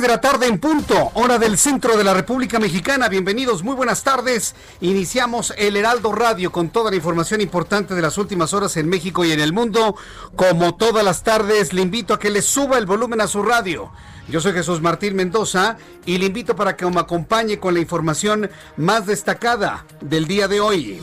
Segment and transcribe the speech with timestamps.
[0.00, 3.10] 6 de la tarde en punto, hora del centro de la República Mexicana.
[3.10, 4.54] Bienvenidos, muy buenas tardes.
[4.80, 9.26] Iniciamos el Heraldo Radio con toda la información importante de las últimas horas en México
[9.26, 9.96] y en el mundo.
[10.36, 13.90] Como todas las tardes, le invito a que le suba el volumen a su radio.
[14.28, 18.48] Yo soy Jesús Martín Mendoza y le invito para que me acompañe con la información
[18.78, 21.00] más destacada del día de hoy.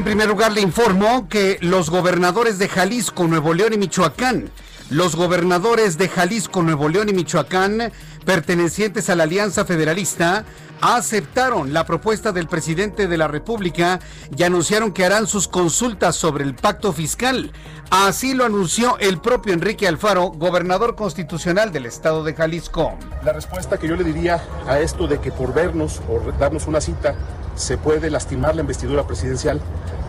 [0.00, 4.48] En primer lugar, le informo que los gobernadores de Jalisco, Nuevo León y Michoacán,
[4.88, 7.92] los gobernadores de Jalisco, Nuevo León y Michoacán,
[8.24, 10.46] pertenecientes a la Alianza Federalista,
[10.80, 14.00] aceptaron la propuesta del presidente de la República
[14.34, 17.52] y anunciaron que harán sus consultas sobre el pacto fiscal.
[17.90, 22.96] Así lo anunció el propio Enrique Alfaro, gobernador constitucional del estado de Jalisco.
[23.22, 26.80] La respuesta que yo le diría a esto de que por vernos o darnos una
[26.80, 27.14] cita
[27.60, 29.60] se puede lastimar la investidura presidencial,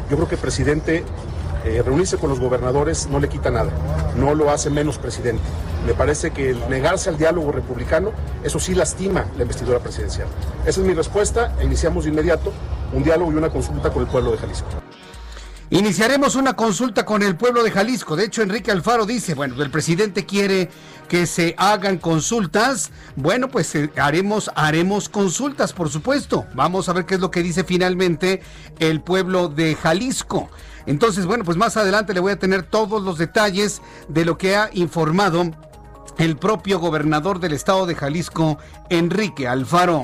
[0.09, 1.03] yo creo que el presidente
[1.63, 3.71] eh, reunirse con los gobernadores no le quita nada,
[4.15, 5.43] no lo hace menos presidente.
[5.85, 8.11] Me parece que el negarse al diálogo republicano,
[8.43, 10.27] eso sí lastima la investidura presidencial.
[10.65, 12.51] Esa es mi respuesta e iniciamos de inmediato
[12.93, 14.80] un diálogo y una consulta con el pueblo de Jalisco.
[15.71, 18.17] Iniciaremos una consulta con el pueblo de Jalisco.
[18.17, 20.69] De hecho, Enrique Alfaro dice, bueno, el presidente quiere
[21.07, 22.91] que se hagan consultas.
[23.15, 26.45] Bueno, pues eh, haremos haremos consultas, por supuesto.
[26.55, 28.41] Vamos a ver qué es lo que dice finalmente
[28.79, 30.49] el pueblo de Jalisco.
[30.87, 34.57] Entonces, bueno, pues más adelante le voy a tener todos los detalles de lo que
[34.57, 35.51] ha informado
[36.17, 38.57] el propio gobernador del estado de Jalisco,
[38.89, 40.03] Enrique Alfaro.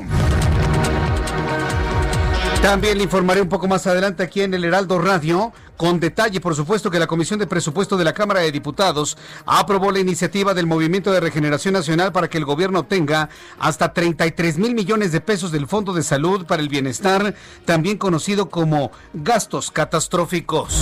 [2.62, 6.56] También le informaré un poco más adelante aquí en el Heraldo Radio, con detalle, por
[6.56, 10.66] supuesto, que la Comisión de Presupuesto de la Cámara de Diputados aprobó la iniciativa del
[10.66, 13.29] Movimiento de Regeneración Nacional para que el gobierno tenga
[13.59, 18.50] hasta 33 mil millones de pesos del Fondo de Salud para el Bienestar, también conocido
[18.50, 20.73] como gastos catastróficos.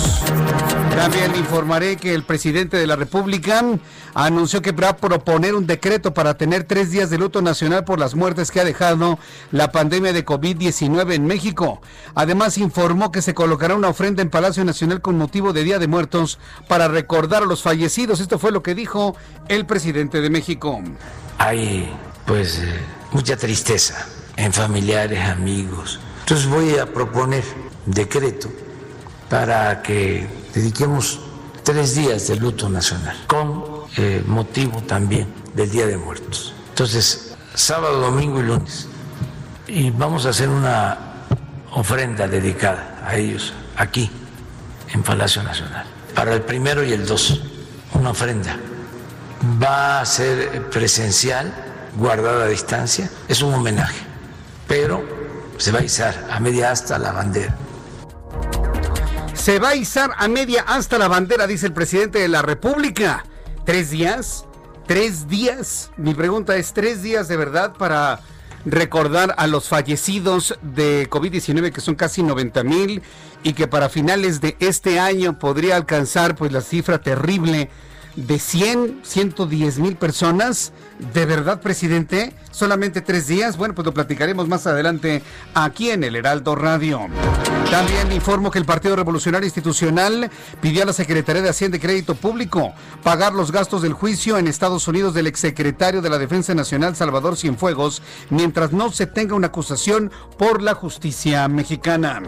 [0.96, 3.62] También informaré que el presidente de la República
[4.14, 8.00] anunció que va a proponer un decreto para tener tres días de luto nacional por
[8.00, 9.18] las muertes que ha dejado
[9.52, 11.82] la pandemia de COVID-19 en México.
[12.14, 15.86] Además, informó que se colocará una ofrenda en Palacio Nacional con motivo de Día de
[15.86, 18.20] Muertos para recordar a los fallecidos.
[18.20, 19.14] Esto fue lo que dijo
[19.48, 20.80] el presidente de México.
[21.36, 22.80] Hay pues eh,
[23.12, 26.00] mucha tristeza en familiares, amigos.
[26.20, 27.44] Entonces voy a proponer
[27.84, 28.48] decreto
[29.28, 31.20] para que dediquemos
[31.62, 33.62] tres días de luto nacional con
[33.98, 36.54] eh, motivo también del Día de Muertos.
[36.70, 38.88] Entonces, sábado, domingo y lunes.
[39.66, 40.96] Y vamos a hacer una
[41.72, 44.10] ofrenda dedicada a ellos aquí
[44.94, 45.84] en Palacio Nacional.
[46.14, 47.42] Para el primero y el dos,
[47.92, 48.56] una ofrenda.
[49.62, 51.52] Va a ser presencial,
[51.98, 54.00] guardada a distancia, es un homenaje,
[54.66, 55.04] pero
[55.58, 57.54] se va a izar a media hasta la bandera.
[59.46, 63.24] Se va a izar a media hasta la bandera, dice el presidente de la República.
[63.64, 64.44] ¿Tres días?
[64.88, 65.92] ¿Tres días?
[65.96, 68.18] Mi pregunta es, ¿tres días de verdad para
[68.64, 73.02] recordar a los fallecidos de COVID-19, que son casi 90 mil,
[73.44, 77.70] y que para finales de este año podría alcanzar pues la cifra terrible
[78.16, 80.72] de 100, 110 mil personas.
[80.98, 82.32] ¿De verdad, presidente?
[82.50, 83.58] ¿Solamente tres días?
[83.58, 85.22] Bueno, pues lo platicaremos más adelante
[85.54, 87.06] aquí en el Heraldo Radio.
[87.70, 90.30] También informo que el Partido Revolucionario Institucional
[90.62, 92.72] pidió a la Secretaría de Hacienda y Crédito Público
[93.02, 97.36] pagar los gastos del juicio en Estados Unidos del exsecretario de la Defensa Nacional Salvador
[97.36, 98.00] Cienfuegos
[98.30, 102.22] mientras no se tenga una acusación por la justicia mexicana.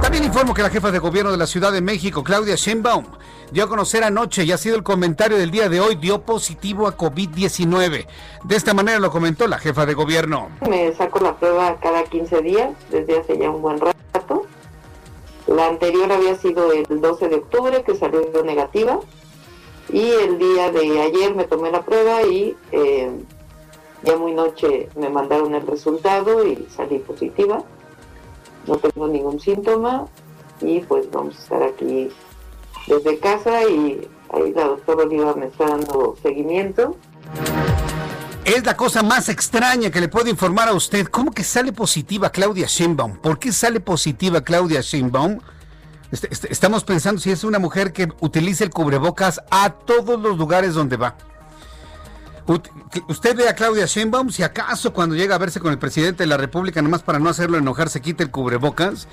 [0.00, 3.04] También informo que la jefa de gobierno de la Ciudad de México, Claudia Sheinbaum,
[3.50, 6.86] dio a conocer anoche y ha sido el comentario del día de hoy, dio positivo
[6.86, 8.06] a COVID-19.
[8.44, 10.48] De esta manera lo comentó la jefa de gobierno.
[10.68, 14.46] Me saco la prueba cada 15 días, desde hace ya un buen rato.
[15.46, 19.00] La anterior había sido el 12 de octubre, que salió negativa.
[19.90, 23.10] Y el día de ayer me tomé la prueba y eh,
[24.02, 27.64] ya muy noche me mandaron el resultado y salí positiva
[28.68, 30.06] no tengo ningún síntoma
[30.60, 32.10] y pues vamos a estar aquí
[32.88, 36.96] desde casa y ahí la doctora Oliva me está dando seguimiento.
[38.44, 41.06] Es la cosa más extraña que le puedo informar a usted.
[41.08, 43.18] ¿Cómo que sale positiva Claudia Sheinbaum?
[43.18, 45.38] ¿Por qué sale positiva Claudia Sheinbaum?
[46.10, 50.38] Este, este, estamos pensando si es una mujer que utiliza el cubrebocas a todos los
[50.38, 51.16] lugares donde va.
[53.08, 56.28] Usted ve a Claudia Sheinbaum, si acaso cuando llega a verse con el presidente de
[56.28, 59.06] la República, nomás para no hacerlo enojar, se quita el cubrebocas,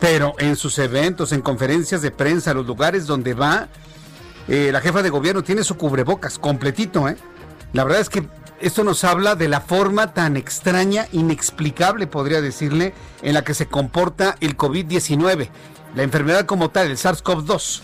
[0.00, 3.68] pero en sus eventos, en conferencias de prensa, los lugares donde va,
[4.48, 7.16] eh, la jefa de gobierno tiene su cubrebocas completito, ¿eh?
[7.72, 8.26] La verdad es que
[8.60, 13.66] esto nos habla de la forma tan extraña, inexplicable, podría decirle, en la que se
[13.66, 15.48] comporta el COVID-19,
[15.94, 17.82] la enfermedad como tal, el SARS-CoV-2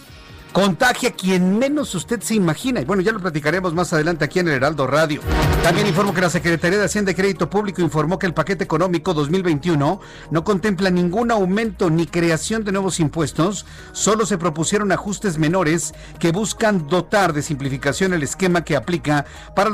[0.56, 2.80] contagia quien menos usted se imagina.
[2.80, 5.20] Y bueno, ya lo platicaremos más adelante aquí en el Heraldo Radio.
[5.62, 9.12] También informo que la Secretaría de Hacienda y Crédito Público informó que el paquete económico
[9.12, 10.00] 2021
[10.30, 16.32] no contempla ningún aumento ni creación de nuevos impuestos, solo se propusieron ajustes menores que
[16.32, 19.68] buscan dotar de simplificación el esquema que aplica para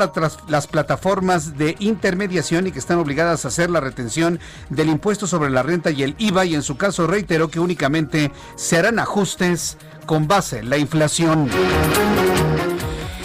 [0.49, 5.50] las plataformas de intermediación y que están obligadas a hacer la retención del impuesto sobre
[5.50, 9.78] la renta y el IVA y en su caso reiteró que únicamente se harán ajustes
[10.06, 11.49] con base la inflación.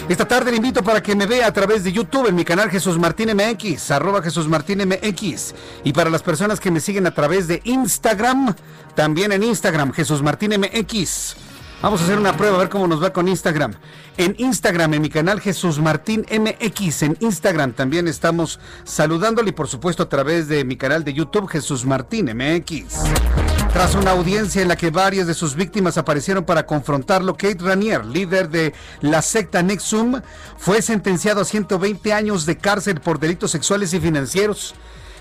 [0.08, 2.70] Esta tarde le invito para que me vea a través de YouTube en mi canal
[2.70, 3.92] Jesús Martín MX,
[4.22, 5.54] Jesús Martín MX.
[5.84, 8.54] Y para las personas que me siguen a través de Instagram,
[8.94, 11.36] también en Instagram, Jesús Martín MX.
[11.82, 13.74] Vamos a hacer una prueba a ver cómo nos va con Instagram.
[14.16, 19.68] En Instagram, en mi canal Jesús Martín MX, en Instagram también estamos saludándole y por
[19.68, 23.57] supuesto a través de mi canal de YouTube Jesús Martín MX.
[23.78, 28.04] Tras una audiencia en la que varias de sus víctimas aparecieron para confrontarlo, Kate Ranier,
[28.04, 30.20] líder de la secta Nexum,
[30.56, 34.74] fue sentenciado a 120 años de cárcel por delitos sexuales y financieros.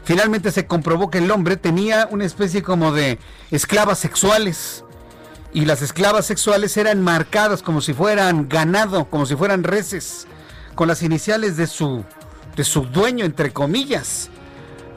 [0.04, 3.20] Finalmente se comprobó que el hombre tenía una especie como de
[3.52, 4.84] esclavas sexuales.
[5.54, 10.26] Y las esclavas sexuales eran marcadas como si fueran ganado, como si fueran reses,
[10.74, 12.04] con las iniciales de su,
[12.56, 14.32] de su dueño, entre comillas.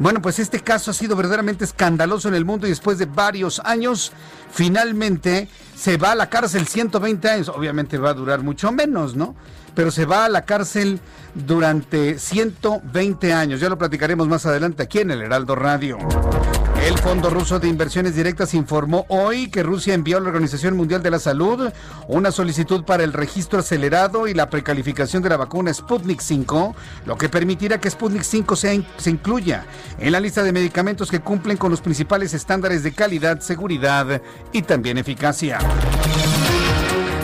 [0.00, 3.60] Bueno, pues este caso ha sido verdaderamente escandaloso en el mundo y después de varios
[3.66, 4.12] años,
[4.50, 7.50] finalmente se va a la cárcel 120 años.
[7.50, 9.36] Obviamente va a durar mucho menos, ¿no?
[9.74, 11.00] Pero se va a la cárcel
[11.34, 13.60] durante 120 años.
[13.60, 15.98] Ya lo platicaremos más adelante aquí en el Heraldo Radio.
[16.86, 21.02] El Fondo Ruso de Inversiones Directas informó hoy que Rusia envió a la Organización Mundial
[21.02, 21.70] de la Salud
[22.08, 26.74] una solicitud para el registro acelerado y la precalificación de la vacuna Sputnik 5,
[27.04, 29.66] lo que permitirá que Sputnik 5 se, se incluya
[29.98, 34.22] en la lista de medicamentos que cumplen con los principales estándares de calidad, seguridad
[34.52, 35.58] y también eficacia.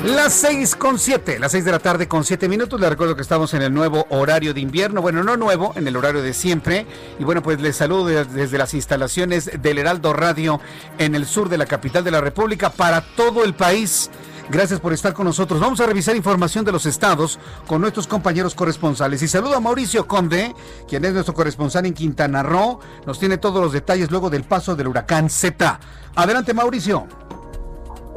[0.06, 2.78] Las seis con siete, las seis de la tarde con siete minutos.
[2.78, 5.02] Les recuerdo que estamos en el nuevo horario de invierno.
[5.02, 6.86] Bueno, no nuevo, en el horario de siempre.
[7.18, 10.60] Y bueno, pues les saludo desde las instalaciones del Heraldo Radio
[10.98, 14.08] en el sur de la capital de la República para todo el país.
[14.48, 15.58] Gracias por estar con nosotros.
[15.58, 19.22] Vamos a revisar información de los estados con nuestros compañeros corresponsales.
[19.22, 20.54] Y saludo a Mauricio Conde,
[20.86, 22.78] quien es nuestro corresponsal en Quintana Roo.
[23.06, 25.80] Nos tiene todos los detalles luego del paso del huracán Z.
[26.14, 27.08] Adelante, Mauricio.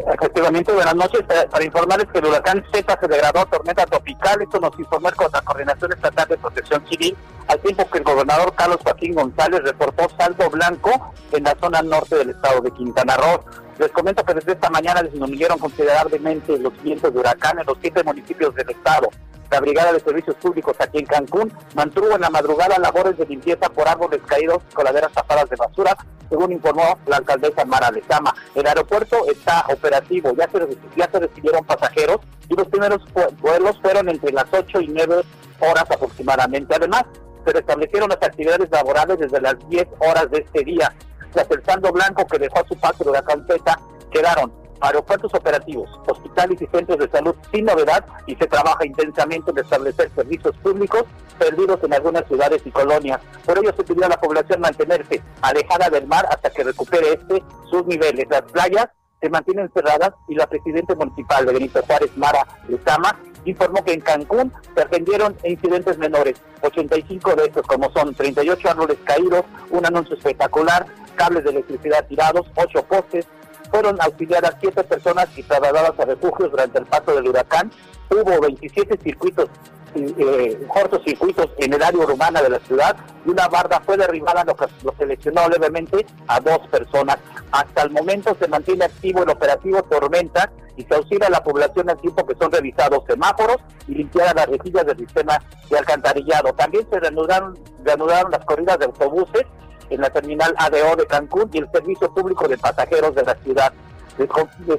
[0.07, 1.21] Efectivamente, buenas noches.
[1.49, 4.41] Para informarles que el huracán Z se degradó a tormenta tropical.
[4.41, 8.79] Esto nos informó la Coordinación Estatal de Protección Civil, al tiempo que el gobernador Carlos
[8.83, 13.43] Joaquín González reportó saldo blanco en la zona norte del estado de Quintana Roo.
[13.77, 18.03] Les comento que desde esta mañana disminuyeron considerablemente los vientos de huracán en los siete
[18.03, 19.09] municipios del estado.
[19.51, 23.67] La Brigada de Servicios Públicos aquí en Cancún mantuvo en la madrugada labores de limpieza
[23.69, 25.97] por árboles caídos y coladeras tapadas de basura,
[26.29, 28.35] según informó la alcaldesa Mara Lezama.
[28.53, 33.01] El aeropuerto está operativo, ya se, recibieron pasajeros y los primeros
[33.41, 35.23] vuelos fueron entre las 8 y 9
[35.61, 36.75] horas aproximadamente.
[36.75, 37.05] Además,
[37.43, 40.93] se restablecieron las actividades laborales desde las 10 horas de este día.
[41.31, 43.79] Tras el saldo blanco que dejó a su paso de la calceta,
[44.11, 49.57] quedaron aeropuertos operativos, hospitales y centros de salud sin novedad y se trabaja intensamente en
[49.59, 51.03] establecer servicios públicos
[51.37, 53.19] perdidos en algunas ciudades y colonias.
[53.45, 57.43] Por ello se pidió a la población mantenerse alejada del mar hasta que recupere este
[57.69, 58.27] sus niveles.
[58.29, 58.87] Las playas
[59.21, 64.01] se mantienen cerradas y la presidenta municipal de Benito Juárez, Mara Lezama, informó que en
[64.01, 70.15] Cancún se atendieron incidentes menores, 85 de estos como son 38 árboles caídos, un anuncio
[70.15, 73.27] espectacular, cables de electricidad tirados, 8 postes,
[73.71, 77.71] fueron auxiliadas 7 personas y trasladadas a refugios durante el paso del huracán,
[78.09, 79.49] hubo 27 circuitos
[79.95, 82.95] eh, cortocircuitos en el área urbana de la ciudad
[83.25, 87.17] y una barda fue derribada, lo que seleccionó levemente a dos personas.
[87.51, 91.89] Hasta el momento se mantiene activo el operativo Tormenta y se auxilia a la población
[91.89, 93.57] al tiempo que son revisados semáforos
[93.87, 96.53] y limpiadas las rejillas del sistema de alcantarillado.
[96.53, 99.43] También se reanudaron, reanudaron las corridas de autobuses
[99.89, 103.73] en la terminal ADO de Cancún y el servicio público de pasajeros de la ciudad.
[104.17, 104.27] Les,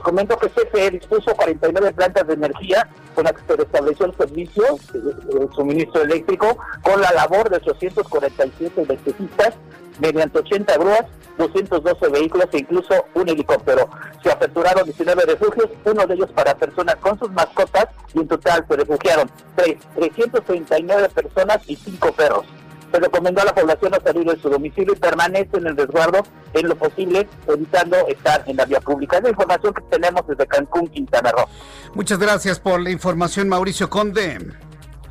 [0.02, 4.64] comento que CFE dispuso 49 plantas de energía con las que se restableció el servicio,
[4.92, 9.54] el, suministro eléctrico, con la labor de 847 electricistas
[9.98, 11.04] mediante 80 grúas,
[11.38, 13.88] 212 vehículos e incluso un helicóptero.
[14.22, 18.64] Se aperturaron 19 refugios, uno de ellos para personas con sus mascotas y en total
[18.68, 22.44] se refugiaron 3, 339 personas y 5 perros
[22.90, 26.22] se recomendó a la población no salir de su domicilio y permanece en el resguardo
[26.52, 29.18] en lo posible, evitando estar en la vía pública.
[29.18, 31.46] Es la información que tenemos desde Cancún, Quintana Roo.
[31.94, 34.38] Muchas gracias por la información, Mauricio Conde.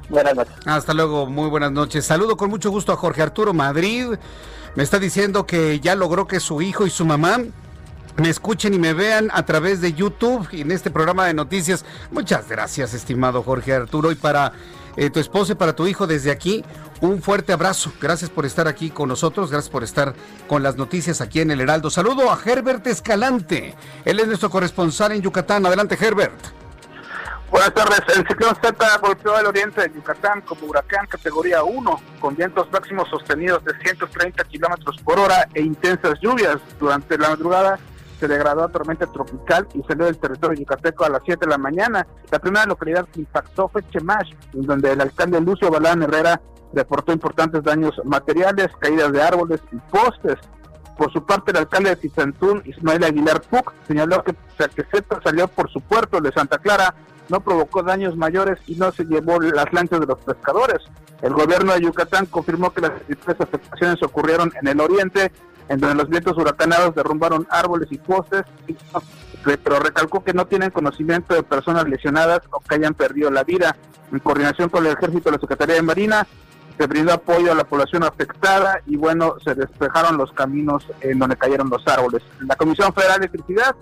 [0.10, 0.54] Buenas noches.
[0.66, 2.06] Hasta luego, muy buenas noches.
[2.06, 4.08] Saludo con mucho gusto a Jorge Arturo Madrid.
[4.76, 7.40] Me está diciendo que ya logró que su hijo y su mamá
[8.18, 11.86] me escuchen y me vean a través de YouTube y en este programa de noticias.
[12.12, 14.12] Muchas gracias, estimado Jorge Arturo.
[14.12, 14.52] Y para
[14.98, 16.64] eh, tu esposa y para tu hijo desde aquí,
[17.02, 17.92] un fuerte abrazo.
[18.02, 20.14] Gracias por estar aquí con nosotros, gracias por estar
[20.48, 21.90] con las noticias aquí en el Heraldo.
[21.90, 23.76] Saludo a Herbert Escalante.
[24.06, 25.66] Él es nuestro corresponsal en Yucatán.
[25.66, 26.60] Adelante, Herbert.
[27.52, 28.02] Buenas tardes.
[28.16, 33.10] El ciclón Z golpeó el oriente de Yucatán como huracán categoría 1, con vientos máximos
[33.10, 36.58] sostenidos de 130 kilómetros por hora e intensas lluvias.
[36.80, 37.80] Durante la madrugada
[38.20, 41.58] se degradó a tormenta tropical y salió del territorio yucateco a las 7 de la
[41.58, 42.06] mañana.
[42.32, 46.42] La primera localidad que impactó fue Chemash, donde el alcalde Lucio Balán Herrera
[46.74, 50.38] reportó importantes daños materiales, caídas de árboles y postes.
[50.98, 55.70] Por su parte, el alcalde de Tizantún, Ismael Aguilar Puc, señaló que Z salió por
[55.72, 56.94] su puerto de Santa Clara,
[57.30, 60.80] no provocó daños mayores y no se llevó las lanchas de los pescadores.
[61.22, 65.32] El gobierno de Yucatán confirmó que las tres afectaciones ocurrieron en el oriente
[65.70, 68.44] en donde los vientos huracanados derrumbaron árboles y postes,
[69.44, 73.78] pero recalcó que no tienen conocimiento de personas lesionadas o que hayan perdido la vida.
[74.12, 76.28] En coordinación con el Ejército y la Secretaría de Marina,
[76.78, 81.36] se brindó apoyo a la población afectada y bueno, se despejaron los caminos en donde
[81.36, 82.24] cayeron los árboles.
[82.48, 83.76] La Comisión Federal de Electricidad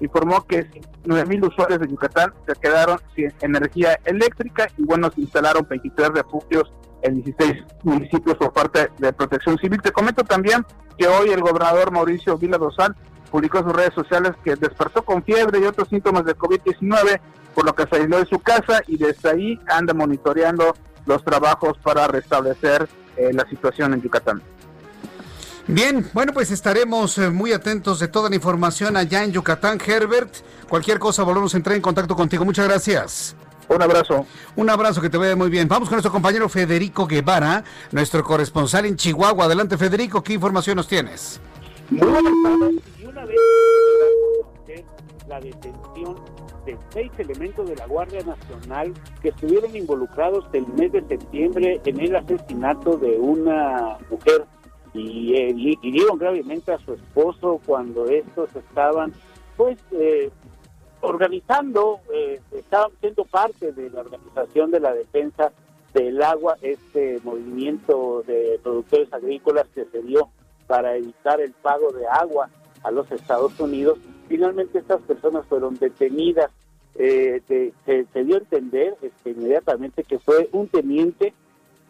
[0.00, 0.68] informó que
[1.04, 6.70] 9.000 usuarios de Yucatán se quedaron sin energía eléctrica y bueno, se instalaron 23 refugios
[7.02, 9.80] en 16 municipios por parte de Protección Civil.
[9.82, 10.64] Te comento también
[10.98, 12.94] que hoy el gobernador Mauricio Vila Dosal
[13.30, 17.20] publicó en sus redes sociales que despertó con fiebre y otros síntomas de COVID-19,
[17.54, 20.74] por lo que se aisló de su casa y desde ahí anda monitoreando
[21.06, 24.42] los trabajos para restablecer eh, la situación en Yucatán.
[25.66, 30.34] Bien, bueno, pues estaremos eh, muy atentos de toda la información allá en Yucatán, Herbert.
[30.68, 32.44] Cualquier cosa volvemos a entrar en contacto contigo.
[32.44, 33.36] Muchas gracias.
[33.68, 34.26] Un abrazo.
[34.56, 35.68] Un abrazo, que te vaya muy bien.
[35.68, 39.46] Vamos con nuestro compañero Federico Guevara, nuestro corresponsal en Chihuahua.
[39.46, 41.40] Adelante, Federico, ¿qué información nos tienes?
[41.90, 42.00] Muy
[43.00, 43.38] y una vez
[45.28, 46.16] la detención
[46.66, 48.92] de seis elementos de la Guardia Nacional
[49.22, 54.44] que estuvieron involucrados el mes de septiembre en el asesinato de una mujer
[54.94, 59.12] y eh, hirieron gravemente a su esposo cuando estos estaban
[59.56, 60.30] pues eh,
[61.02, 62.40] organizando, eh,
[63.00, 65.52] siendo parte de la organización de la defensa
[65.92, 70.30] del agua, este movimiento de productores agrícolas que se dio
[70.66, 72.48] para evitar el pago de agua
[72.82, 73.98] a los Estados Unidos.
[74.28, 76.50] Finalmente estas personas fueron detenidas.
[76.94, 81.34] Eh, se, dio a entender este, inmediatamente que fue un teniente,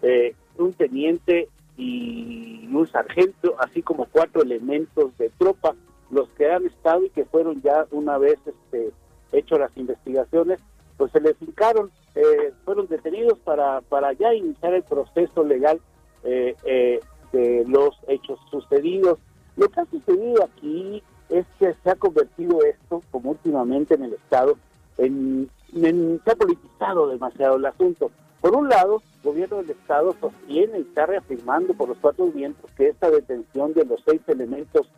[0.00, 5.74] eh, un teniente y un sargento, así como cuatro elementos de tropa,
[6.10, 8.92] los que han estado y que fueron ya una vez este,
[9.32, 10.60] hecho las investigaciones,
[10.96, 15.80] pues se les fincaron, eh, fueron detenidos para, para ya iniciar el proceso legal
[16.24, 17.00] eh, eh,
[17.32, 19.18] de los hechos sucedidos.
[19.56, 24.12] Lo que ha sucedido aquí es que se ha convertido esto, como últimamente en el
[24.14, 24.56] Estado,
[24.98, 28.10] en, se ha politizado demasiado el asunto.
[28.40, 32.70] Por un lado, el gobierno del Estado sostiene y está reafirmando por los cuatro vientos
[32.76, 34.88] que esta detención de los seis elementos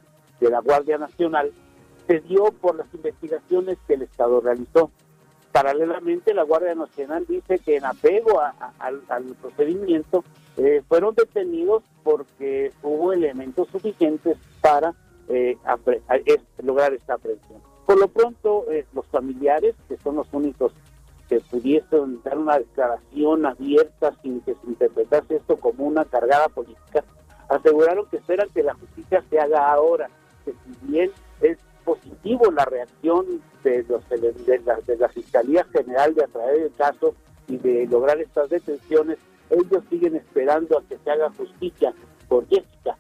[0.41, 1.53] de la Guardia Nacional
[2.07, 4.91] se dio por las investigaciones que el Estado realizó.
[5.53, 8.41] Paralelamente, la Guardia Nacional dice que en apego
[8.79, 10.25] al procedimiento
[10.57, 14.95] eh, fueron detenidos porque hubo elementos suficientes para
[15.29, 15.57] eh,
[16.63, 17.61] lograr esta aprehensión.
[17.87, 20.73] Por lo pronto, eh, los familiares, que son los únicos
[21.29, 27.05] que pudiesen dar una declaración abierta sin que se interpretase esto como una cargada política,
[27.49, 30.09] aseguraron que esperan que la justicia se haga ahora,
[30.45, 33.27] que si bien es positivo la reacción
[33.63, 37.15] de, los, de, la, de la Fiscalía General de atraer el caso
[37.49, 39.19] y de lograr estas detenciones,
[39.51, 41.93] ellos siguen esperando a que se haga justicia
[42.29, 42.97] por Jessica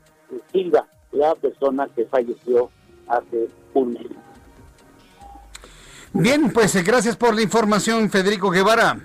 [0.52, 2.70] Silva, la persona que falleció
[3.08, 4.06] hace un mes.
[6.12, 8.98] Bien, pues eh, gracias por la información, Federico Guevara.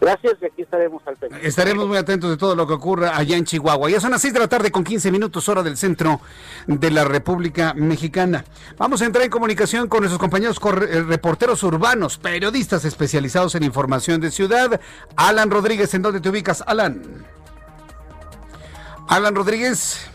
[0.00, 1.48] Gracias y aquí estaremos al pendiente.
[1.48, 3.90] Estaremos muy atentos de todo lo que ocurra allá en Chihuahua.
[3.90, 6.20] Ya son las 6 de la tarde con 15 minutos hora del centro
[6.66, 8.44] de la República Mexicana.
[8.76, 14.20] Vamos a entrar en comunicación con nuestros compañeros eh, reporteros urbanos, periodistas especializados en información
[14.20, 14.80] de ciudad.
[15.16, 17.02] Alan Rodríguez, ¿en dónde te ubicas, Alan?
[19.08, 20.08] Alan Rodríguez.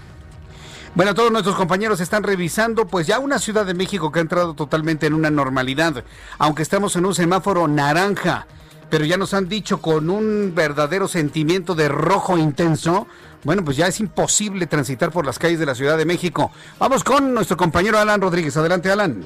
[0.96, 4.54] Bueno, todos nuestros compañeros están revisando, pues ya una Ciudad de México que ha entrado
[4.54, 6.04] totalmente en una normalidad,
[6.38, 8.46] aunque estamos en un semáforo naranja
[8.94, 13.08] pero ya nos han dicho con un verdadero sentimiento de rojo intenso,
[13.44, 16.52] bueno, pues ya es imposible transitar por las calles de la Ciudad de México.
[16.78, 18.56] Vamos con nuestro compañero Alan Rodríguez.
[18.56, 19.26] Adelante, Alan.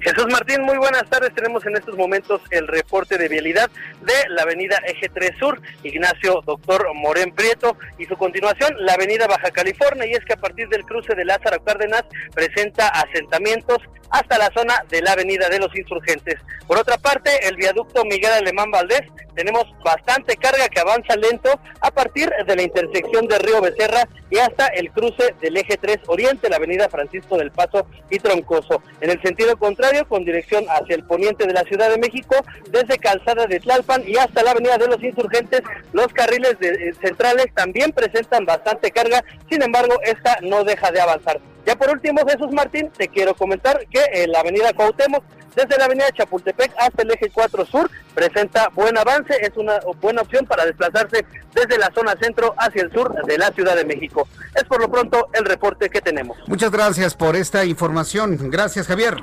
[0.00, 1.34] Jesús Martín, muy buenas tardes.
[1.34, 3.70] Tenemos en estos momentos el reporte de vialidad
[4.00, 9.26] de la avenida Eje 3 Sur, Ignacio Doctor Morén Prieto, y su continuación, la avenida
[9.26, 13.78] Baja California, y es que a partir del cruce de Lázaro Cárdenas presenta asentamientos
[14.10, 16.36] hasta la zona de la avenida de los insurgentes.
[16.66, 19.02] Por otra parte, el viaducto Miguel Alemán Valdés,
[19.34, 24.36] tenemos bastante carga que avanza lento a partir de la intersección de Río Becerra y
[24.36, 28.82] hasta el cruce del eje 3 Oriente, la avenida Francisco del Paso y Troncoso.
[29.00, 32.36] En el sentido contrario, con dirección hacia el poniente de la Ciudad de México,
[32.70, 35.62] desde Calzada de Tlalpan y hasta la avenida de los insurgentes,
[35.92, 41.40] los carriles eh, centrales también presentan bastante carga, sin embargo, esta no deja de avanzar.
[41.66, 45.22] Ya por último, Jesús Martín, te quiero comentar que en la avenida Cuauhtémoc,
[45.54, 50.22] desde la avenida Chapultepec hasta el eje 4 Sur, presenta buen avance, es una buena
[50.22, 54.26] opción para desplazarse desde la zona centro hacia el sur de la Ciudad de México.
[54.54, 56.38] Es por lo pronto el reporte que tenemos.
[56.46, 58.50] Muchas gracias por esta información.
[58.50, 59.16] Gracias, Javier.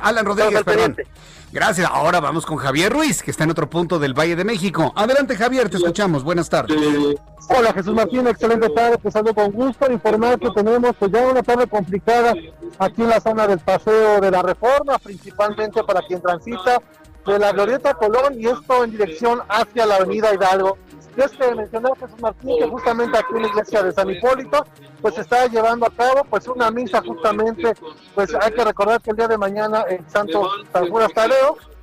[0.00, 0.96] Alan Rodríguez, perdón.
[1.52, 1.88] Gracias.
[1.92, 4.92] Ahora vamos con Javier Ruiz, que está en otro punto del Valle de México.
[4.96, 6.24] Adelante, Javier, te escuchamos.
[6.24, 6.76] Buenas tardes.
[7.48, 8.26] Hola, Jesús Martín.
[8.26, 8.94] Excelente tarde.
[8.94, 12.32] Empezando con gusto informar que tenemos pues ya una tarde complicada
[12.78, 16.78] aquí en la zona del Paseo de la Reforma, principalmente para quien transita
[17.26, 20.78] de la Glorieta Colón y esto en dirección hacia la Avenida Hidalgo.
[21.16, 24.64] Y es que mencionó Jesús Martín que justamente aquí en la iglesia de San Hipólito
[25.00, 27.74] pues se está llevando a cabo pues una misa justamente,
[28.14, 30.88] pues hay que recordar que el día de mañana el Santo San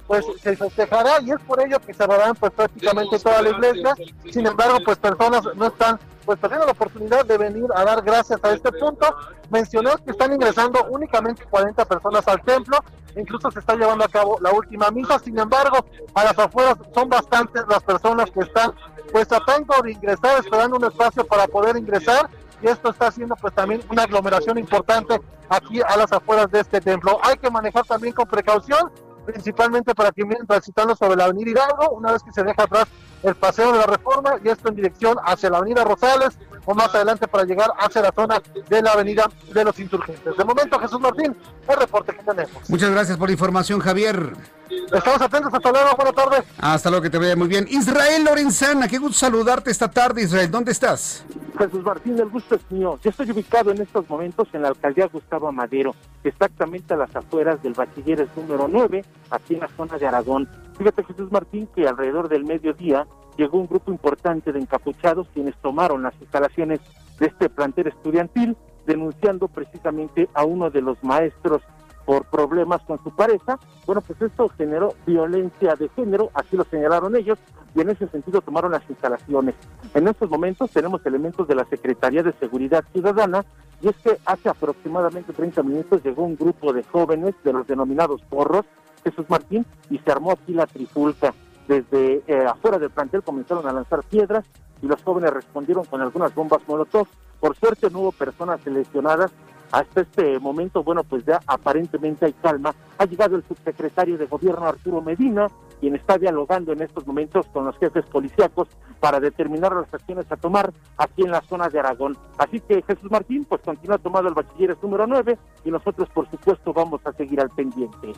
[0.09, 3.93] pues se festejará y es por ello que cerrarán pues prácticamente toda la iglesia.
[4.31, 8.43] Sin embargo, pues personas no están pues perdiendo la oportunidad de venir a dar gracias
[8.43, 9.05] a este punto.
[9.51, 12.77] Mencionó que están ingresando únicamente 40 personas al templo,
[13.15, 17.07] incluso se está llevando a cabo la última misa, sin embargo, a las afueras son
[17.07, 18.73] bastantes las personas que están
[19.11, 22.29] pues tratando de ingresar, esperando un espacio para poder ingresar
[22.61, 25.19] y esto está haciendo pues también una aglomeración importante
[25.49, 27.19] aquí a las afueras de este templo.
[27.23, 28.91] Hay que manejar también con precaución,
[29.25, 32.85] principalmente para quien viene transitando sobre la avenida Hidalgo, una vez que se deja atrás
[33.23, 36.93] el paseo de la reforma y esto en dirección hacia la avenida Rosales o más
[36.93, 40.37] adelante para llegar hacia la zona de la avenida de los insurgentes.
[40.37, 41.35] De momento, Jesús Martín,
[41.67, 42.69] el reporte que tenemos.
[42.69, 44.33] Muchas gracias por la información, Javier.
[44.69, 46.43] Estamos atentos, hasta luego, buenas tardes.
[46.59, 47.65] Hasta luego, que te vaya muy bien.
[47.69, 50.51] Israel Lorenzana, qué gusto saludarte esta tarde, Israel.
[50.51, 51.25] ¿Dónde estás?
[51.57, 52.99] Jesús Martín, el gusto es mío.
[53.03, 57.61] Yo estoy ubicado en estos momentos en la alcaldía Gustavo Madero, exactamente a las afueras
[57.63, 60.47] del bachilleres número 9, aquí en la zona de Aragón.
[60.77, 66.03] Fíjate, Jesús Martín, que alrededor del mediodía llegó un grupo importante de encapuchados quienes tomaron
[66.03, 66.79] las instalaciones
[67.19, 68.55] de este plantel estudiantil,
[68.85, 71.61] denunciando precisamente a uno de los maestros
[72.09, 73.59] por problemas con su pareja.
[73.85, 77.37] Bueno, pues esto generó violencia de género, así lo señalaron ellos,
[77.75, 79.53] y en ese sentido tomaron las instalaciones.
[79.93, 83.45] En estos momentos tenemos elementos de la Secretaría de Seguridad Ciudadana,
[83.79, 88.23] y es que hace aproximadamente 30 minutos llegó un grupo de jóvenes de los denominados
[88.23, 88.65] porros,
[89.03, 91.35] Jesús Martín, y se armó aquí la trifulca.
[91.67, 94.45] Desde eh, afuera del plantel comenzaron a lanzar piedras
[94.81, 97.07] y los jóvenes respondieron con algunas bombas molotov.
[97.39, 99.31] Por suerte no hubo personas lesionadas,
[99.71, 102.73] hasta este momento, bueno, pues ya aparentemente hay calma.
[102.97, 105.47] Ha llegado el subsecretario de gobierno Arturo Medina,
[105.79, 108.67] quien está dialogando en estos momentos con los jefes policíacos
[108.99, 112.17] para determinar las acciones a tomar aquí en la zona de Aragón.
[112.37, 116.73] Así que Jesús Martín pues continúa tomando el bachilleres número 9 y nosotros por supuesto
[116.73, 118.13] vamos a seguir al pendiente.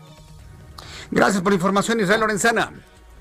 [1.12, 2.72] Gracias por la información, Israel Lorenzana.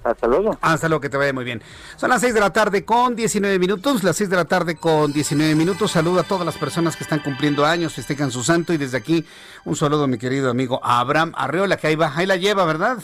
[0.02, 0.58] Hasta luego.
[0.60, 1.62] Hasta luego, que te vaya muy bien.
[1.96, 4.02] Son las 6 de la tarde con 19 minutos.
[4.02, 5.90] Las 6 de la tarde con 19 minutos.
[5.92, 8.72] Saludo a todas las personas que están cumpliendo años, festejan su santo.
[8.72, 9.24] Y desde aquí,
[9.64, 12.98] un saludo a mi querido amigo Abraham Arreola, que ahí va, ahí la lleva, ¿verdad?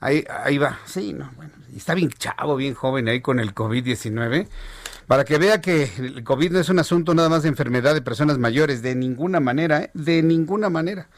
[0.00, 0.78] Ahí, ahí va.
[0.86, 1.52] Sí, no, bueno.
[1.76, 4.48] Está bien chavo, bien joven ahí con el COVID-19.
[5.06, 8.02] Para que vea que el COVID no es un asunto nada más de enfermedad de
[8.02, 9.90] personas mayores, de ninguna manera, ¿eh?
[9.92, 11.08] de ninguna manera.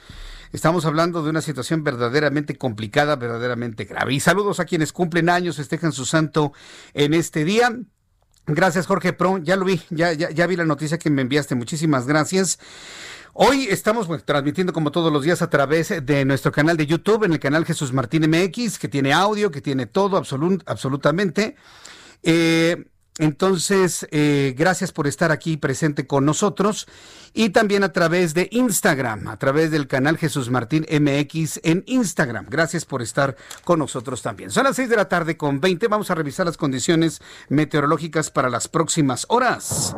[0.52, 4.14] Estamos hablando de una situación verdaderamente complicada, verdaderamente grave.
[4.14, 6.52] Y saludos a quienes cumplen años, festejan su santo
[6.94, 7.76] en este día.
[8.46, 9.38] Gracias, Jorge Pro.
[9.38, 11.54] Ya lo vi, ya vi la noticia que me enviaste.
[11.54, 12.58] Muchísimas gracias.
[13.34, 17.32] Hoy estamos transmitiendo como todos los días a través de nuestro canal de YouTube, en
[17.32, 21.56] el canal Jesús Martín MX, que tiene audio, que tiene todo absolutamente.
[22.22, 26.88] Eh, entonces, eh, gracias por estar aquí presente con nosotros
[27.34, 32.46] y también a través de Instagram, a través del canal Jesús Martín MX en Instagram.
[32.48, 34.50] Gracias por estar con nosotros también.
[34.50, 35.88] Son las 6 de la tarde con 20.
[35.88, 37.20] Vamos a revisar las condiciones
[37.50, 39.94] meteorológicas para las próximas horas.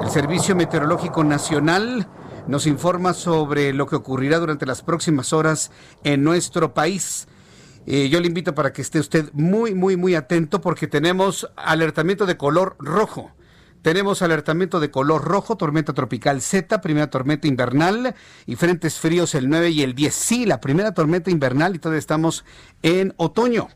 [0.00, 2.08] El Servicio Meteorológico Nacional
[2.46, 5.72] nos informa sobre lo que ocurrirá durante las próximas horas
[6.04, 7.26] en nuestro país.
[7.86, 12.26] Eh, yo le invito para que esté usted muy, muy, muy atento porque tenemos alertamiento
[12.26, 13.32] de color rojo.
[13.82, 18.14] Tenemos alertamiento de color rojo, tormenta tropical Z, primera tormenta invernal
[18.46, 20.14] y frentes fríos el 9 y el 10.
[20.14, 22.46] Sí, la primera tormenta invernal y todavía estamos
[22.82, 23.68] en otoño.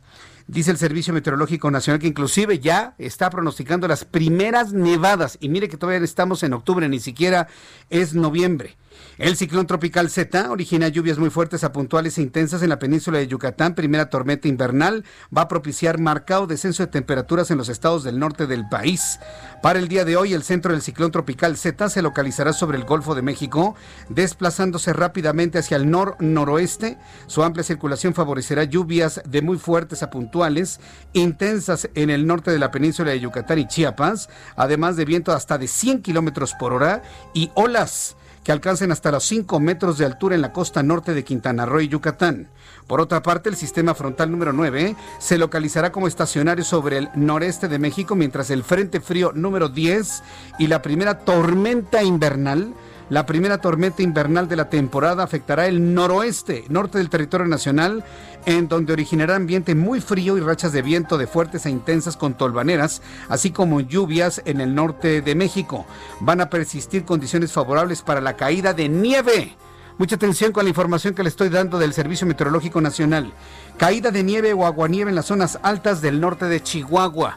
[0.47, 5.37] Dice el Servicio Meteorológico Nacional que inclusive ya está pronosticando las primeras nevadas.
[5.43, 7.49] Y mire que todavía estamos en octubre, ni siquiera
[7.91, 8.78] es noviembre.
[9.19, 13.19] El ciclón tropical Z origina lluvias muy fuertes a puntuales e intensas en la península
[13.19, 15.05] de Yucatán, primera tormenta invernal,
[15.37, 19.19] va a propiciar marcado descenso de temperaturas en los estados del norte del país.
[19.61, 22.85] Para el día de hoy, el centro del ciclón tropical Z se localizará sobre el
[22.85, 23.75] Golfo de México,
[24.09, 26.97] desplazándose rápidamente hacia el nor-noroeste.
[27.27, 30.79] Su amplia circulación favorecerá lluvias de muy fuertes a puntuales,
[31.13, 35.59] intensas en el norte de la península de Yucatán y Chiapas, además de viento hasta
[35.59, 37.03] de 100 kilómetros por hora
[37.35, 38.15] y olas
[38.49, 41.83] que alcancen hasta los 5 metros de altura en la costa norte de Quintana Roo
[41.83, 42.49] y Yucatán.
[42.87, 47.69] Por otra parte, el sistema frontal número 9 se localizará como estacionario sobre el noreste
[47.69, 50.23] de México, mientras el frente frío número 10
[50.59, 52.73] y la primera tormenta invernal
[53.11, 58.05] la primera tormenta invernal de la temporada afectará el noroeste, norte del territorio nacional,
[58.49, 62.33] en donde originará ambiente muy frío y rachas de viento de fuertes e intensas con
[62.33, 65.85] tolvaneras, así como lluvias en el norte de México.
[66.21, 69.55] Van a persistir condiciones favorables para la caída de nieve.
[69.99, 73.35] Mucha atención con la información que le estoy dando del Servicio Meteorológico Nacional.
[73.77, 77.37] Caída de nieve o aguanieve en las zonas altas del norte de Chihuahua.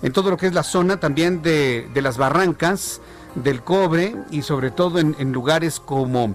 [0.00, 3.02] En todo lo que es la zona también de, de las barrancas,
[3.34, 6.34] del cobre y sobre todo en, lugares como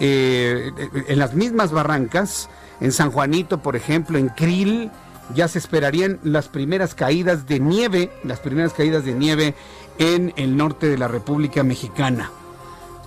[0.00, 0.72] eh,
[1.08, 2.48] en las mismas barrancas,
[2.80, 4.90] en San Juanito, por ejemplo, en Krill,
[5.34, 9.54] ya se esperarían las primeras caídas de nieve, las primeras caídas de nieve
[9.98, 12.30] en el norte de la República Mexicana.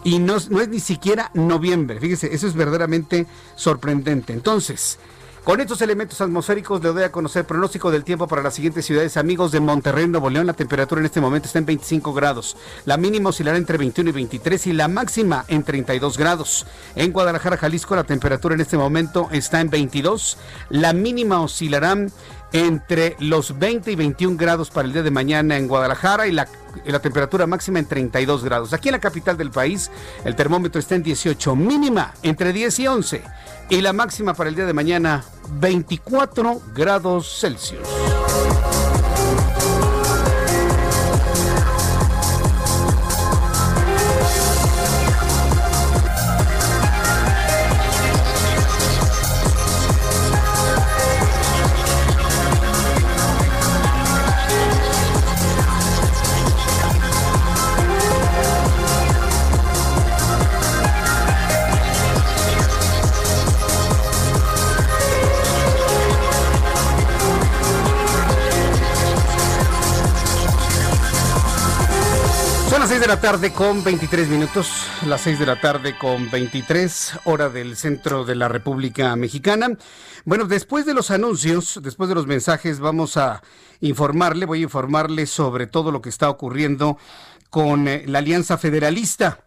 [0.03, 4.33] Y no, no es ni siquiera noviembre, fíjese, eso es verdaderamente sorprendente.
[4.33, 4.97] Entonces,
[5.43, 9.17] con estos elementos atmosféricos le doy a conocer pronóstico del tiempo para las siguientes ciudades.
[9.17, 12.57] Amigos de Monterrey, Nuevo León, la temperatura en este momento está en 25 grados.
[12.85, 16.65] La mínima oscilará entre 21 y 23 y la máxima en 32 grados.
[16.95, 20.37] En Guadalajara, Jalisco, la temperatura en este momento está en 22.
[20.69, 21.95] La mínima oscilará
[22.53, 26.47] entre los 20 y 21 grados para el día de mañana en Guadalajara y la,
[27.01, 28.73] temperatura máxima en 32 grados.
[28.73, 29.91] Aquí en la capital del país
[30.25, 33.21] el termómetro está en 18, mínima entre 10 y 11
[33.69, 35.23] y la máxima para el día de mañana
[35.59, 37.87] 24 grados Celsius.
[73.09, 78.23] La tarde con 23 minutos, las 6 de la tarde con 23, hora del centro
[78.23, 79.69] de la República Mexicana.
[80.25, 83.41] Bueno, después de los anuncios, después de los mensajes, vamos a
[83.81, 86.99] informarle, voy a informarle sobre todo lo que está ocurriendo
[87.49, 89.43] con eh, la Alianza Federalista.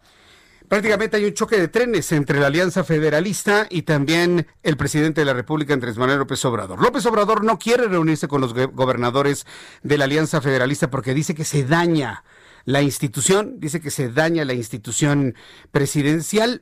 [0.67, 5.25] Prácticamente hay un choque de trenes entre la Alianza Federalista y también el presidente de
[5.25, 6.81] la República, Andrés Manuel López Obrador.
[6.81, 9.45] López Obrador no quiere reunirse con los gobernadores
[9.83, 12.25] de la Alianza Federalista porque dice que se daña
[12.65, 15.35] la institución, dice que se daña la institución
[15.71, 16.61] presidencial.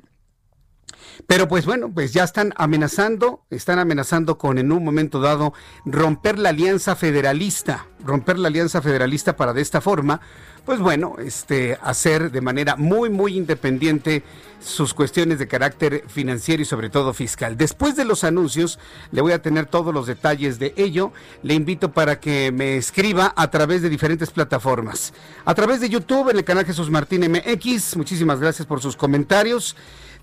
[1.27, 5.53] Pero pues bueno, pues ya están amenazando, están amenazando con en un momento dado
[5.85, 10.21] romper la alianza federalista, romper la alianza federalista para de esta forma,
[10.65, 14.23] pues bueno, este hacer de manera muy muy independiente
[14.59, 17.57] sus cuestiones de carácter financiero y sobre todo fiscal.
[17.57, 18.79] Después de los anuncios,
[19.11, 21.11] le voy a tener todos los detalles de ello.
[21.41, 25.13] Le invito para que me escriba a través de diferentes plataformas.
[25.45, 27.97] A través de YouTube en el canal Jesús Martín MX.
[27.97, 29.75] Muchísimas gracias por sus comentarios.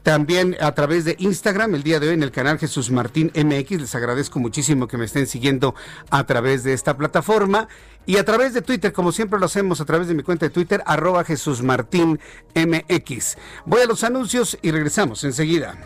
[0.03, 3.81] También a través de Instagram, el día de hoy en el canal Jesús Martín MX.
[3.81, 5.75] Les agradezco muchísimo que me estén siguiendo
[6.11, 7.69] a través de esta plataforma.
[8.07, 10.51] Y a través de Twitter, como siempre lo hacemos, a través de mi cuenta de
[10.51, 12.19] Twitter, arroba Jesús Martín
[12.55, 13.37] MX.
[13.67, 15.77] Voy a los anuncios y regresamos enseguida.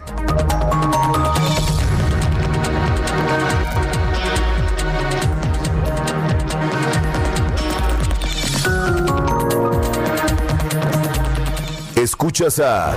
[11.96, 12.96] Escuchas a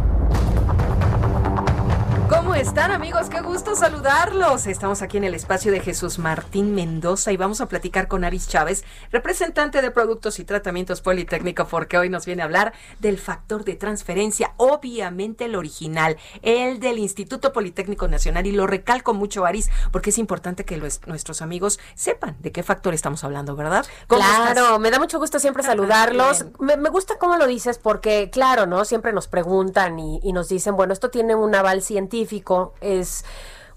[2.51, 3.29] ¿Cómo están amigos?
[3.29, 4.67] Qué gusto saludarlos.
[4.67, 8.49] Estamos aquí en el espacio de Jesús Martín Mendoza y vamos a platicar con Aris
[8.49, 13.63] Chávez, representante de Productos y Tratamientos Politécnico, porque hoy nos viene a hablar del factor
[13.63, 18.45] de transferencia, obviamente el original, el del Instituto Politécnico Nacional.
[18.45, 22.93] Y lo recalco mucho, Aris, porque es importante que nuestros amigos sepan de qué factor
[22.93, 23.85] estamos hablando, ¿verdad?
[24.07, 26.47] Claro, me da mucho gusto siempre saludarlos.
[26.59, 28.83] Me, gusta cómo lo dices, porque claro, ¿no?
[28.83, 32.40] Siempre nos preguntan y, y nos dicen, bueno, esto tiene un aval científico
[32.81, 33.25] es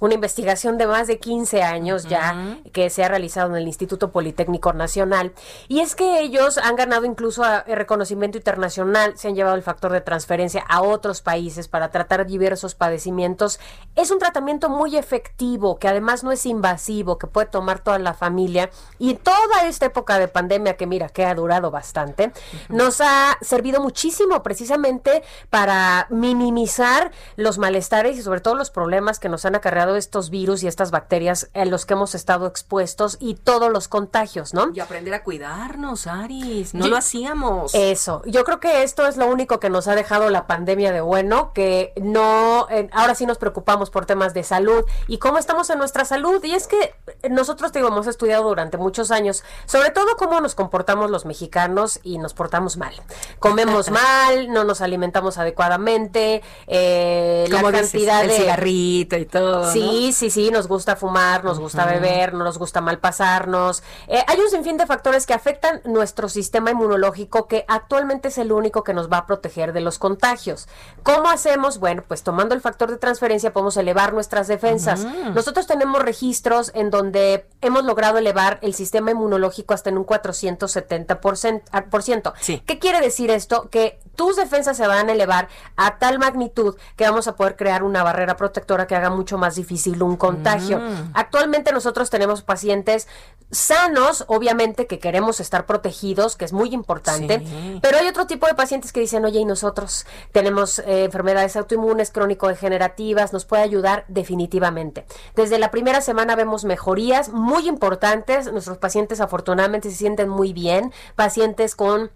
[0.01, 4.11] una investigación de más de 15 años ya que se ha realizado en el Instituto
[4.11, 5.33] Politécnico Nacional.
[5.69, 10.01] Y es que ellos han ganado incluso reconocimiento internacional, se han llevado el factor de
[10.01, 13.61] transferencia a otros países para tratar diversos padecimientos.
[13.97, 18.15] Es un tratamiento muy efectivo, que además no es invasivo, que puede tomar toda la
[18.15, 18.71] familia.
[18.99, 22.33] Y toda esta época de pandemia, que mira, que ha durado bastante,
[22.69, 29.29] nos ha servido muchísimo precisamente para minimizar los malestares y sobre todo los problemas que
[29.29, 33.35] nos han acarreado estos virus y estas bacterias en los que hemos estado expuestos y
[33.35, 34.71] todos los contagios, ¿no?
[34.75, 37.75] Y aprender a cuidarnos, Aris, no lo hacíamos.
[37.75, 41.01] Eso, yo creo que esto es lo único que nos ha dejado la pandemia de
[41.01, 45.79] bueno, que no, ahora sí nos preocupamos por temas de salud y cómo estamos en
[45.79, 46.43] nuestra salud.
[46.45, 46.95] Y es que
[47.29, 52.19] nosotros, te hemos estudiado durante muchos años, sobre todo cómo nos comportamos los mexicanos y
[52.19, 52.95] nos portamos mal.
[53.39, 58.31] Comemos mal, no nos alimentamos adecuadamente, eh, la cantidad de...
[58.31, 59.71] cigarrito y todo.
[59.75, 63.83] Sí, sí, sí, nos gusta fumar, nos gusta beber, no nos gusta malpasarnos.
[64.07, 68.53] Eh, hay un sinfín de factores que afectan nuestro sistema inmunológico que actualmente es el
[68.53, 70.69] único que nos va a proteger de los contagios.
[71.03, 71.79] ¿Cómo hacemos?
[71.79, 75.05] Bueno, pues tomando el factor de transferencia podemos elevar nuestras defensas.
[75.35, 81.89] Nosotros tenemos registros en donde hemos logrado elevar el sistema inmunológico hasta en un 470%.
[81.91, 82.33] Por ciento.
[82.67, 83.69] ¿Qué quiere decir esto?
[83.71, 87.83] Que tus defensas se van a elevar a tal magnitud que vamos a poder crear
[87.83, 89.64] una barrera protectora que haga mucho más difícil
[90.07, 90.79] un contagio.
[90.79, 91.11] Mm.
[91.15, 93.09] Actualmente nosotros tenemos pacientes
[93.51, 97.43] sanos, obviamente que queremos estar protegidos, que es muy importante,
[97.83, 102.11] pero hay otro tipo de pacientes que dicen, oye, y nosotros tenemos eh, enfermedades autoinmunes,
[102.11, 105.07] crónico-degenerativas, nos puede ayudar definitivamente.
[105.37, 110.93] Desde la primera semana vemos mejorías muy importantes, nuestros pacientes afortunadamente se sienten muy bien,
[111.15, 112.11] pacientes con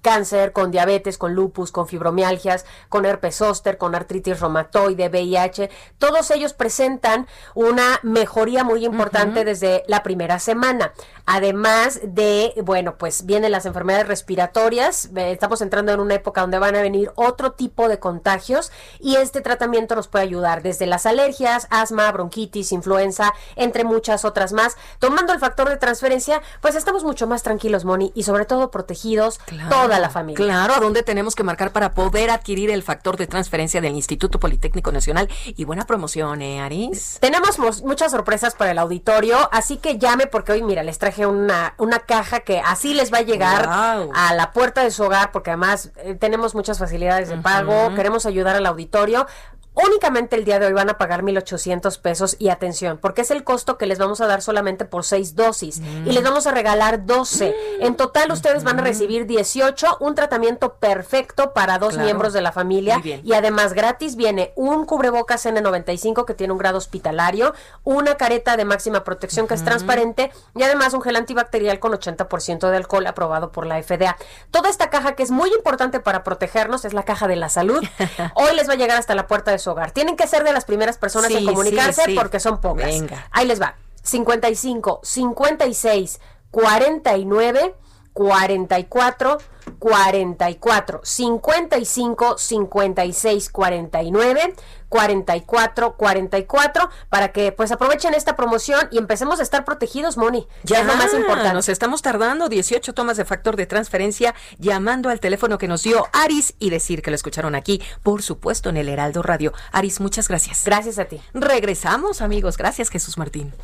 [0.00, 6.30] cáncer, con diabetes, con lupus, con fibromialgias, con herpes zóster, con artritis reumatoide, VIH, todos
[6.30, 10.92] ellos presentan una mejoría muy importante desde la primera semana.
[11.26, 16.76] Además de, bueno, pues vienen las enfermedades respiratorias, estamos entrando en una época donde van
[16.76, 21.66] a venir otro tipo de contagios y este tratamiento nos puede ayudar desde las alergias,
[21.70, 24.76] asma, bronquitis, influenza, entre muchas otras más.
[24.98, 29.40] Tomando el factor de transferencia, pues estamos mucho más tranquilos, Moni, y sobre todo protegidos
[29.90, 30.36] toda la familia.
[30.44, 34.38] Claro, ¿a dónde tenemos que marcar para poder adquirir el factor de transferencia del Instituto
[34.38, 35.28] Politécnico Nacional?
[35.44, 37.18] Y buena promoción, ¿eh, Aris?
[37.20, 41.74] Tenemos muchas sorpresas para el auditorio, así que llame porque hoy, mira, les traje una,
[41.78, 45.50] una caja que así les va a llegar a la puerta de su hogar, porque
[45.50, 49.26] además eh, tenemos muchas facilidades de pago, queremos ayudar al auditorio.
[49.74, 53.44] Únicamente el día de hoy van a pagar 1,800 pesos y atención, porque es el
[53.44, 57.06] costo que les vamos a dar solamente por seis dosis y les vamos a regalar
[57.06, 57.54] 12.
[57.80, 62.50] En total ustedes van a recibir 18, un tratamiento perfecto para dos miembros de la
[62.50, 67.54] familia y además gratis viene un cubrebocas N95 que tiene un grado hospitalario,
[67.84, 72.70] una careta de máxima protección que es transparente y además un gel antibacterial con 80%
[72.70, 74.16] de alcohol aprobado por la FDA.
[74.50, 77.82] Toda esta caja que es muy importante para protegernos es la caja de la salud.
[78.34, 79.92] Hoy les va a llegar hasta la puerta de su hogar.
[79.92, 82.86] Tienen que ser de las primeras personas en comunicarse porque son pocas.
[82.86, 83.28] Venga.
[83.30, 83.76] Ahí les va.
[84.02, 86.20] 55 56
[86.50, 87.74] 49
[88.12, 89.38] 44
[89.78, 94.54] 44 55 56 49
[94.88, 100.46] 44 44 para que pues aprovechen esta promoción y empecemos a estar protegidos, Moni.
[100.64, 101.54] Ya es lo más importante.
[101.54, 106.06] Nos estamos tardando 18 tomas de factor de transferencia llamando al teléfono que nos dio
[106.12, 109.52] Aris y decir que lo escucharon aquí, por supuesto en el Heraldo Radio.
[109.72, 110.64] Aris, muchas gracias.
[110.64, 111.20] Gracias a ti.
[111.32, 112.56] Regresamos, amigos.
[112.56, 113.54] Gracias, Jesús Martín.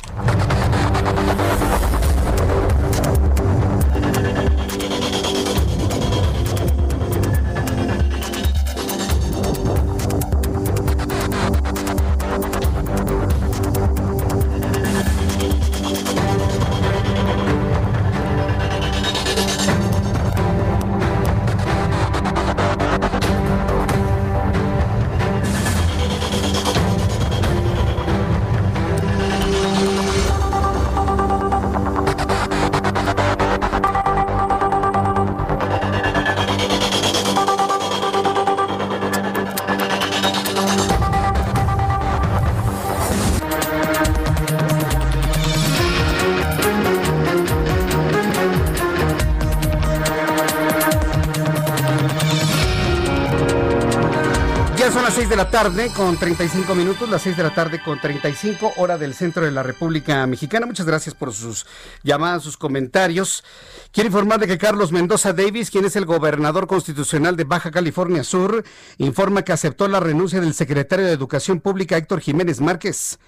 [55.67, 59.51] Tarde con 35 minutos, las 6 de la tarde con 35, hora del centro de
[59.51, 60.65] la República Mexicana.
[60.65, 61.65] Muchas gracias por sus
[62.03, 63.43] llamadas, sus comentarios.
[63.91, 68.23] Quiero informar de que Carlos Mendoza Davis, quien es el gobernador constitucional de Baja California
[68.23, 68.63] Sur,
[68.97, 73.19] informa que aceptó la renuncia del secretario de Educación Pública Héctor Jiménez Márquez.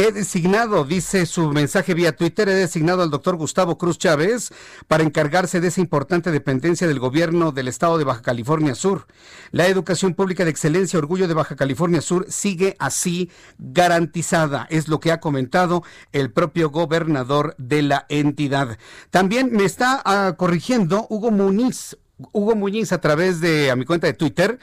[0.00, 4.52] He designado, dice su mensaje vía Twitter, he designado al doctor Gustavo Cruz Chávez
[4.86, 9.08] para encargarse de esa importante dependencia del gobierno del estado de Baja California Sur.
[9.50, 15.00] La educación pública de excelencia, orgullo de Baja California Sur, sigue así garantizada, es lo
[15.00, 15.82] que ha comentado
[16.12, 18.78] el propio gobernador de la entidad.
[19.10, 21.98] También me está ah, corrigiendo Hugo Muñiz,
[22.30, 24.60] Hugo Muñiz a través de a mi cuenta de Twitter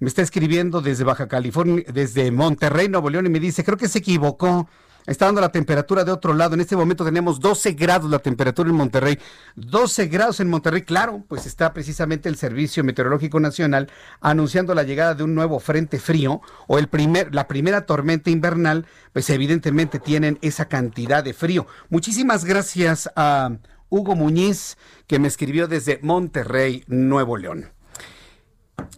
[0.00, 3.88] me está escribiendo desde Baja California, desde Monterrey, Nuevo León, y me dice, creo que
[3.88, 4.68] se equivocó.
[5.06, 6.52] Está dando la temperatura de otro lado.
[6.52, 9.18] En este momento tenemos 12 grados la temperatura en Monterrey.
[9.56, 10.82] 12 grados en Monterrey.
[10.82, 15.98] Claro, pues está precisamente el Servicio Meteorológico Nacional anunciando la llegada de un nuevo frente
[15.98, 18.84] frío o el primer, la primera tormenta invernal,
[19.14, 21.66] pues evidentemente tienen esa cantidad de frío.
[21.88, 23.56] Muchísimas gracias a
[23.88, 27.77] Hugo Muñiz que me escribió desde Monterrey, Nuevo León.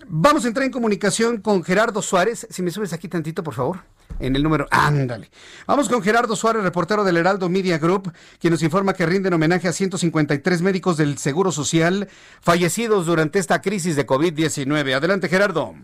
[0.07, 2.47] Vamos a entrar en comunicación con Gerardo Suárez.
[2.51, 3.79] Si me subes aquí tantito, por favor.
[4.19, 4.67] En el número.
[4.71, 5.31] Ándale.
[5.67, 9.69] Vamos con Gerardo Suárez, reportero del Heraldo Media Group, quien nos informa que rinden homenaje
[9.69, 12.09] a 153 médicos del Seguro Social
[12.41, 14.95] fallecidos durante esta crisis de COVID-19.
[14.95, 15.75] Adelante, Gerardo.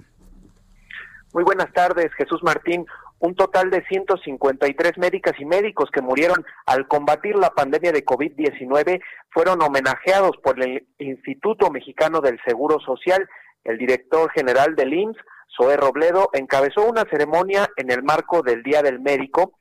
[1.33, 2.85] Muy buenas tardes, Jesús Martín.
[3.19, 9.01] Un total de 153 médicas y médicos que murieron al combatir la pandemia de COVID-19
[9.31, 13.27] fueron homenajeados por el Instituto Mexicano del Seguro Social
[13.67, 15.19] el director general del IMSS,
[15.57, 19.59] Zoé Robledo, encabezó una ceremonia en el marco del Día del Médico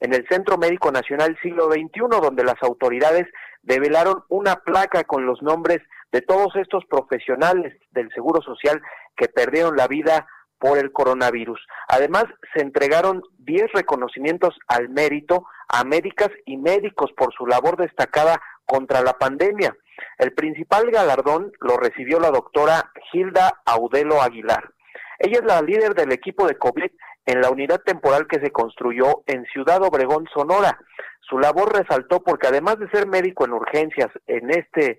[0.00, 3.26] en el Centro Médico Nacional Siglo XXI, donde las autoridades
[3.62, 5.80] develaron una placa con los nombres
[6.12, 8.80] de todos estos profesionales del Seguro Social
[9.16, 10.26] que perdieron la vida
[10.58, 11.60] por el coronavirus.
[11.88, 18.40] Además, se entregaron 10 reconocimientos al mérito a médicas y médicos por su labor destacada
[18.66, 19.76] contra la pandemia.
[20.18, 24.70] El principal galardón lo recibió la doctora Hilda Audelo Aguilar.
[25.18, 26.90] Ella es la líder del equipo de COVID
[27.26, 30.78] en la unidad temporal que se construyó en Ciudad Obregón, Sonora.
[31.20, 34.98] Su labor resaltó porque además de ser médico en urgencias en este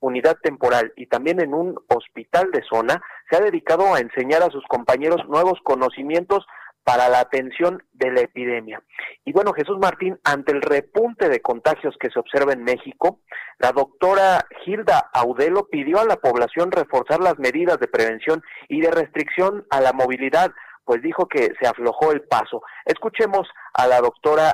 [0.00, 3.00] unidad temporal y también en un hospital de zona,
[3.30, 6.44] se ha dedicado a enseñar a sus compañeros nuevos conocimientos
[6.84, 8.82] para la atención de la epidemia.
[9.24, 13.20] Y bueno, Jesús Martín, ante el repunte de contagios que se observa en México,
[13.58, 18.90] la doctora Hilda Audelo pidió a la población reforzar las medidas de prevención y de
[18.90, 20.50] restricción a la movilidad,
[20.84, 22.62] pues dijo que se aflojó el paso.
[22.84, 24.52] Escuchemos a la doctora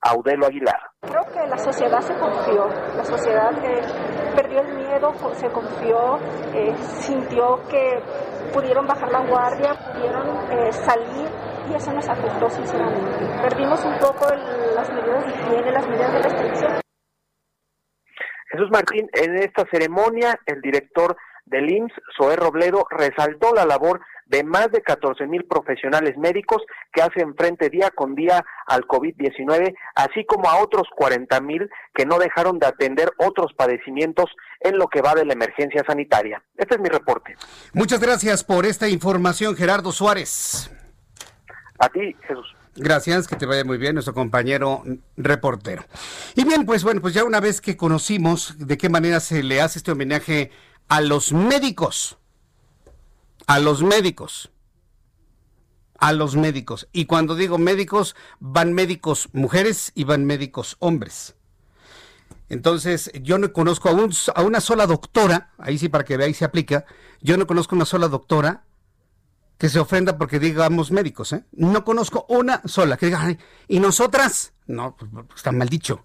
[0.00, 0.78] Audelo Aguilar.
[1.02, 3.50] Creo que la sociedad se confió, la sociedad
[4.34, 6.18] perdió el miedo, se confió,
[6.54, 8.00] eh, sintió que
[8.52, 11.28] pudieron bajar la guardia, pudieron eh, salir
[11.70, 13.26] y eso nos afectó sinceramente.
[13.42, 14.26] Perdimos un poco
[14.74, 16.80] las medidas de higiene, las medidas de restricción.
[18.50, 24.42] Jesús Martín, en esta ceremonia el director del IMSS, Zoé Robledo, resaltó la labor de
[24.42, 26.62] más de 14 mil profesionales médicos
[26.92, 32.06] que hacen frente día con día al COVID-19, así como a otros 40 mil que
[32.06, 34.26] no dejaron de atender otros padecimientos
[34.60, 36.42] en lo que va de la emergencia sanitaria.
[36.56, 37.36] Este es mi reporte.
[37.72, 40.70] Muchas gracias por esta información, Gerardo Suárez.
[41.78, 42.46] A ti, Jesús.
[42.76, 44.82] Gracias, que te vaya muy bien, nuestro compañero
[45.16, 45.84] reportero.
[46.34, 49.62] Y bien, pues bueno, pues ya una vez que conocimos de qué manera se le
[49.62, 50.50] hace este homenaje
[50.88, 52.18] a los médicos,
[53.46, 54.50] a los médicos,
[55.98, 56.88] a los médicos.
[56.92, 61.34] Y cuando digo médicos, van médicos mujeres y van médicos hombres.
[62.48, 66.36] Entonces, yo no conozco a, un, a una sola doctora, ahí sí para que veáis
[66.36, 66.84] se aplica,
[67.20, 68.64] yo no conozco una sola doctora
[69.58, 71.44] que se ofenda porque digamos médicos, ¿eh?
[71.52, 73.36] No conozco una sola que diga,
[73.68, 74.52] ¿y nosotras?
[74.66, 76.04] No, pues, pues, está mal dicho.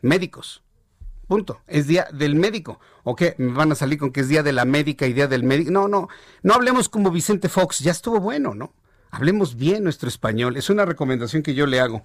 [0.00, 0.62] Médicos.
[1.26, 1.60] Punto.
[1.66, 2.78] Es día del médico.
[3.02, 3.34] ¿O qué?
[3.38, 5.72] ¿Me van a salir con que es día de la médica y día del médico?
[5.72, 6.08] No, no.
[6.42, 7.80] No hablemos como Vicente Fox.
[7.80, 8.72] Ya estuvo bueno, ¿no?
[9.10, 10.56] Hablemos bien nuestro español.
[10.56, 12.04] Es una recomendación que yo le hago.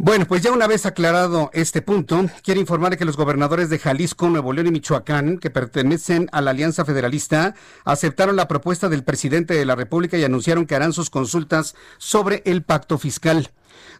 [0.00, 4.28] Bueno, pues ya una vez aclarado este punto, quiero informar que los gobernadores de Jalisco,
[4.28, 9.54] Nuevo León y Michoacán, que pertenecen a la Alianza Federalista, aceptaron la propuesta del presidente
[9.54, 13.50] de la República y anunciaron que harán sus consultas sobre el pacto fiscal.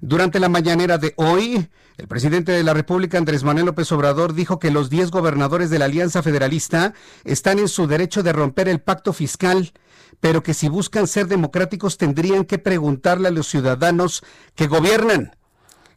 [0.01, 4.61] Durante la mañanera de hoy, el presidente de la República, Andrés Manuel López Obrador, dijo
[4.61, 6.95] que los 10 gobernadores de la Alianza Federalista
[7.25, 9.73] están en su derecho de romper el pacto fiscal,
[10.21, 14.23] pero que si buscan ser democráticos tendrían que preguntarle a los ciudadanos
[14.55, 15.33] que gobiernan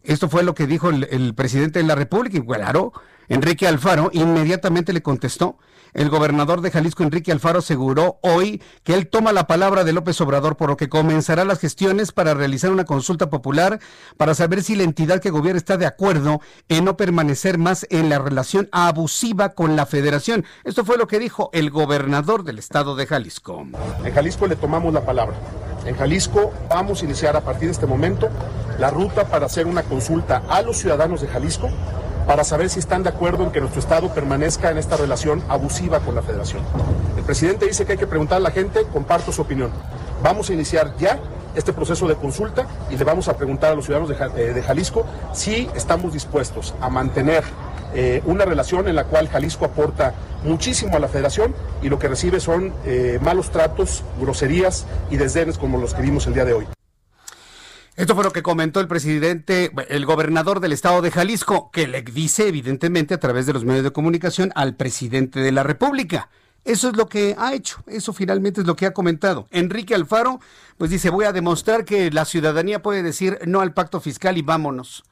[0.03, 2.93] esto fue lo que dijo el, presidente de la República y claro,
[3.27, 5.57] Enrique Alfaro inmediatamente le contestó.
[5.93, 10.19] El gobernador de Jalisco, Enrique Alfaro, aseguró hoy que él toma la palabra de López
[10.21, 13.79] Obrador, por lo que comenzará las gestiones para realizar una consulta popular
[14.17, 16.39] para saber si la entidad que gobierna está de acuerdo
[16.69, 20.45] en no permanecer más en la relación abusiva con la federación.
[20.63, 23.65] Esto fue lo que dijo el gobernador del estado de Jalisco.
[24.03, 25.35] En Jalisco le tomamos la palabra.
[25.85, 28.29] En Jalisco vamos a iniciar a partir de este momento
[28.79, 31.69] la ruta para hacer una consulta a los ciudadanos de Jalisco
[32.27, 35.99] para saber si están de acuerdo en que nuestro Estado permanezca en esta relación abusiva
[35.99, 36.61] con la Federación.
[37.17, 39.71] El presidente dice que hay que preguntar a la gente, comparto su opinión.
[40.23, 41.19] Vamos a iniciar ya
[41.55, 45.05] este proceso de consulta y le vamos a preguntar a los ciudadanos de, eh, Jalisco
[45.33, 47.43] si estamos dispuestos a mantener
[47.93, 50.13] eh, una relación en la cual Jalisco aporta
[50.43, 55.57] muchísimo a la federación y lo que recibe son eh, malos tratos, groserías y desdenes
[55.57, 56.67] como los que vimos el día de hoy.
[58.01, 62.01] Esto fue lo que comentó el presidente, el gobernador del estado de Jalisco, que le
[62.01, 66.31] dice evidentemente a través de los medios de comunicación al presidente de la República.
[66.65, 69.47] Eso es lo que ha hecho, eso finalmente es lo que ha comentado.
[69.51, 70.39] Enrique Alfaro,
[70.79, 74.41] pues dice, voy a demostrar que la ciudadanía puede decir no al pacto fiscal y
[74.41, 75.03] vámonos.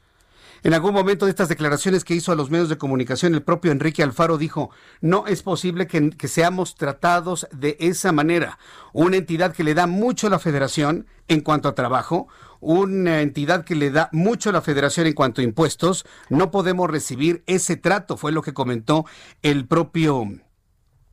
[0.63, 3.71] En algún momento de estas declaraciones que hizo a los medios de comunicación, el propio
[3.71, 8.59] Enrique Alfaro dijo, no es posible que, seamos tratados de esa manera.
[8.91, 12.27] Una entidad que le da mucho a la federación en cuanto a trabajo,
[12.59, 16.89] una entidad que le da mucho a la federación en cuanto a impuestos, no podemos
[16.89, 19.05] recibir ese trato, fue lo que comentó
[19.41, 20.27] el propio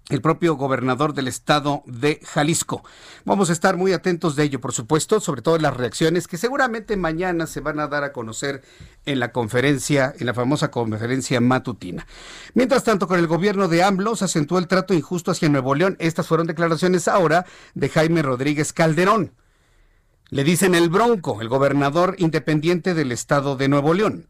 [0.08, 2.84] el propio gobernador del estado de Jalisco.
[3.24, 6.96] Vamos a estar muy atentos de ello, por supuesto, sobre todo las reacciones que seguramente
[6.96, 8.62] mañana se van a dar a conocer
[9.04, 12.06] en la conferencia, en la famosa conferencia matutina.
[12.54, 15.96] Mientras tanto, con el gobierno de AMLO se acentuó el trato injusto hacia Nuevo León.
[15.98, 19.32] Estas fueron declaraciones ahora de Jaime Rodríguez Calderón.
[20.28, 24.28] Le dicen el Bronco, el gobernador independiente del estado de Nuevo León.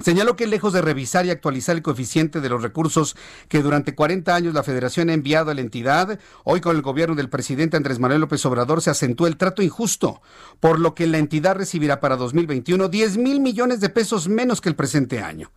[0.00, 3.16] Señaló que lejos de revisar y actualizar el coeficiente de los recursos
[3.48, 7.14] que durante 40 años la Federación ha enviado a la entidad, hoy con el gobierno
[7.14, 10.22] del presidente Andrés Manuel López Obrador se acentúa el trato injusto,
[10.58, 14.70] por lo que la entidad recibirá para 2021 10 mil millones de pesos menos que
[14.70, 15.50] el presente año.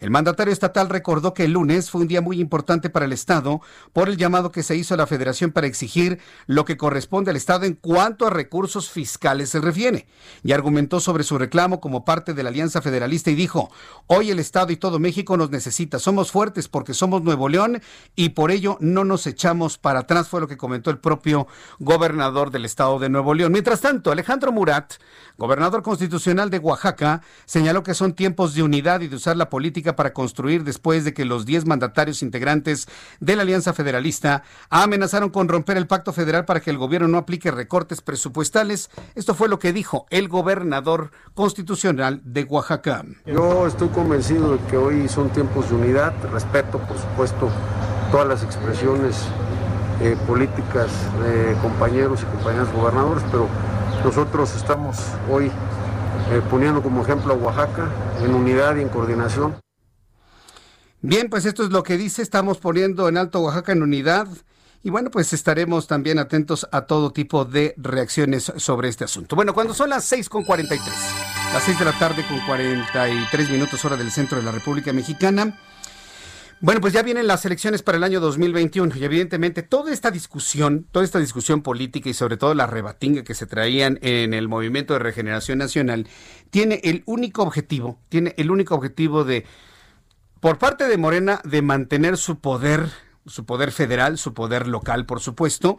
[0.00, 3.60] El mandatario estatal recordó que el lunes fue un día muy importante para el Estado
[3.92, 7.36] por el llamado que se hizo a la Federación para exigir lo que corresponde al
[7.36, 10.06] Estado en cuanto a recursos fiscales se refiere,
[10.42, 13.70] y argumentó sobre su reclamo como parte de la Alianza Federalista y dijo,
[14.06, 17.80] hoy el Estado y todo México nos necesita, somos fuertes porque somos Nuevo León
[18.16, 21.46] y por ello no nos echamos para atrás, fue lo que comentó el propio
[21.78, 23.52] gobernador del Estado de Nuevo León.
[23.52, 24.94] Mientras tanto, Alejandro Murat,
[25.36, 29.59] gobernador constitucional de Oaxaca, señaló que son tiempos de unidad y de usar la política
[29.96, 32.88] para construir después de que los 10 mandatarios integrantes
[33.20, 37.18] de la Alianza Federalista amenazaron con romper el pacto federal para que el gobierno no
[37.18, 38.90] aplique recortes presupuestales.
[39.14, 43.04] Esto fue lo que dijo el gobernador constitucional de Oaxaca.
[43.26, 47.50] Yo estoy convencido de que hoy son tiempos de unidad, respeto por supuesto
[48.10, 49.26] todas las expresiones
[50.00, 50.90] eh, políticas
[51.22, 53.46] de compañeros y compañeras gobernadores, pero
[54.02, 54.96] nosotros estamos
[55.30, 55.50] hoy
[56.30, 57.90] eh, poniendo como ejemplo a Oaxaca
[58.22, 59.56] en unidad y en coordinación.
[61.02, 64.28] Bien, pues esto es lo que dice, estamos poniendo en alto Oaxaca en unidad.
[64.82, 69.36] Y bueno, pues estaremos también atentos a todo tipo de reacciones sobre este asunto.
[69.36, 70.94] Bueno, cuando son las 6 con 43,
[71.52, 75.58] las 6 de la tarde con 43 minutos hora del centro de la República Mexicana,
[76.60, 80.86] bueno, pues ya vienen las elecciones para el año 2021 y evidentemente toda esta discusión,
[80.92, 84.92] toda esta discusión política y sobre todo la rebatinga que se traían en el Movimiento
[84.92, 86.06] de Regeneración Nacional
[86.50, 89.46] tiene el único objetivo, tiene el único objetivo de
[90.40, 92.90] por parte de Morena de mantener su poder
[93.26, 95.78] su poder federal, su poder local, por supuesto,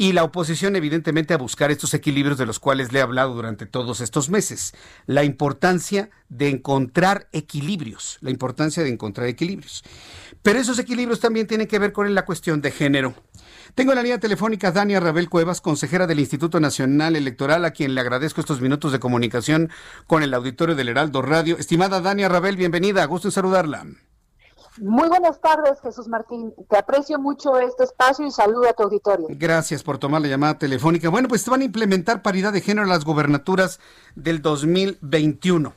[0.00, 3.66] y la oposición evidentemente a buscar estos equilibrios de los cuales le he hablado durante
[3.66, 4.72] todos estos meses.
[5.04, 9.84] La importancia de encontrar equilibrios, la importancia de encontrar equilibrios.
[10.42, 13.12] Pero esos equilibrios también tienen que ver con la cuestión de género.
[13.74, 17.94] Tengo en la línea telefónica Dania Rabel Cuevas, consejera del Instituto Nacional Electoral, a quien
[17.94, 19.68] le agradezco estos minutos de comunicación
[20.06, 21.58] con el auditorio del Heraldo Radio.
[21.58, 23.84] Estimada Dania Rabel, bienvenida, gusto en saludarla.
[24.80, 26.54] Muy buenas tardes, Jesús Martín.
[26.68, 29.26] Te aprecio mucho este espacio y saludo a tu auditorio.
[29.28, 31.10] Gracias por tomar la llamada telefónica.
[31.10, 33.78] Bueno, pues van a implementar paridad de género en las gobernaturas
[34.14, 35.74] del 2021.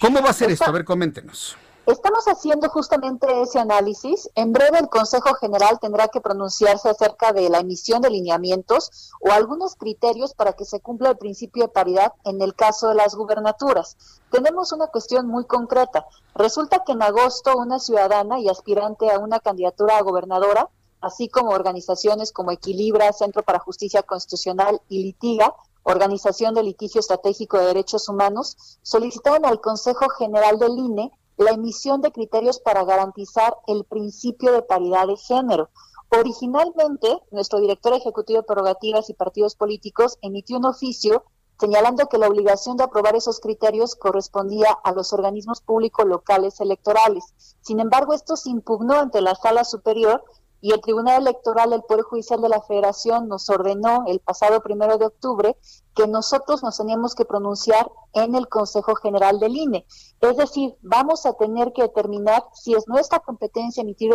[0.00, 0.66] ¿Cómo va a ser esto?
[0.66, 1.56] A ver, coméntenos.
[1.88, 4.28] Estamos haciendo justamente ese análisis.
[4.34, 9.32] En breve el Consejo General tendrá que pronunciarse acerca de la emisión de lineamientos o
[9.32, 13.14] algunos criterios para que se cumpla el principio de paridad en el caso de las
[13.14, 13.96] gubernaturas.
[14.30, 16.06] Tenemos una cuestión muy concreta.
[16.34, 20.68] Resulta que en agosto una ciudadana y aspirante a una candidatura a gobernadora,
[21.00, 27.56] así como organizaciones como Equilibra, Centro para Justicia Constitucional y Litiga, Organización de Litigio Estratégico
[27.56, 33.56] de Derechos Humanos, solicitaron al Consejo General del INE la emisión de criterios para garantizar
[33.66, 35.70] el principio de paridad de género.
[36.10, 41.24] Originalmente, nuestro director ejecutivo de prerrogativas y partidos políticos emitió un oficio
[41.60, 47.24] señalando que la obligación de aprobar esos criterios correspondía a los organismos públicos locales electorales.
[47.60, 50.22] Sin embargo, esto se impugnó ante la Sala Superior
[50.60, 54.98] y el Tribunal Electoral del Poder Judicial de la Federación nos ordenó el pasado primero
[54.98, 55.56] de octubre
[55.98, 59.84] que nosotros nos teníamos que pronunciar en el Consejo General del INE.
[60.20, 64.14] Es decir, vamos a tener que determinar si es nuestra competencia emitir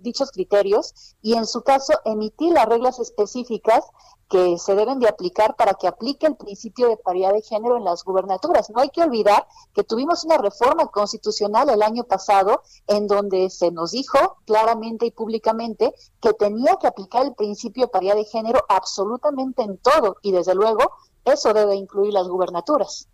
[0.00, 3.82] dichos criterios y en su caso emitir las reglas específicas
[4.28, 7.84] que se deben de aplicar para que aplique el principio de paridad de género en
[7.84, 8.70] las gubernaturas.
[8.70, 13.70] No hay que olvidar que tuvimos una reforma constitucional el año pasado en donde se
[13.70, 18.60] nos dijo claramente y públicamente que tenía que aplicar el principio de paridad de género
[18.68, 20.92] absolutamente en todo y desde luego
[21.26, 23.08] eso debe incluir las gubernaturas.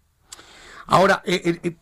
[0.86, 1.76] Ahora, eh, eh, eh,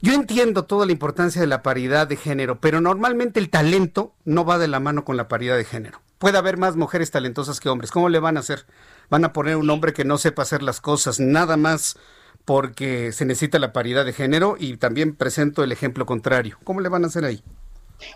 [0.00, 4.44] yo entiendo toda la importancia de la paridad de género, pero normalmente el talento no
[4.44, 7.68] va de la mano con la paridad de género puede haber más mujeres talentosas que
[7.68, 7.90] hombres.
[7.90, 8.64] ¿Cómo le van a hacer?
[9.10, 11.98] Van a poner un hombre que no sepa hacer las cosas, nada más
[12.46, 16.56] porque se necesita la paridad de género y también presento el ejemplo contrario.
[16.64, 17.44] ¿Cómo le van a hacer ahí?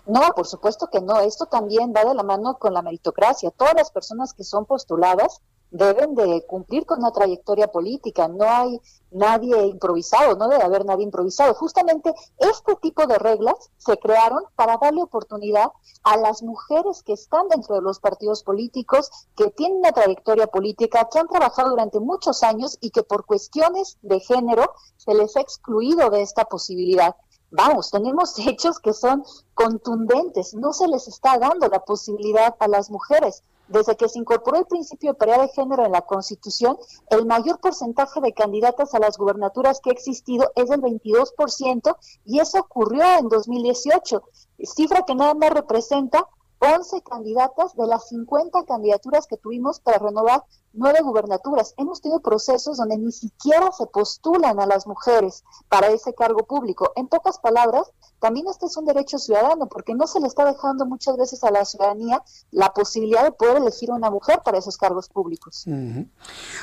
[0.07, 1.19] No, por supuesto que no.
[1.19, 3.51] Esto también va de la mano con la meritocracia.
[3.51, 5.41] Todas las personas que son postuladas
[5.71, 8.27] deben de cumplir con una trayectoria política.
[8.27, 11.53] No hay nadie improvisado, no debe haber nadie improvisado.
[11.53, 15.71] Justamente este tipo de reglas se crearon para darle oportunidad
[16.03, 21.07] a las mujeres que están dentro de los partidos políticos, que tienen una trayectoria política,
[21.11, 25.41] que han trabajado durante muchos años y que por cuestiones de género se les ha
[25.41, 27.15] excluido de esta posibilidad.
[27.51, 29.23] Vamos, tenemos hechos que son
[29.55, 33.43] contundentes, no se les está dando la posibilidad a las mujeres.
[33.69, 36.77] Desde que se incorporó el principio de paridad de género en la Constitución,
[37.11, 41.95] el mayor porcentaje de candidatas a las gubernaturas que ha existido es del 22%
[42.25, 44.23] y eso ocurrió en 2018,
[44.63, 46.27] cifra que nada más representa
[46.59, 50.43] 11 candidatas de las 50 candidaturas que tuvimos para renovar
[50.73, 51.73] nueve gubernaturas.
[51.77, 56.91] Hemos tenido procesos donde ni siquiera se postulan a las mujeres para ese cargo público.
[56.95, 60.85] En pocas palabras, también este es un derecho ciudadano, porque no se le está dejando
[60.85, 65.09] muchas veces a la ciudadanía la posibilidad de poder elegir una mujer para esos cargos
[65.09, 65.65] públicos.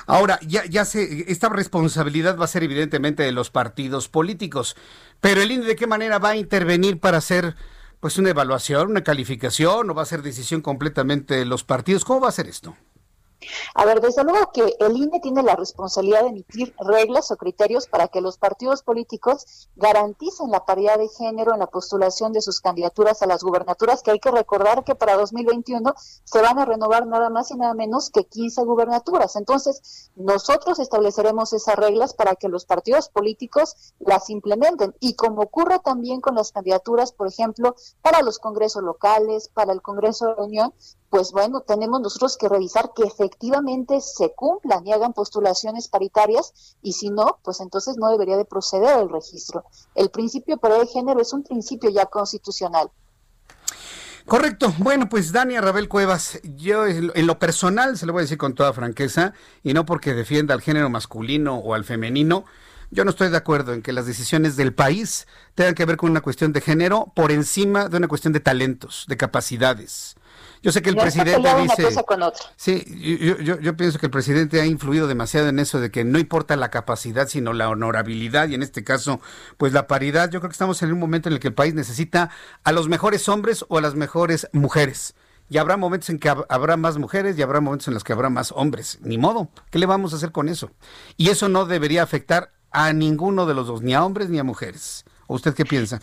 [0.07, 4.77] Ahora, ya, ya sé, esta responsabilidad va a ser evidentemente de los partidos políticos,
[5.21, 7.57] pero el INE de qué manera va a intervenir para hacer
[8.01, 12.05] pues una evaluación, una calificación, o va a ser decisión completamente de los partidos.
[12.05, 12.77] ¿Cómo va a ser esto?
[13.75, 17.87] A ver, desde luego que el INE tiene la responsabilidad de emitir reglas o criterios
[17.87, 22.61] para que los partidos políticos garanticen la paridad de género en la postulación de sus
[22.61, 27.07] candidaturas a las gubernaturas, que hay que recordar que para 2021 se van a renovar
[27.07, 29.37] nada más y nada menos que 15 gubernaturas.
[29.37, 34.95] Entonces, nosotros estableceremos esas reglas para que los partidos políticos las implementen.
[35.01, 39.83] Y como ocurre también con las candidaturas, por ejemplo, para los congresos locales, para el
[39.83, 40.75] Congreso de la Unión,
[41.17, 46.93] pues bueno, tenemos nosotros que revisar que efectivamente se cumplan y hagan postulaciones paritarias y
[46.93, 49.65] si no, pues entonces no debería de proceder el registro.
[49.95, 52.91] El principio de género es un principio ya constitucional.
[54.27, 54.75] Correcto.
[54.77, 58.55] Bueno, pues Dania Rabel Cuevas, yo en lo personal se lo voy a decir con
[58.55, 62.45] toda franqueza y no porque defienda al género masculino o al femenino,
[62.91, 66.11] yo no estoy de acuerdo en que las decisiones del país tengan que ver con
[66.11, 70.15] una cuestión de género por encima de una cuestión de talentos, de capacidades.
[70.67, 71.97] Yo sé que el presidente dice...
[72.57, 72.85] Sí,
[73.41, 76.57] yo, yo, pienso que el presidente ha influido demasiado en eso de que no importa
[76.57, 79.21] la capacidad, sino la honorabilidad y en este caso,
[79.59, 80.29] pues la paridad.
[80.29, 82.31] Yo creo que estamos en un momento en el que el país necesita
[82.65, 85.15] a los mejores hombres o a las mejores mujeres.
[85.49, 88.29] Y habrá momentos en que habrá más mujeres y habrá momentos en los que habrá
[88.29, 88.99] más hombres.
[89.03, 89.49] Ni modo.
[89.71, 90.73] ¿Qué le vamos a hacer con eso?
[91.17, 94.43] Y eso no debería afectar a ninguno de los dos, ni a hombres ni a
[94.43, 95.05] mujeres.
[95.29, 96.01] ¿O usted qué piensa?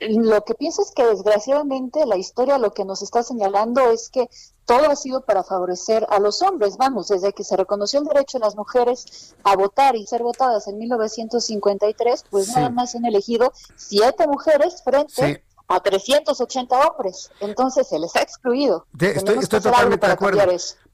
[0.00, 4.28] Lo que pienso es que desgraciadamente la historia lo que nos está señalando es que
[4.66, 6.76] todo ha sido para favorecer a los hombres.
[6.76, 10.66] Vamos, desde que se reconoció el derecho de las mujeres a votar y ser votadas
[10.68, 17.30] en 1953, pues nada más han elegido siete mujeres frente a 380 hombres.
[17.40, 18.86] Entonces se les ha excluido.
[18.98, 20.40] estoy, totalmente de acuerdo.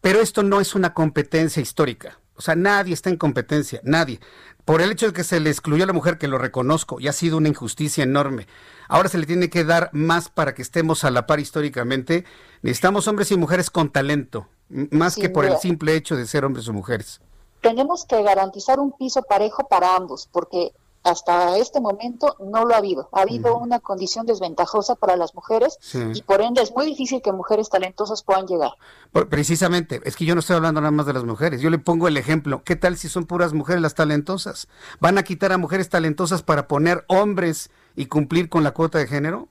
[0.00, 2.18] Pero esto no es una competencia histórica.
[2.34, 4.18] O sea, nadie está en competencia, nadie
[4.64, 7.08] por el hecho de que se le excluyó a la mujer, que lo reconozco, y
[7.08, 8.46] ha sido una injusticia enorme.
[8.88, 12.24] Ahora se le tiene que dar más para que estemos a la par históricamente.
[12.62, 16.68] Necesitamos hombres y mujeres con talento, más que por el simple hecho de ser hombres
[16.68, 17.20] o mujeres.
[17.60, 20.72] Tenemos que garantizar un piso parejo para ambos, porque
[21.02, 23.08] hasta este momento no lo ha habido.
[23.12, 25.78] Ha habido una condición desventajosa para las mujeres
[26.14, 28.72] y por ende es muy difícil que mujeres talentosas puedan llegar.
[29.28, 31.60] Precisamente, es que yo no estoy hablando nada más de las mujeres.
[31.60, 32.62] Yo le pongo el ejemplo.
[32.64, 34.68] ¿Qué tal si son puras mujeres las talentosas?
[35.00, 39.06] ¿Van a quitar a mujeres talentosas para poner hombres y cumplir con la cuota de
[39.06, 39.48] género?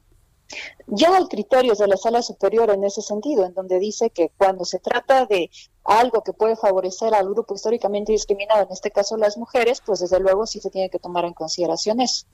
[0.88, 4.66] Ya hay criterios de la sala superior en ese sentido, en donde dice que cuando
[4.66, 5.50] se trata de
[5.84, 10.20] algo que puede favorecer al grupo históricamente discriminado, en este caso las mujeres, pues desde
[10.20, 12.26] luego sí se tiene que tomar en consideración eso.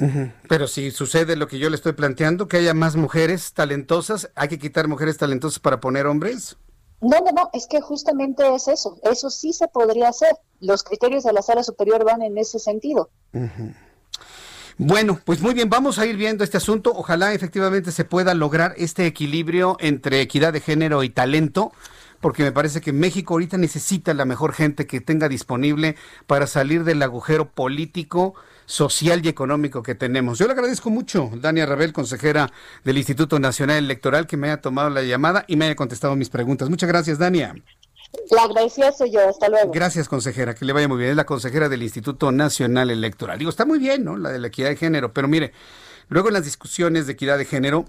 [0.49, 4.49] Pero si sucede lo que yo le estoy planteando, que haya más mujeres talentosas, ¿hay
[4.49, 6.57] que quitar mujeres talentosas para poner hombres?
[6.99, 10.35] No, no, no, es que justamente es eso, eso sí se podría hacer.
[10.59, 13.11] Los criterios de la sala superior van en ese sentido.
[14.79, 16.91] Bueno, pues muy bien, vamos a ir viendo este asunto.
[16.95, 21.71] Ojalá efectivamente se pueda lograr este equilibrio entre equidad de género y talento
[22.19, 25.95] porque me parece que México ahorita necesita la mejor gente que tenga disponible
[26.25, 30.39] para salir del agujero político, social y económico que tenemos.
[30.39, 32.51] Yo le agradezco mucho, Dania Rabel, consejera
[32.83, 36.29] del Instituto Nacional Electoral, que me haya tomado la llamada y me haya contestado mis
[36.29, 36.69] preguntas.
[36.69, 37.55] Muchas gracias, Dania.
[38.31, 39.71] La agradecida soy yo, hasta luego.
[39.71, 41.11] Gracias, consejera, que le vaya muy bien.
[41.11, 43.37] Es la consejera del Instituto Nacional Electoral.
[43.37, 44.17] Digo, está muy bien, ¿no?
[44.17, 45.53] La de la equidad de género, pero mire,
[46.09, 47.85] luego en las discusiones de equidad de género,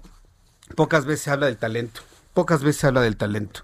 [0.75, 2.01] pocas veces se habla del talento,
[2.33, 3.61] pocas veces se habla del talento.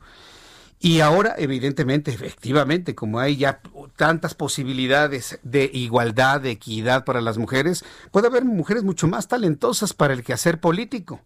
[0.85, 3.59] Y ahora, evidentemente, efectivamente, como hay ya
[3.95, 9.95] tantas posibilidades de igualdad, de equidad para las mujeres, puede haber mujeres mucho más talentosas
[9.95, 11.21] para el quehacer político.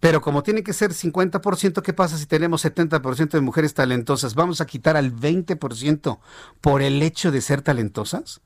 [0.00, 4.34] Pero como tiene que ser 50%, ¿qué pasa si tenemos 70% de mujeres talentosas?
[4.34, 6.18] ¿Vamos a quitar al 20%
[6.62, 8.40] por el hecho de ser talentosas?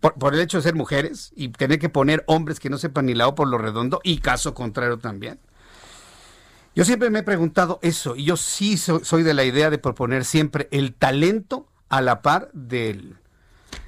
[0.00, 3.14] Por, el hecho de ser mujeres y tener que poner hombres que no sepan ni
[3.14, 5.38] la O por lo redondo y caso contrario también.
[6.74, 10.24] Yo siempre me he preguntado eso y yo sí soy, de la idea de proponer
[10.24, 13.16] siempre el talento a la par del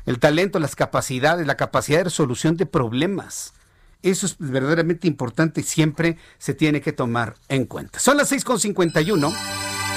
[0.05, 3.55] el talento, las capacidades, la capacidad de resolución de problemas.
[4.03, 7.99] Eso es verdaderamente importante y siempre se tiene que tomar en cuenta.
[7.99, 9.35] Son las 6.51.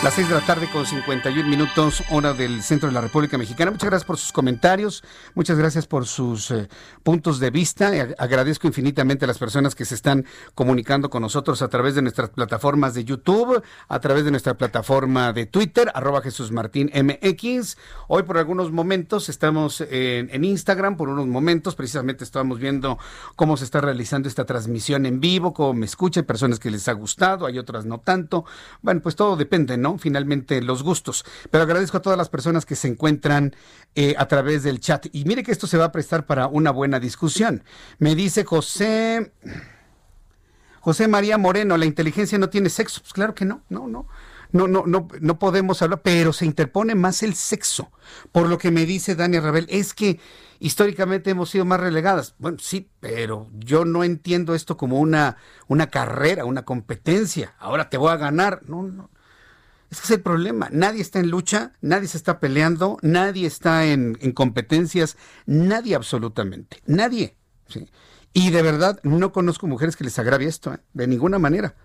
[0.03, 3.71] Las 6 de la tarde con 51 minutos, hora del centro de la República Mexicana.
[3.71, 6.69] Muchas gracias por sus comentarios, muchas gracias por sus eh,
[7.01, 7.91] puntos de vista.
[8.19, 12.29] Agradezco infinitamente a las personas que se están comunicando con nosotros a través de nuestras
[12.29, 17.77] plataformas de YouTube, a través de nuestra plataforma de Twitter, arroba Jesús Martín MX.
[18.07, 22.99] Hoy por algunos momentos estamos en, en Instagram, por unos momentos precisamente estamos viendo
[23.35, 26.87] cómo se está realizando esta transmisión en vivo, cómo me escucha, hay personas que les
[26.87, 28.45] ha gustado, hay otras no tanto.
[28.83, 29.86] Bueno, pues todo depende, ¿no?
[29.97, 31.23] Finalmente los gustos.
[31.49, 33.55] Pero agradezco a todas las personas que se encuentran
[33.95, 35.07] eh, a través del chat.
[35.13, 37.63] Y mire que esto se va a prestar para una buena discusión.
[37.99, 39.31] Me dice José...
[40.81, 43.01] José María Moreno, la inteligencia no tiene sexo.
[43.01, 44.07] Pues claro que no, no, no.
[44.53, 47.91] No, no, no, no podemos hablar, pero se interpone más el sexo.
[48.31, 50.19] Por lo que me dice Daniel Rabel, es que
[50.59, 52.35] históricamente hemos sido más relegadas.
[52.39, 57.55] Bueno, sí, pero yo no entiendo esto como una, una carrera, una competencia.
[57.59, 58.61] Ahora te voy a ganar.
[58.65, 59.09] No, no.
[59.89, 60.69] Ese es el problema.
[60.71, 67.35] Nadie está en lucha, nadie se está peleando, nadie está en, competencias, nadie absolutamente, nadie.
[68.33, 70.79] Y de verdad no conozco mujeres que les agravie esto, ¿eh?
[70.93, 71.75] de ninguna manera.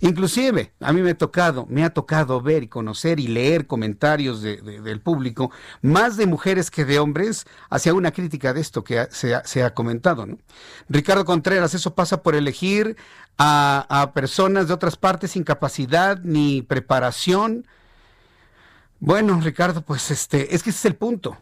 [0.00, 4.42] Inclusive, a mí me ha tocado, me ha tocado ver y conocer y leer comentarios
[4.42, 5.50] del público,
[5.82, 10.26] más de mujeres que de hombres, hacia una crítica de esto que se, ha, comentado.
[10.26, 10.38] ¿no?
[10.88, 12.96] Ricardo Contreras, eso pasa por elegir
[13.38, 17.66] a, personas de otras partes sin capacidad ni preparación.
[19.00, 21.38] Bueno, Ricardo, pues este, es que ese es el punto.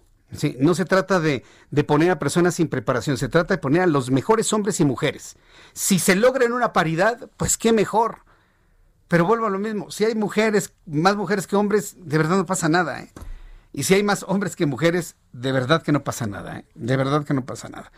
[0.59, 3.87] No se trata de, de, poner a personas sin preparación, se trata de poner a
[3.87, 5.37] los mejores hombres y mujeres.
[5.75, 8.24] Si se logra en una paridad, pues qué mejor.
[9.09, 12.47] Pero vuelvo a lo mismo, si hay mujeres, más mujeres que hombres, de verdad no
[12.47, 13.01] pasa nada.
[13.01, 13.13] ¿eh?
[13.73, 16.59] Y si hay más hombres que mujeres, de verdad que no pasa nada.
[16.59, 16.65] ¿eh?
[16.75, 17.93] De verdad que no pasa nada.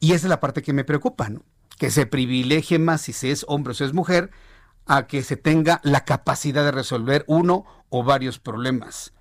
[0.00, 1.42] Y esa es la parte que me preocupa, ¿no?
[1.78, 4.30] que se privilegie más si se es hombre o se es mujer,
[4.86, 9.12] a que se tenga la capacidad de resolver uno o varios problemas.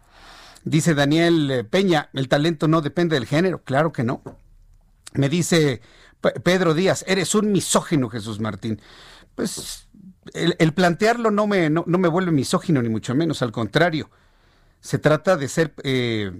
[0.63, 4.21] Dice Daniel eh, Peña, el talento no depende del género, claro que no.
[5.13, 5.81] Me dice
[6.43, 8.81] Pedro Díaz, eres un misógino, Jesús Martín.
[9.35, 9.86] Pues
[10.33, 14.09] el, plantearlo no me, no, me vuelve misógino, ni mucho menos, al contrario.
[14.79, 16.31] Se trata de ser eh,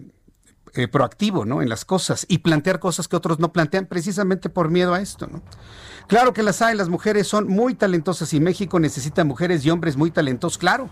[0.73, 1.61] eh, proactivo ¿no?
[1.61, 5.27] en las cosas y plantear cosas que otros no plantean precisamente por miedo a esto.
[5.27, 5.41] ¿no?
[6.07, 9.97] Claro que las hay, las mujeres son muy talentosas y México necesita mujeres y hombres
[9.97, 10.89] muy talentosos, claro.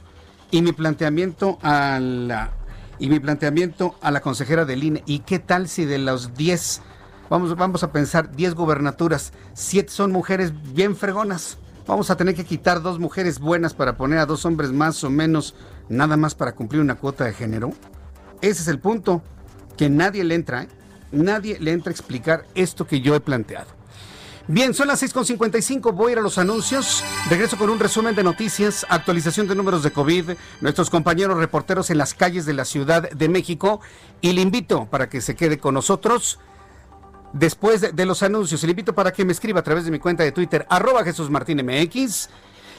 [0.52, 2.52] Y mi planteamiento a la,
[3.00, 6.82] y mi planteamiento a la consejera del INE, ¿y qué tal si de los 10,
[7.30, 11.58] vamos, vamos a pensar, 10 gubernaturas, 7 son mujeres bien fregonas?
[11.88, 15.10] Vamos a tener que quitar dos mujeres buenas para poner a dos hombres más o
[15.12, 15.54] menos,
[15.88, 17.74] nada más para cumplir una cuota de género.
[18.42, 19.22] Ese es el punto,
[19.78, 20.68] que nadie le entra, ¿eh?
[21.12, 23.68] nadie le entra a explicar esto que yo he planteado.
[24.48, 27.04] Bien, son las 6.55, voy a ir a los anuncios.
[27.30, 30.32] Regreso con un resumen de noticias, actualización de números de COVID,
[30.62, 33.80] nuestros compañeros reporteros en las calles de la Ciudad de México
[34.22, 36.40] y le invito para que se quede con nosotros.
[37.36, 40.24] Después de, los anuncios, le invito para que me escriba a través de mi cuenta
[40.24, 41.30] de Twitter, arroba Jesús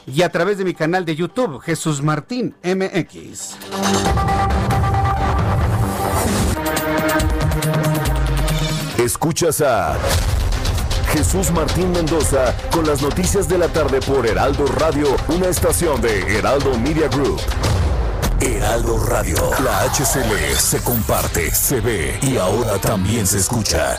[0.07, 3.57] y a través de mi canal de YouTube, Jesús Martín MX.
[8.97, 9.95] Escuchas a
[11.13, 16.39] Jesús Martín Mendoza con las noticias de la tarde por Heraldo Radio, una estación de
[16.39, 17.43] Heraldo Media Group.
[18.41, 23.99] Heraldo Radio, la HCL se comparte, se ve y ahora también se escucha.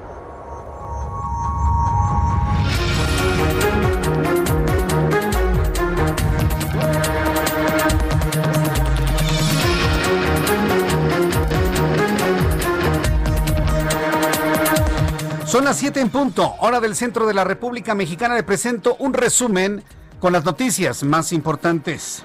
[15.51, 18.35] Son las 7 en punto, hora del centro de la República Mexicana.
[18.35, 19.83] Le presento un resumen
[20.21, 22.23] con las noticias más importantes.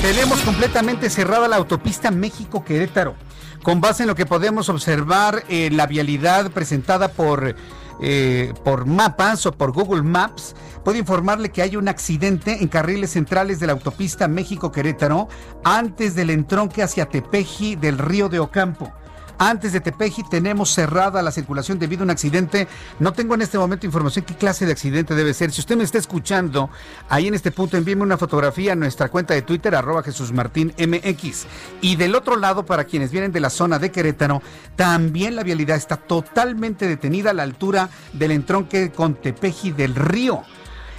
[0.00, 3.14] Tenemos completamente cerrada la autopista México-Querétaro.
[3.62, 7.54] Con base en lo que podemos observar en la vialidad presentada por,
[8.02, 13.10] eh, por mapas o por Google Maps, puedo informarle que hay un accidente en carriles
[13.10, 15.28] centrales de la autopista México-Querétaro
[15.62, 18.92] antes del entronque hacia Tepeji del río de Ocampo.
[19.38, 22.66] Antes de Tepeji tenemos cerrada la circulación debido a un accidente.
[22.98, 25.52] No tengo en este momento información qué clase de accidente debe ser.
[25.52, 26.70] Si usted me está escuchando
[27.08, 30.74] ahí en este punto, envíeme una fotografía a nuestra cuenta de Twitter, arroba Jesús Martín
[30.76, 31.46] MX.
[31.80, 34.42] Y del otro lado, para quienes vienen de la zona de Querétaro,
[34.74, 40.42] también la vialidad está totalmente detenida a la altura del entronque con Tepeji del Río.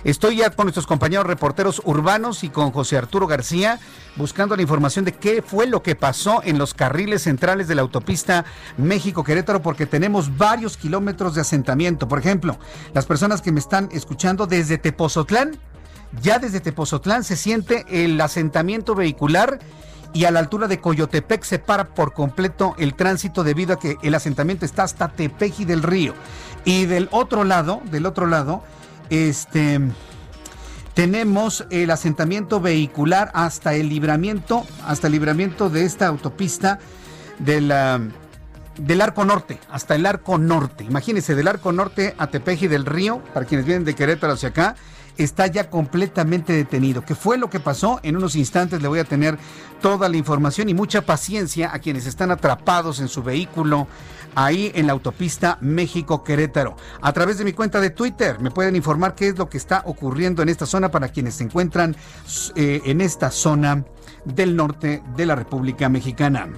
[0.03, 3.79] Estoy ya con nuestros compañeros reporteros urbanos y con José Arturo García
[4.15, 7.81] buscando la información de qué fue lo que pasó en los carriles centrales de la
[7.81, 8.45] autopista
[8.77, 12.07] México-Querétaro porque tenemos varios kilómetros de asentamiento.
[12.07, 12.57] Por ejemplo,
[12.93, 15.57] las personas que me están escuchando desde Tepozotlán,
[16.21, 19.59] ya desde Tepozotlán se siente el asentamiento vehicular
[20.13, 23.97] y a la altura de Coyotepec se para por completo el tránsito debido a que
[24.01, 26.13] el asentamiento está hasta Tepeji del Río.
[26.65, 28.63] Y del otro lado, del otro lado,
[29.09, 29.79] este
[30.93, 36.79] tenemos el asentamiento vehicular hasta el libramiento, hasta el libramiento de esta autopista
[37.37, 38.01] de la,
[38.77, 40.83] del Arco Norte, hasta el Arco Norte.
[40.83, 44.75] Imagínense, del Arco Norte a Tepeji del Río, para quienes vienen de Querétaro hacia acá,
[45.17, 47.03] está ya completamente detenido.
[47.03, 47.99] ¿Qué fue lo que pasó?
[48.03, 49.37] En unos instantes le voy a tener
[49.81, 53.87] toda la información y mucha paciencia a quienes están atrapados en su vehículo
[54.35, 56.75] ahí en la autopista México-Querétaro.
[57.01, 59.83] A través de mi cuenta de Twitter me pueden informar qué es lo que está
[59.85, 61.95] ocurriendo en esta zona para quienes se encuentran
[62.55, 63.83] eh, en esta zona
[64.25, 66.49] del norte de la República Mexicana.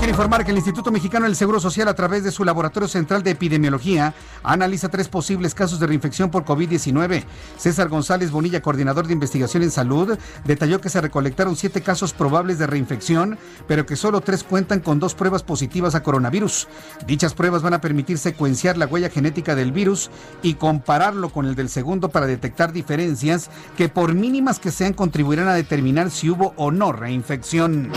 [0.00, 3.22] Quiero informar que el Instituto Mexicano del Seguro Social, a través de su Laboratorio Central
[3.22, 7.24] de Epidemiología, analiza tres posibles casos de reinfección por COVID-19.
[7.58, 12.58] César González Bonilla, coordinador de investigación en salud, detalló que se recolectaron siete casos probables
[12.58, 13.38] de reinfección,
[13.68, 16.66] pero que solo tres cuentan con dos pruebas positivas a coronavirus.
[17.06, 21.54] Dichas pruebas van a permitir secuenciar la huella genética del virus y compararlo con el
[21.54, 26.54] del segundo para detectar diferencias que, por mínimas que sean, contribuirán a determinar si hubo
[26.56, 27.92] o no reinfección.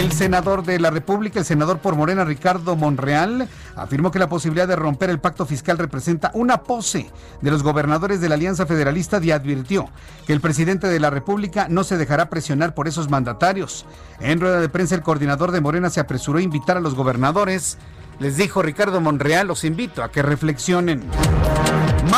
[0.00, 3.46] El senador de la República, el senador por Morena, Ricardo Monreal,
[3.76, 7.10] afirmó que la posibilidad de romper el pacto fiscal representa una pose
[7.42, 9.90] de los gobernadores de la Alianza Federalista y advirtió
[10.26, 13.84] que el presidente de la República no se dejará presionar por esos mandatarios.
[14.20, 17.76] En rueda de prensa, el coordinador de Morena se apresuró a invitar a los gobernadores.
[18.20, 21.02] Les dijo Ricardo Monreal, los invito a que reflexionen.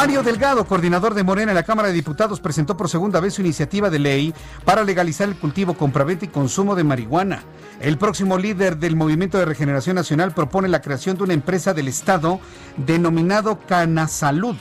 [0.02, 3.40] Mario Delgado, coordinador de Morena en la Cámara de Diputados, presentó por segunda vez su
[3.40, 4.34] iniciativa de ley
[4.64, 7.44] para legalizar el cultivo, compraventa y consumo de marihuana.
[7.80, 11.86] El próximo líder del Movimiento de Regeneración Nacional propone la creación de una empresa del
[11.86, 12.40] Estado
[12.78, 14.56] denominado Canasalud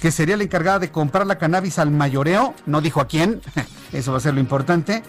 [0.00, 3.40] que sería la encargada de comprar la cannabis al mayoreo, no dijo a quién,
[3.92, 5.04] eso va a ser lo importante,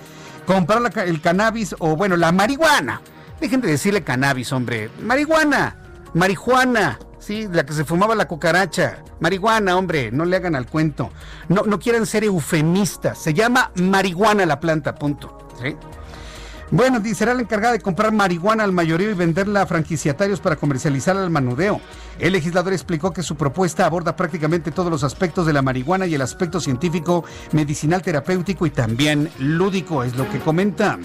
[0.46, 3.02] comprar el cannabis o bueno, la marihuana.
[3.40, 5.76] Dejen de decirle cannabis, hombre, marihuana,
[6.14, 11.12] marihuana, sí, la que se fumaba la cucaracha, marihuana, hombre, no le hagan al cuento.
[11.48, 15.38] No, no quieren ser eufemistas, se llama marihuana la planta, punto.
[15.62, 15.76] ¿sí?
[16.72, 21.22] Bueno, será la encargada de comprar marihuana al mayorío y venderla a franquiciatarios para comercializarla
[21.22, 21.82] al manudeo.
[22.18, 26.16] El legislador explicó que su propuesta aborda prácticamente todos los aspectos de la marihuana y
[26.16, 30.98] el aspecto científico, medicinal, terapéutico y también lúdico, es lo que comenta.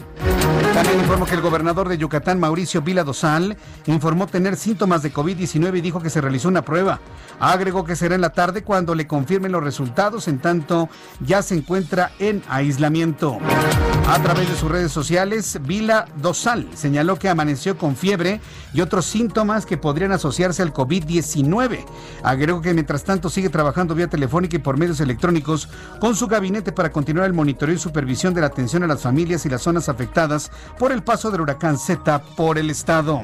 [0.74, 3.56] También informó que el gobernador de Yucatán, Mauricio Vila Dosal,
[3.86, 7.00] informó tener síntomas de COVID-19 y dijo que se realizó una prueba.
[7.40, 10.88] Agregó que será en la tarde cuando le confirmen los resultados, en tanto
[11.20, 13.38] ya se encuentra en aislamiento.
[14.08, 18.40] A través de sus redes sociales, Vila Dosal señaló que amaneció con fiebre
[18.72, 21.84] y otros síntomas que podrían asociarse al COVID-19.
[22.22, 25.68] Agregó que mientras tanto sigue trabajando vía telefónica y por medios electrónicos
[26.00, 29.46] con su gabinete para continuar el monitoreo y supervisión de la atención a las familias
[29.46, 33.22] y las zonas afectadas por el paso del huracán Z por el estado.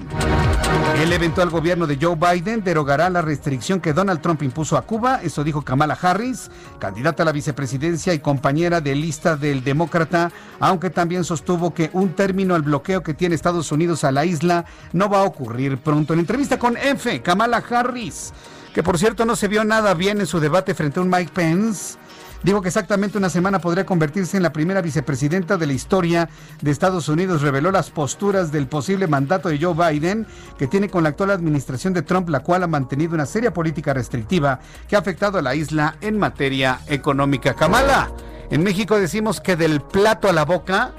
[1.01, 5.21] El eventual gobierno de Joe Biden derogará la restricción que Donald Trump impuso a Cuba,
[5.23, 10.31] eso dijo Kamala Harris, candidata a la vicepresidencia y compañera de lista del demócrata,
[10.61, 14.65] aunque también sostuvo que un término al bloqueo que tiene Estados Unidos a la isla
[14.93, 16.13] no va a ocurrir pronto.
[16.13, 18.33] En entrevista con F, Kamala Harris,
[18.73, 21.33] que por cierto no se vio nada bien en su debate frente a un Mike
[21.35, 21.99] Pence,
[22.45, 26.29] Digo que exactamente una semana podría convertirse en la primera vicepresidenta de la historia
[26.61, 27.41] de Estados Unidos.
[27.41, 30.27] Reveló las posturas del posible mandato de Joe Biden
[30.59, 33.95] que tiene con la actual administración de Trump, la cual ha mantenido una seria política
[33.95, 34.59] restrictiva
[34.89, 37.55] que ha afectado a la isla en materia económica.
[37.55, 38.11] Kamala,
[38.51, 40.93] en México decimos que del plato a la boca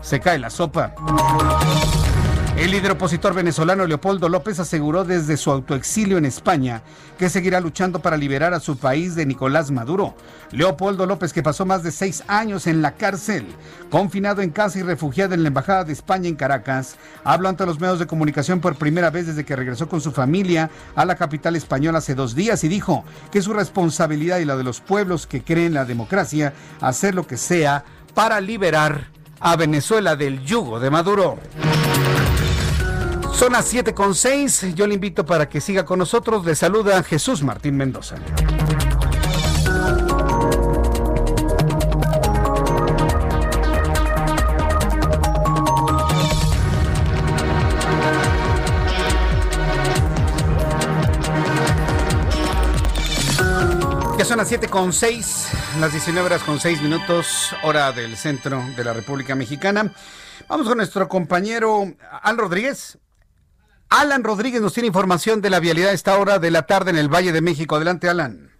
[0.00, 0.94] se cae la sopa.
[2.60, 6.82] El líder opositor venezolano Leopoldo López aseguró desde su autoexilio en España
[7.18, 10.14] que seguirá luchando para liberar a su país de Nicolás Maduro.
[10.50, 13.46] Leopoldo López, que pasó más de seis años en la cárcel,
[13.88, 17.80] confinado en casa y refugiado en la Embajada de España en Caracas, habló ante los
[17.80, 21.56] medios de comunicación por primera vez desde que regresó con su familia a la capital
[21.56, 25.26] española hace dos días y dijo que es su responsabilidad y la de los pueblos
[25.26, 30.78] que creen en la democracia hacer lo que sea para liberar a Venezuela del yugo
[30.78, 31.38] de Maduro.
[33.32, 34.74] Son las 7 con 6.
[34.74, 36.44] Yo le invito para que siga con nosotros.
[36.44, 38.16] Le saluda Jesús Martín Mendoza.
[54.36, 58.92] las 7 con 6, las 19 horas con 6 minutos, hora del centro de la
[58.92, 59.92] República Mexicana.
[60.48, 62.98] Vamos con nuestro compañero Alan Rodríguez.
[63.88, 66.98] Alan Rodríguez nos tiene información de la vialidad a esta hora de la tarde en
[66.98, 67.76] el Valle de México.
[67.76, 68.50] Adelante, Alan.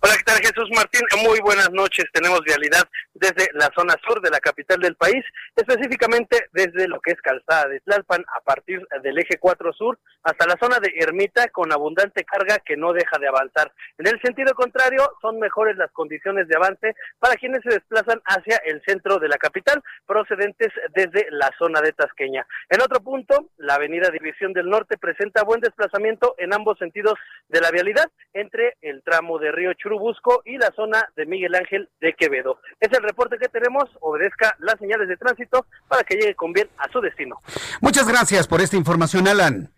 [0.00, 1.02] Hola, ¿qué tal Jesús Martín?
[1.24, 2.06] Muy buenas noches.
[2.12, 7.12] Tenemos vialidad desde la zona sur de la capital del país, específicamente desde lo que
[7.12, 11.48] es Calzada de Tlalpan, a partir del eje 4 sur hasta la zona de Ermita,
[11.48, 13.72] con abundante carga que no deja de avanzar.
[13.98, 18.56] En el sentido contrario, son mejores las condiciones de avance para quienes se desplazan hacia
[18.64, 22.46] el centro de la capital, procedentes desde la zona de Tasqueña.
[22.68, 27.14] En otro punto, la avenida División del Norte presenta buen desplazamiento en ambos sentidos
[27.48, 31.54] de la vialidad, entre el tramo de Río Churubusco Busco y la zona de Miguel
[31.54, 32.58] Ángel de Quevedo.
[32.80, 36.68] Es el reporte que tenemos, obedezca las señales de tránsito para que llegue con bien
[36.78, 37.38] a su destino.
[37.80, 39.70] Muchas gracias por esta información, Alan.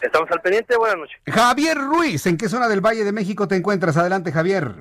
[0.00, 1.20] Estamos al pendiente, buenas noches.
[1.26, 3.96] Javier Ruiz, ¿en qué zona del Valle de México te encuentras?
[3.96, 4.74] Adelante, Javier.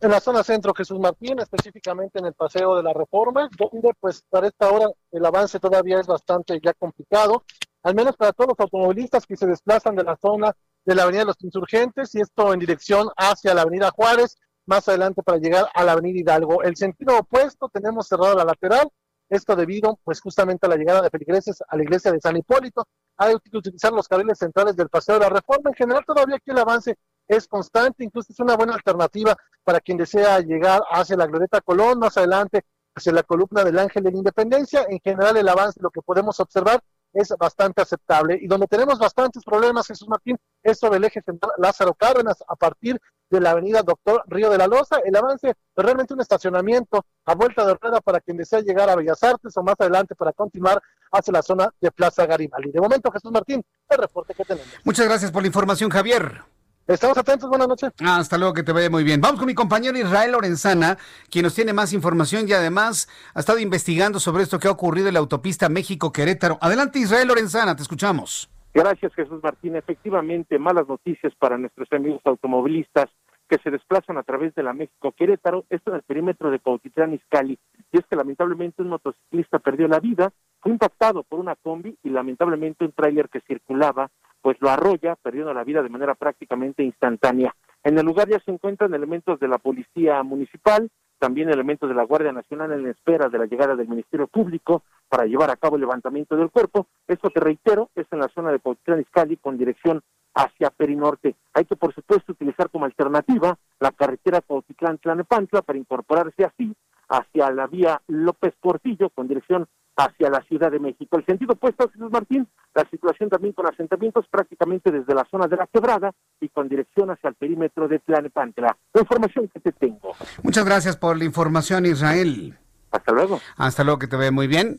[0.00, 4.24] En la zona centro Jesús Martín, específicamente en el Paseo de la Reforma, donde pues
[4.28, 7.44] para esta hora el avance todavía es bastante ya complicado,
[7.82, 10.52] al menos para todos los automovilistas que se desplazan de la zona
[10.84, 14.36] de la Avenida de los Insurgentes y esto en dirección hacia la Avenida Juárez,
[14.66, 16.62] más adelante para llegar a la Avenida Hidalgo.
[16.62, 18.88] El sentido opuesto tenemos cerrada la lateral,
[19.28, 22.86] esto debido pues justamente a la llegada de feligreses a la iglesia de San Hipólito.
[23.16, 25.70] Hay que utilizar los carriles centrales del Paseo de la Reforma.
[25.70, 26.96] En general todavía aquí el avance
[27.26, 31.98] es constante, incluso es una buena alternativa para quien desea llegar hacia la Glorieta Colón,
[31.98, 34.86] más adelante hacia la columna del Ángel de la Independencia.
[34.88, 36.82] En general el avance, lo que podemos observar
[37.14, 38.38] es bastante aceptable.
[38.40, 42.56] Y donde tenemos bastantes problemas, Jesús Martín, es sobre el eje central Lázaro Cárdenas, a
[42.56, 43.00] partir
[43.30, 44.98] de la avenida Doctor Río de la Loza.
[45.04, 48.96] El avance es realmente un estacionamiento a vuelta de rueda para quien desea llegar a
[48.96, 52.70] Bellas Artes o más adelante para continuar hacia la zona de Plaza Garibaldi.
[52.70, 54.68] De momento, Jesús Martín, el reporte que tenemos.
[54.84, 56.42] Muchas gracias por la información, Javier.
[56.86, 57.94] Estamos atentos, buenas noches.
[58.04, 59.18] Ah, hasta luego, que te vaya muy bien.
[59.18, 60.98] Vamos con mi compañero Israel Lorenzana,
[61.30, 65.08] quien nos tiene más información y además ha estado investigando sobre esto que ha ocurrido
[65.08, 66.58] en la autopista México-Querétaro.
[66.60, 68.50] Adelante, Israel Lorenzana, te escuchamos.
[68.74, 69.76] Gracias, Jesús Martín.
[69.76, 73.06] Efectivamente, malas noticias para nuestros amigos automovilistas
[73.48, 77.58] que se desplazan a través de la México-Querétaro, esto en el perímetro de Cautitlán Izcalli.
[77.92, 82.10] Y es que lamentablemente un motociclista perdió la vida, fue impactado por una combi y
[82.10, 84.10] lamentablemente un tráiler que circulaba
[84.44, 87.56] pues lo arrolla, perdiendo la vida de manera prácticamente instantánea.
[87.82, 92.02] En el lugar ya se encuentran elementos de la Policía Municipal, también elementos de la
[92.02, 95.80] Guardia Nacional en espera de la llegada del Ministerio Público para llevar a cabo el
[95.80, 96.88] levantamiento del cuerpo.
[97.08, 100.02] Esto que reitero es en la zona de Cuautitlán Izcalli con dirección
[100.34, 101.36] hacia Perinorte.
[101.54, 106.76] Hay que, por supuesto, utilizar como alternativa la carretera Cuautitlán-Tlanepantla para incorporarse así
[107.08, 109.66] hacia la vía López Portillo con dirección
[109.96, 111.16] hacia la Ciudad de México.
[111.16, 115.56] El sentido opuesto, Jesús Martín, la situación también con asentamientos prácticamente desde la zona de
[115.56, 118.76] la quebrada y con dirección hacia el perímetro de Tlanepantla.
[118.92, 120.14] La información que te tengo.
[120.42, 122.56] Muchas gracias por la información, Israel.
[122.90, 123.40] Hasta luego.
[123.56, 124.78] Hasta luego, que te ve muy bien.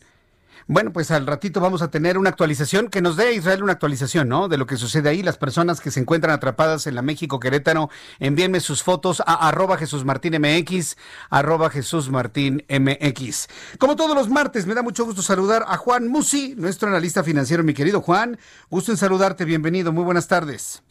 [0.68, 4.28] Bueno, pues al ratito vamos a tener una actualización que nos dé Israel una actualización,
[4.28, 4.48] ¿no?
[4.48, 5.22] De lo que sucede ahí.
[5.22, 9.78] Las personas que se encuentran atrapadas en la México Querétaro, envíenme sus fotos a arroba
[9.78, 10.98] Jesús Martín MX,
[11.30, 13.48] arroba Jesús Martín MX.
[13.78, 17.64] Como todos los martes, me da mucho gusto saludar a Juan Musi, nuestro analista financiero.
[17.64, 20.82] Mi querido Juan, gusto en saludarte, bienvenido, muy buenas tardes.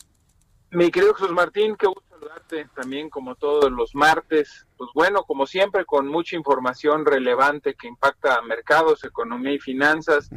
[0.74, 4.66] Mi querido Jesús Martín, qué gusto saludarte también como todos los martes.
[4.76, 10.28] Pues bueno, como siempre, con mucha información relevante que impacta a mercados, economía y finanzas.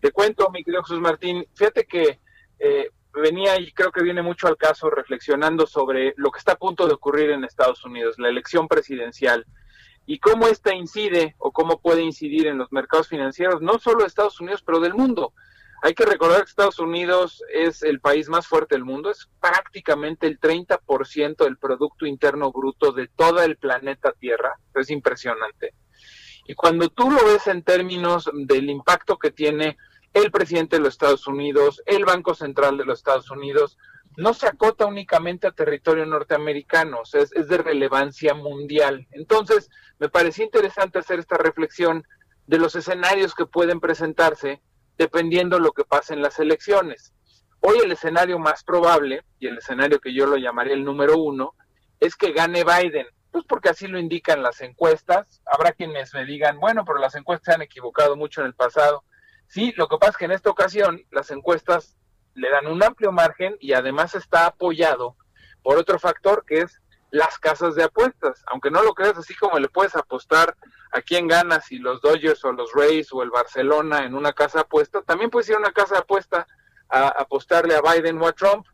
[0.00, 2.20] Te cuento, mi querido Jesús Martín, fíjate que
[2.60, 6.58] eh, venía y creo que viene mucho al caso reflexionando sobre lo que está a
[6.58, 9.44] punto de ocurrir en Estados Unidos, la elección presidencial
[10.06, 14.06] y cómo esta incide o cómo puede incidir en los mercados financieros, no solo de
[14.06, 15.32] Estados Unidos, pero del mundo.
[15.82, 20.26] Hay que recordar que Estados Unidos es el país más fuerte del mundo, es prácticamente
[20.26, 25.72] el 30% del Producto Interno Bruto de todo el planeta Tierra, es impresionante.
[26.46, 29.78] Y cuando tú lo ves en términos del impacto que tiene
[30.12, 33.78] el presidente de los Estados Unidos, el Banco Central de los Estados Unidos,
[34.16, 39.06] no se acota únicamente a territorio norteamericano, es, es de relevancia mundial.
[39.12, 42.04] Entonces, me pareció interesante hacer esta reflexión
[42.46, 44.60] de los escenarios que pueden presentarse
[44.98, 47.12] dependiendo lo que pase en las elecciones.
[47.60, 51.54] Hoy el escenario más probable, y el escenario que yo lo llamaría el número uno,
[52.00, 53.06] es que gane Biden.
[53.30, 55.40] Pues porque así lo indican las encuestas.
[55.46, 59.04] Habrá quienes me digan, bueno, pero las encuestas se han equivocado mucho en el pasado.
[59.46, 61.96] Sí, lo que pasa es que en esta ocasión las encuestas
[62.34, 65.16] le dan un amplio margen y además está apoyado
[65.62, 66.80] por otro factor que es
[67.10, 68.42] las casas de apuestas.
[68.46, 70.56] Aunque no lo creas, así como le puedes apostar
[70.92, 74.58] a quién gana, si los Dodgers o los Rays o el Barcelona en una casa
[74.58, 76.46] de apuesta, también puedes ir a una casa de apuesta
[76.88, 78.66] a apostarle a Biden o a Trump.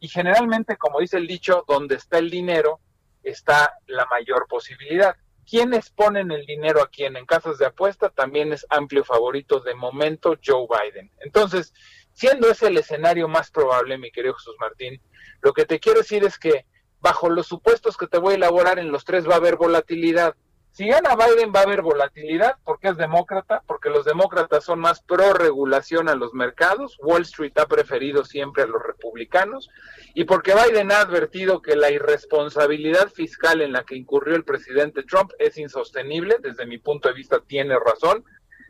[0.00, 2.80] Y generalmente, como dice el dicho, donde está el dinero,
[3.22, 5.16] está la mayor posibilidad.
[5.48, 8.10] ¿Quiénes ponen el dinero a quién en casas de apuesta?
[8.10, 11.10] También es amplio favorito de momento Joe Biden.
[11.20, 11.72] Entonces,
[12.14, 15.00] siendo ese el escenario más probable, mi querido Jesús Martín,
[15.40, 16.66] lo que te quiero decir es que
[17.02, 20.34] bajo los supuestos que te voy a elaborar en los tres va a haber volatilidad.
[20.70, 25.02] Si gana Biden va a haber volatilidad porque es demócrata, porque los demócratas son más
[25.02, 29.68] pro regulación a los mercados, Wall Street ha preferido siempre a los republicanos
[30.14, 35.02] y porque Biden ha advertido que la irresponsabilidad fiscal en la que incurrió el presidente
[35.02, 38.24] Trump es insostenible, desde mi punto de vista tiene razón.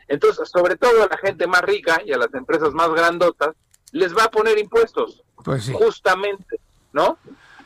[0.08, 3.54] Entonces, sobre todo a la gente más rica y a las empresas más grandotas,
[3.92, 5.22] les va a poner impuestos.
[5.44, 5.72] Pues sí.
[5.72, 6.58] Justamente,
[6.92, 7.18] ¿no?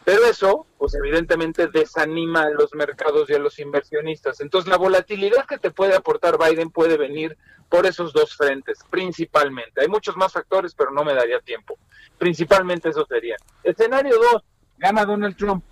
[0.07, 4.41] Pero eso, pues evidentemente desanima a los mercados y a los inversionistas.
[4.41, 7.37] Entonces la volatilidad que te puede aportar Biden puede venir
[7.69, 9.81] por esos dos frentes, principalmente.
[9.81, 11.77] Hay muchos más factores, pero no me daría tiempo.
[12.19, 13.35] Principalmente eso sería.
[13.65, 14.45] Escenario 2,
[14.79, 15.65] gana Donald Trump.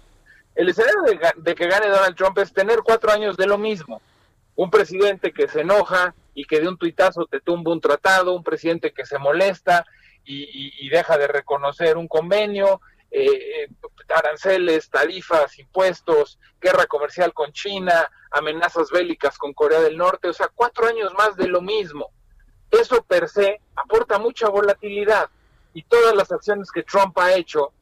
[0.57, 1.03] El escenario
[1.37, 4.03] de, que gane Donald Trump es tener cuatro años de lo mismo.
[4.57, 8.43] Un presidente que se enoja y que de un tuitazo te tumba un tratado, un
[8.43, 9.87] presidente que se molesta
[10.25, 12.81] y deja de reconocer un convenio,
[13.17, 13.69] eh,
[14.15, 20.51] aranceles, tarifas, impuestos, guerra comercial con China, amenazas bélicas con Corea del Norte, o sea,
[20.53, 22.11] cuatro años más de lo mismo.
[22.71, 25.31] Eso per se aporta mucha volatilidad
[25.75, 27.73] y todas las acciones que Trump ha hecho,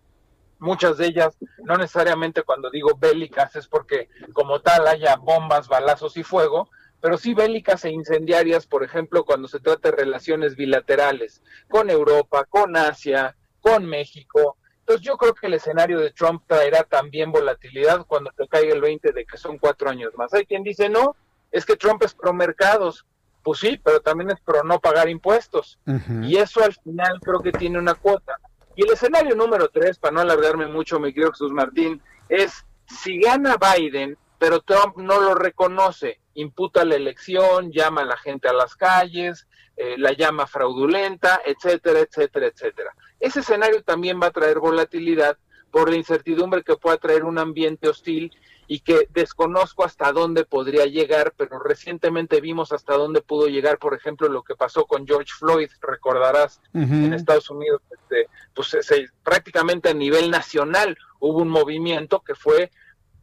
[0.59, 6.16] muchas de ellas, no necesariamente cuando digo bélicas es porque como tal haya bombas, balazos
[6.18, 6.68] y fuego,
[7.01, 12.45] pero sí bélicas e incendiarias, por ejemplo, cuando se trata de relaciones bilaterales con Europa,
[12.45, 14.59] con Asia, con México,
[14.93, 18.82] entonces yo creo que el escenario de Trump traerá también volatilidad cuando te caiga el
[18.82, 20.34] 20 de que son cuatro años más.
[20.34, 21.16] Hay quien dice, no,
[21.51, 23.07] es que Trump es pro mercados.
[23.43, 25.78] Pues sí, pero también es pro no pagar impuestos.
[25.86, 26.28] Uh -huh.
[26.28, 28.38] Y eso al final creo que tiene una cuota.
[28.76, 33.18] Y el escenario número tres, para no alargarme mucho, mi querido Jesús Martín, es si
[33.18, 38.53] gana Biden, pero Trump no lo reconoce, imputa la elección, llama a la gente a
[38.53, 39.47] las calles,
[39.83, 42.95] eh, la llama fraudulenta, etcétera, etcétera, etcétera.
[43.18, 45.37] Ese escenario también va a traer volatilidad
[45.72, 48.30] por la incertidumbre que pueda traer un ambiente hostil
[48.68, 53.95] y que desconozco hasta dónde podría llegar, pero recientemente vimos hasta dónde pudo llegar, por
[53.95, 57.07] ejemplo, lo que pasó con George Floyd, recordarás, uh -huh.
[57.07, 62.70] en Estados Unidos, este, pues se, prácticamente a nivel nacional hubo un movimiento que fue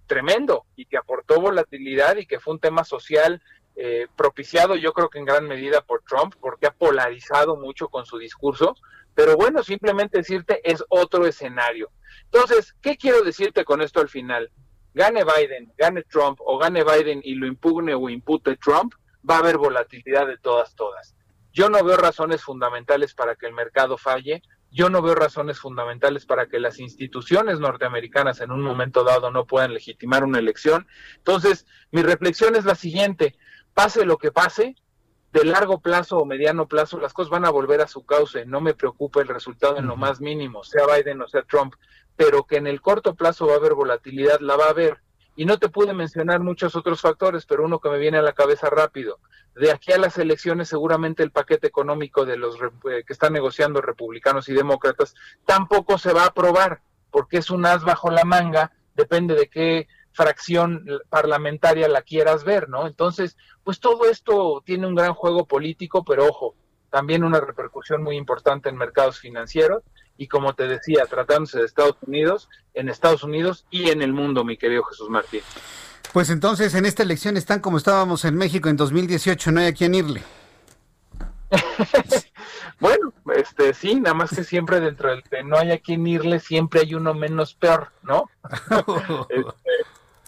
[0.07, 3.41] tremendo y que aportó volatilidad y que fue un tema social
[3.81, 8.05] eh, propiciado yo creo que en gran medida por Trump, porque ha polarizado mucho con
[8.05, 8.75] su discurso,
[9.15, 11.89] pero bueno, simplemente decirte es otro escenario.
[12.25, 14.51] Entonces, ¿qué quiero decirte con esto al final?
[14.93, 18.95] Gane Biden, gane Trump o gane Biden y lo impugne o impute Trump,
[19.27, 21.15] va a haber volatilidad de todas, todas.
[21.53, 26.25] Yo no veo razones fundamentales para que el mercado falle, yo no veo razones fundamentales
[26.25, 30.85] para que las instituciones norteamericanas en un momento dado no puedan legitimar una elección.
[31.15, 33.35] Entonces, mi reflexión es la siguiente,
[33.73, 34.75] pase lo que pase,
[35.31, 38.45] de largo plazo o mediano plazo, las cosas van a volver a su cauce.
[38.45, 41.75] No me preocupa el resultado en lo más mínimo, sea Biden o sea Trump,
[42.15, 45.01] pero que en el corto plazo va a haber volatilidad, la va a haber.
[45.35, 48.33] Y no te pude mencionar muchos otros factores, pero uno que me viene a la
[48.33, 49.19] cabeza rápido.
[49.55, 53.81] De aquí a las elecciones, seguramente el paquete económico de los eh, que están negociando
[53.81, 55.15] republicanos y demócratas
[55.45, 59.87] tampoco se va a aprobar, porque es un as bajo la manga, depende de qué
[60.13, 62.87] fracción parlamentaria la quieras ver, ¿no?
[62.87, 66.55] Entonces, pues todo esto tiene un gran juego político, pero ojo,
[66.89, 69.83] también una repercusión muy importante en mercados financieros
[70.17, 74.43] y como te decía, tratándose de Estados Unidos, en Estados Unidos y en el mundo,
[74.43, 75.41] mi querido Jesús Martín.
[76.11, 79.73] Pues entonces en esta elección están como estábamos en México en 2018, no hay a
[79.73, 80.23] quién irle.
[82.79, 86.39] bueno, este sí, nada más que siempre dentro del que no hay a quién irle,
[86.39, 88.29] siempre hay uno menos peor, ¿no?
[89.29, 89.53] este,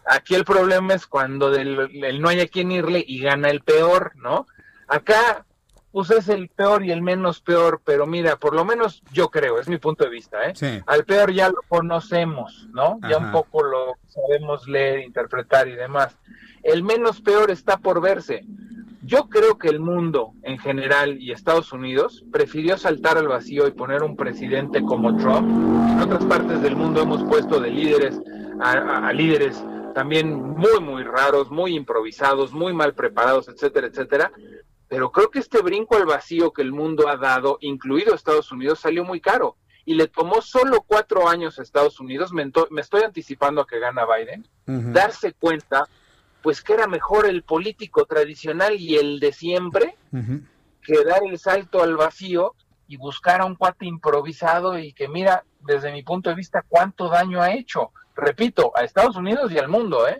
[0.05, 3.61] aquí el problema es cuando del, del no hay a quién irle y gana el
[3.61, 4.47] peor, ¿no?
[4.87, 5.45] Acá
[5.91, 9.59] pues es el peor y el menos peor, pero mira, por lo menos yo creo,
[9.59, 10.53] es mi punto de vista, ¿eh?
[10.55, 10.79] Sí.
[10.85, 12.97] Al peor ya lo conocemos, ¿no?
[13.09, 16.17] Ya un poco lo sabemos leer, interpretar y demás.
[16.63, 18.45] El menos peor está por verse.
[19.03, 23.71] Yo creo que el mundo en general y Estados Unidos prefirió saltar al vacío y
[23.71, 25.49] poner un presidente como Trump.
[25.91, 28.17] En otras partes del mundo hemos puesto de líderes
[28.61, 29.61] a, a, a líderes
[29.93, 34.31] también muy, muy raros, muy improvisados, muy mal preparados, etcétera, etcétera
[34.91, 38.81] pero creo que este brinco al vacío que el mundo ha dado, incluido Estados Unidos,
[38.81, 39.55] salió muy caro.
[39.85, 43.79] Y le tomó solo cuatro años a Estados Unidos, me, me estoy anticipando a que
[43.79, 44.91] gana Biden, uh -huh.
[44.91, 45.87] darse cuenta,
[46.43, 50.45] pues que era mejor el político tradicional y el de siempre, uh -huh.
[50.83, 52.53] que dar el salto al vacío
[52.85, 57.07] y buscar a un cuate improvisado y que mira, desde mi punto de vista, cuánto
[57.07, 57.91] daño ha hecho.
[58.21, 60.17] Repito, a Estados Unidos y al mundo, ¿eh?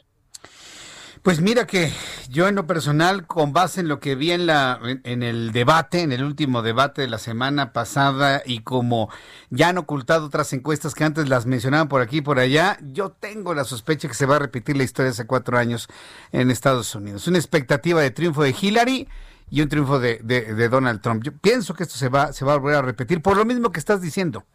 [1.21, 1.93] Pues mira que
[2.29, 6.01] yo en lo personal, con base en lo que vi en, la, en, el debate,
[6.01, 9.07] en el último debate de la semana pasada, y como
[9.51, 13.11] ya han ocultado otras encuestas que antes las mencionaban por aquí y por allá, yo
[13.11, 15.87] tengo la sospecha que se va a repetir la historia de hace cuatro años
[16.31, 17.27] en Estados Unidos.
[17.27, 19.07] Una expectativa de triunfo de Hillary
[19.51, 21.21] y un triunfo de, de, Donald Trump.
[21.23, 23.71] Yo pienso que esto se va, se va a volver a repetir por lo mismo
[23.71, 24.45] que estás diciendo.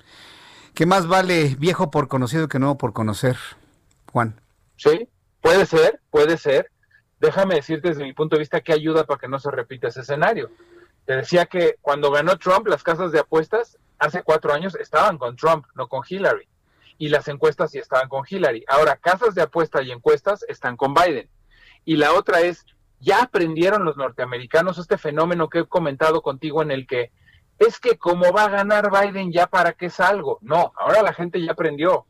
[0.76, 3.36] Que más vale viejo por conocido que nuevo por conocer,
[4.12, 4.40] Juan.
[4.76, 5.08] Sí,
[5.46, 6.72] Puede ser, puede ser.
[7.20, 10.00] Déjame decirte desde mi punto de vista que ayuda para que no se repita ese
[10.00, 10.50] escenario.
[11.04, 15.36] Te decía que cuando ganó Trump, las casas de apuestas hace cuatro años estaban con
[15.36, 16.48] Trump, no con Hillary.
[16.98, 18.64] Y las encuestas sí estaban con Hillary.
[18.66, 21.28] Ahora, casas de apuestas y encuestas están con Biden.
[21.84, 22.66] Y la otra es,
[22.98, 27.12] ya aprendieron los norteamericanos este fenómeno que he comentado contigo en el que
[27.58, 30.38] es que como va a ganar Biden ya para qué salgo.
[30.42, 32.06] No, ahora la gente ya aprendió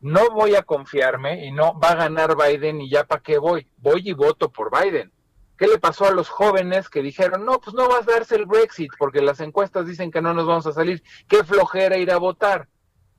[0.00, 3.66] no voy a confiarme y no va a ganar Biden y ya para qué voy.
[3.78, 5.12] Voy y voto por Biden.
[5.58, 8.44] ¿Qué le pasó a los jóvenes que dijeron, no, pues no vas a darse el
[8.44, 11.02] Brexit porque las encuestas dicen que no nos vamos a salir?
[11.28, 12.68] Qué flojera ir a votar.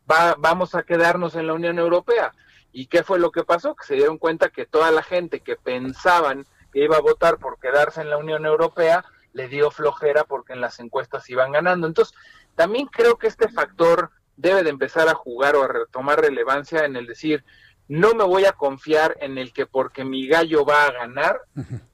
[0.09, 2.31] Va, vamos a quedarnos en la Unión Europea.
[2.71, 3.75] ¿Y qué fue lo que pasó?
[3.75, 7.59] Que se dieron cuenta que toda la gente que pensaban que iba a votar por
[7.59, 9.03] quedarse en la Unión Europea
[9.33, 11.87] le dio flojera porque en las encuestas iban ganando.
[11.87, 12.15] Entonces,
[12.55, 16.95] también creo que este factor debe de empezar a jugar o a retomar relevancia en
[16.95, 17.43] el decir,
[17.87, 21.41] no me voy a confiar en el que porque mi gallo va a ganar,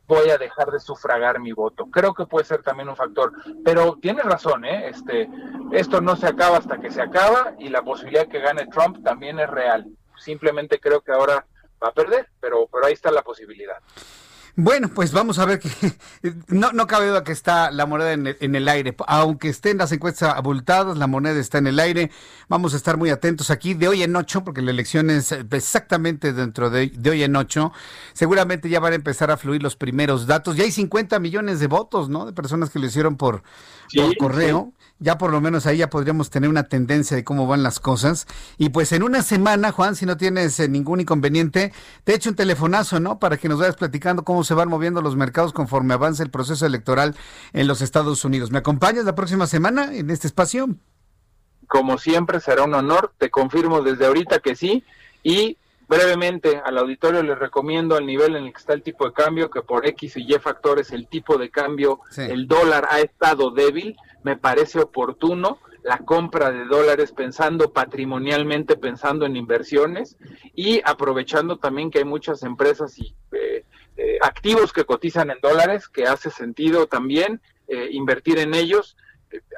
[0.08, 1.86] voy a dejar de sufragar mi voto.
[1.88, 3.32] Creo que puede ser también un factor.
[3.64, 4.90] Pero tienes razón, ¿eh?
[4.90, 5.30] Este,
[5.72, 9.04] esto no se acaba hasta que se acaba y la posibilidad de que gane Trump
[9.04, 9.86] también es real.
[10.18, 11.46] Simplemente creo que ahora
[11.82, 13.78] va a perder, pero, pero ahí está la posibilidad.
[14.56, 15.70] Bueno, pues vamos a ver que
[16.48, 18.96] no, no cabe duda que está la moneda en el, aire.
[19.08, 22.12] Aunque estén las encuestas abultadas, la moneda está en el aire.
[22.50, 26.34] Vamos a estar muy atentos aquí de hoy en ocho, porque la elección es exactamente
[26.34, 27.74] dentro de, hoy en ocho.
[28.14, 30.56] Seguramente ya van a empezar a fluir los primeros datos.
[30.56, 32.28] Ya hay 50 millones de votos, ¿no?
[32.28, 33.42] De personas que lo hicieron por,
[34.18, 34.74] correo
[35.04, 38.26] ya por lo menos ahí ya podríamos tener una tendencia de cómo van las cosas.
[38.58, 41.74] Y pues en una semana, Juan, si no tienes eh, ningún inconveniente,
[42.06, 43.20] te echo un telefonazo, ¿no?
[43.20, 46.66] Para que nos vayas platicando cómo se van moviendo los mercados conforme avanza el proceso
[46.66, 47.16] electoral
[47.52, 48.52] en los Estados Unidos.
[48.52, 50.70] ¿Me acompañas la próxima semana en este espacio?
[51.68, 53.14] Como siempre, será un honor.
[53.18, 54.86] Te confirmo desde ahorita que sí.
[55.22, 55.58] Y
[55.94, 59.50] brevemente al auditorio les recomiendo al nivel en el que está el tipo de cambio,
[59.50, 63.96] que por X y Y factores el tipo de cambio, el dólar ha estado débil
[64.24, 70.18] me parece oportuno la compra de dólares pensando patrimonialmente, pensando en inversiones
[70.56, 73.66] y aprovechando también que hay muchas empresas y eh,
[73.98, 78.96] eh, activos que cotizan en dólares, que hace sentido también eh, invertir en ellos.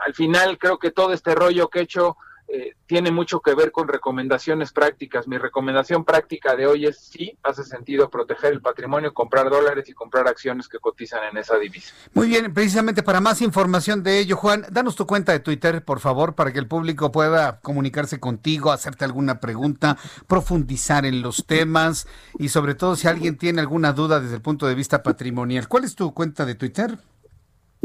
[0.06, 2.18] al final creo que todo este rollo que he hecho
[2.48, 5.28] eh, tiene mucho que ver con recomendaciones prácticas.
[5.28, 9.94] Mi recomendación práctica de hoy es sí, hace sentido proteger el patrimonio, comprar dólares y
[9.94, 11.94] comprar acciones que cotizan en esa divisa.
[12.14, 16.00] Muy bien, precisamente para más información de ello, Juan, danos tu cuenta de Twitter, por
[16.00, 19.98] favor, para que el público pueda comunicarse contigo, hacerte alguna pregunta,
[20.28, 22.08] profundizar en los temas
[22.38, 25.68] y sobre todo si alguien tiene alguna duda desde el punto de vista patrimonial.
[25.68, 27.00] ¿Cuál es tu cuenta de Twitter?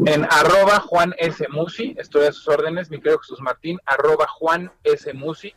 [0.06, 1.46] En arroba Juan S.
[1.48, 5.12] Musi, estoy a sus órdenes, mi querido Jesús Martín, arroba Juan S.
[5.12, 5.54] Musi.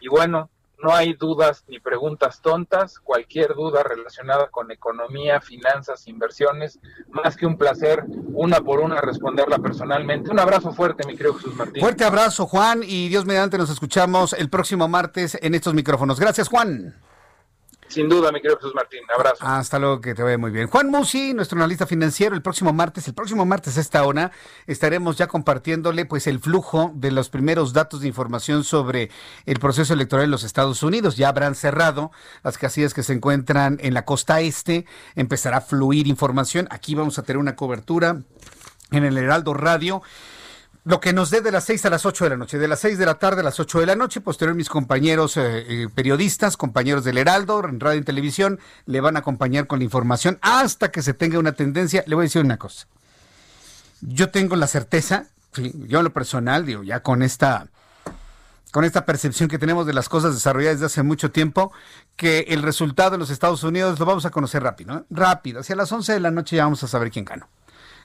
[0.00, 0.50] Y bueno,
[0.82, 6.78] no hay dudas ni preguntas tontas, cualquier duda relacionada con economía, finanzas, inversiones,
[7.08, 8.04] más que un placer,
[8.34, 10.30] una por una, responderla personalmente.
[10.30, 11.80] Un abrazo fuerte, mi querido Jesús Martín.
[11.80, 16.20] Fuerte abrazo, Juan, y Dios mediante nos escuchamos el próximo martes en estos micrófonos.
[16.20, 16.94] Gracias, Juan.
[17.88, 19.00] Sin duda, mi querido Jesús Martín.
[19.14, 19.36] Abrazo.
[19.40, 20.66] Hasta luego, que te vaya muy bien.
[20.68, 24.32] Juan Musi, nuestro analista financiero, el próximo martes, el próximo martes a esta hora,
[24.66, 29.10] estaremos ya compartiéndole pues el flujo de los primeros datos de información sobre
[29.46, 31.16] el proceso electoral en los Estados Unidos.
[31.16, 32.10] Ya habrán cerrado
[32.42, 36.66] las casillas que se encuentran en la costa este, empezará a fluir información.
[36.70, 38.22] Aquí vamos a tener una cobertura
[38.90, 40.02] en el Heraldo Radio
[40.84, 42.80] lo que nos dé de las 6 a las 8 de la noche, de las
[42.80, 45.88] 6 de la tarde a las 8 de la noche, posterior mis compañeros eh, eh,
[45.94, 50.38] periodistas, compañeros del Heraldo, en radio y televisión, le van a acompañar con la información
[50.42, 52.04] hasta que se tenga una tendencia.
[52.06, 52.86] Le voy a decir una cosa.
[54.02, 57.66] Yo tengo la certeza, yo en lo personal, digo, ya con esta
[58.70, 61.70] con esta percepción que tenemos de las cosas desarrolladas desde hace mucho tiempo,
[62.16, 65.06] que el resultado en los Estados Unidos lo vamos a conocer rápido, ¿no?
[65.10, 65.60] rápido.
[65.60, 67.48] Hacia las 11 de la noche ya vamos a saber quién ganó.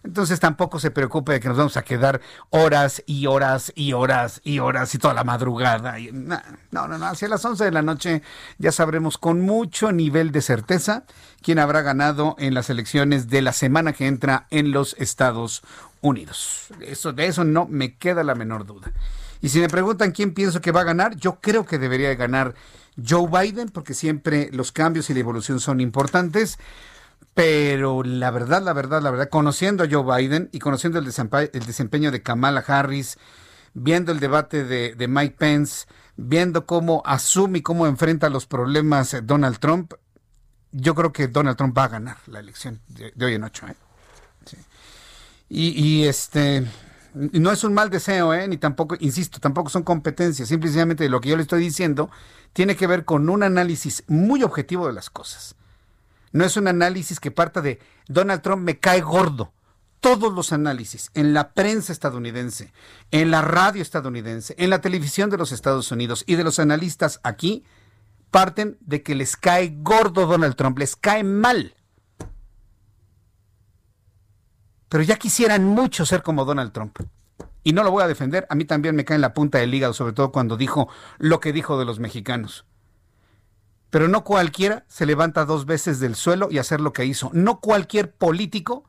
[0.04, 4.42] Entonces tampoco se preocupe de que nos vamos a quedar horas y horas y horas
[4.44, 5.96] y horas y toda la madrugada.
[6.12, 6.40] no,
[6.72, 8.22] no, no, hacia las 11 de la noche
[8.58, 11.04] ya sabremos con mucho nivel de certeza
[11.42, 15.64] quién habrá ganado en las elecciones de la semana que entra en los Estados
[16.02, 16.68] Unidos.
[16.82, 18.92] Eso, de eso no me queda la menor duda.
[19.42, 22.56] Y si me preguntan quién pienso que va a ganar, yo creo que debería ganar
[23.08, 26.58] Joe Biden, porque siempre los cambios y la evolución son importantes.
[27.34, 32.12] Pero la verdad, la verdad, la verdad, conociendo a Joe Biden y conociendo el desempeño,
[32.12, 33.18] de Kamala Harris,
[33.74, 35.88] viendo el debate de, Mike Pence,
[36.18, 39.94] viendo cómo asume y cómo enfrenta los problemas Donald Trump,
[40.72, 43.68] yo creo que Donald Trump va a ganar la elección de, hoy en ocho.
[43.68, 43.76] ¿eh?
[45.48, 46.68] Y, y, este,
[47.14, 48.48] no es un mal deseo, ¿eh?
[48.48, 50.48] ni tampoco, insisto, tampoco son competencias.
[50.48, 52.10] Simplemente lo que yo le estoy diciendo
[52.54, 55.56] tiene que ver con un análisis muy objetivo de las cosas.
[56.32, 59.54] No es un análisis que parta de Donald Trump me cae gordo.
[60.00, 62.72] Todos los análisis en la prensa estadounidense,
[63.12, 67.20] en la radio estadounidense, en la televisión de los Estados Unidos y de los analistas
[67.24, 67.66] aquí
[68.32, 71.76] parten de que les cae gordo Donald Trump, les cae mal.
[74.88, 76.98] Pero ya quisieran mucho ser como Donald Trump.
[77.64, 79.74] Y no lo voy a defender, a mí también me cae en la punta del
[79.74, 80.88] hígado, sobre todo cuando dijo
[81.18, 82.66] lo que dijo de los mexicanos.
[83.90, 87.32] Pero no cualquiera se levanta dos veces del suelo y hacer lo que hizo.
[87.34, 88.84] No cualquier político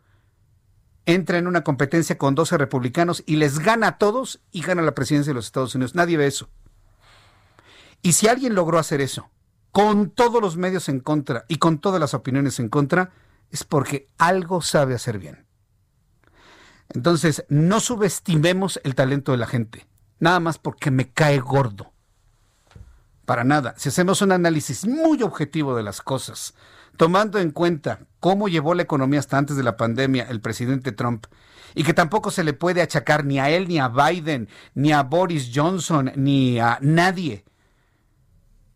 [1.06, 4.94] entra en una competencia con 12 republicanos y les gana a todos y gana la
[4.94, 5.94] presidencia de los Estados Unidos.
[5.94, 6.50] Nadie ve eso.
[8.02, 9.30] Y si alguien logró hacer eso,
[9.72, 13.10] con todos los medios en contra y con todas las opiniones en contra,
[13.50, 15.46] es porque algo sabe hacer bien.
[16.88, 19.86] Entonces, no subestimemos el talento de la gente,
[20.18, 21.92] nada más porque me cae gordo.
[23.24, 23.74] Para nada.
[23.76, 26.54] Si hacemos un análisis muy objetivo de las cosas,
[26.96, 31.26] tomando en cuenta cómo llevó la economía hasta antes de la pandemia el presidente Trump,
[31.74, 35.02] y que tampoco se le puede achacar ni a él, ni a Biden, ni a
[35.02, 37.44] Boris Johnson, ni a nadie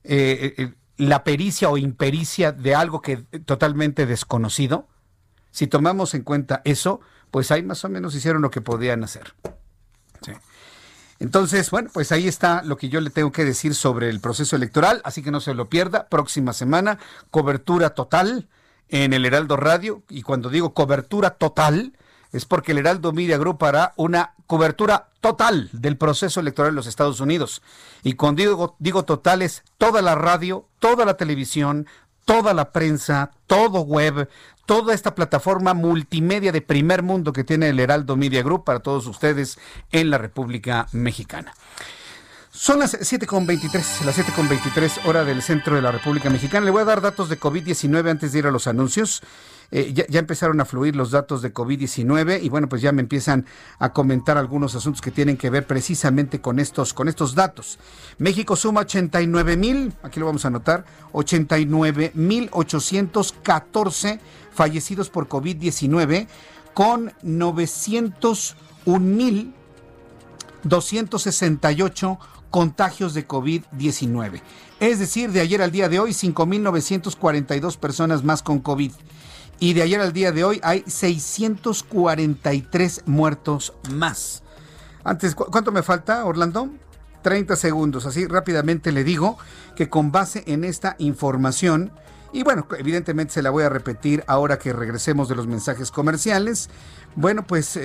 [0.05, 4.89] eh, eh, la pericia o impericia de algo que totalmente desconocido,
[5.51, 7.01] si tomamos en cuenta eso,
[7.31, 9.35] pues ahí más o menos hicieron lo que podían hacer.
[11.19, 14.57] Entonces, bueno, pues ahí está lo que yo le tengo que decir sobre el proceso
[14.57, 16.09] electoral, así que no se lo pierda.
[16.09, 16.99] Próxima semana,
[17.31, 18.49] cobertura total
[18.89, 20.03] en el Heraldo Radio.
[20.09, 21.93] Y cuando digo cobertura total,
[22.33, 26.87] es porque el Heraldo Media Group hará una cobertura total del proceso electoral en los
[26.87, 27.63] Estados Unidos.
[28.03, 31.87] Y cuando digo, digo total es toda la radio, toda la televisión,
[32.25, 34.29] toda la prensa, todo web,
[34.67, 39.07] toda esta plataforma multimedia de primer mundo que tiene el Heraldo Media Group para todos
[39.07, 39.59] ustedes
[39.93, 41.55] en la República Mexicana.
[42.57, 46.65] Son las 7.23, las 7.23 hora del centro de la República Mexicana.
[46.65, 49.23] Le voy a dar datos de COVID-19 antes de ir a los anuncios.
[49.73, 53.45] Eh, ya, empezaron a fluir los datos de COVID-19 y bueno, pues ya me empiezan
[53.81, 57.81] a comentar algunos asuntos que tienen que ver precisamente con estos, con estos datos.
[58.19, 64.21] México suma 89 mil, aquí lo vamos a anotar, 89 mil 814
[64.55, 66.29] fallecidos por COVID-19
[66.75, 69.55] con 901 mil
[70.65, 72.19] 268
[72.51, 74.43] contagios de COVID-19.
[74.81, 78.93] Es decir, de ayer al día de hoy, 5.942 personas más con COVID.
[79.61, 84.43] Y de ayer al día de hoy hay 643 muertos más.
[85.05, 86.71] Antes, ¿cuánto me falta, Orlando?
[87.23, 88.07] 30 segundos.
[88.07, 89.39] Así rápidamente le digo
[89.77, 91.93] que con base en esta información,
[92.35, 96.69] y bueno, evidentemente se la voy a repetir ahora que regresemos de los mensajes comerciales.
[97.15, 97.79] Bueno, pues...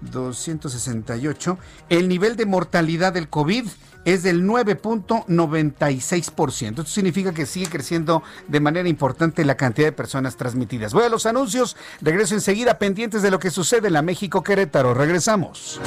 [0.00, 1.58] 268.
[1.88, 3.66] Eh, el nivel de mortalidad del COVID
[4.04, 6.70] es del 9.96%.
[6.70, 10.92] Esto significa que sigue creciendo de manera importante la cantidad de personas transmitidas.
[10.92, 14.94] Voy a los anuncios, regreso enseguida pendientes de lo que sucede en la México Querétaro.
[14.94, 15.80] Regresamos.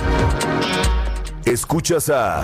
[1.45, 2.43] Escuchas a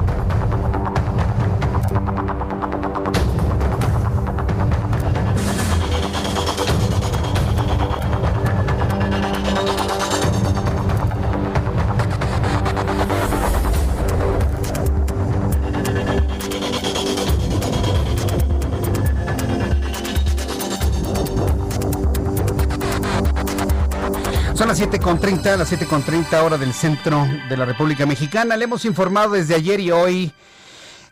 [24.81, 28.57] 7.30, las 7.30 hora del centro de la República Mexicana.
[28.57, 30.31] Le hemos informado desde ayer y hoy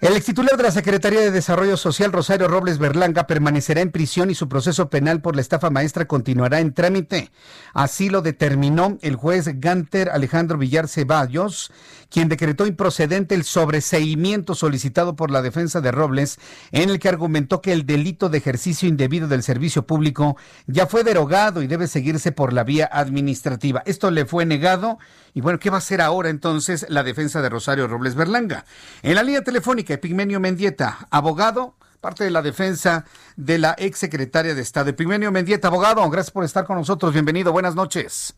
[0.02, 4.30] El ex titular de la Secretaría de Desarrollo Social, Rosario Robles Berlanga, permanecerá en prisión
[4.30, 7.32] y su proceso penal por la estafa maestra continuará en trámite.
[7.74, 11.74] Así lo determinó el juez Ganter Alejandro Villar Ceballos,
[12.10, 16.40] quien decretó improcedente el sobreseimiento solicitado por la defensa de Robles,
[16.72, 21.04] en el que argumentó que el delito de ejercicio indebido del servicio público ya fue
[21.04, 23.84] derogado y debe seguirse por la vía administrativa.
[23.86, 24.98] Esto le fue negado.
[25.34, 28.66] Y bueno, ¿qué va a hacer ahora entonces la defensa de Rosario Robles Berlanga?
[29.04, 33.06] En la línea telefónica, Epigmenio Mendieta, abogado, parte de la defensa
[33.36, 34.90] de la ex secretaria de Estado.
[34.90, 37.14] Epigmenio Mendieta, abogado, gracias por estar con nosotros.
[37.14, 38.36] Bienvenido, buenas noches.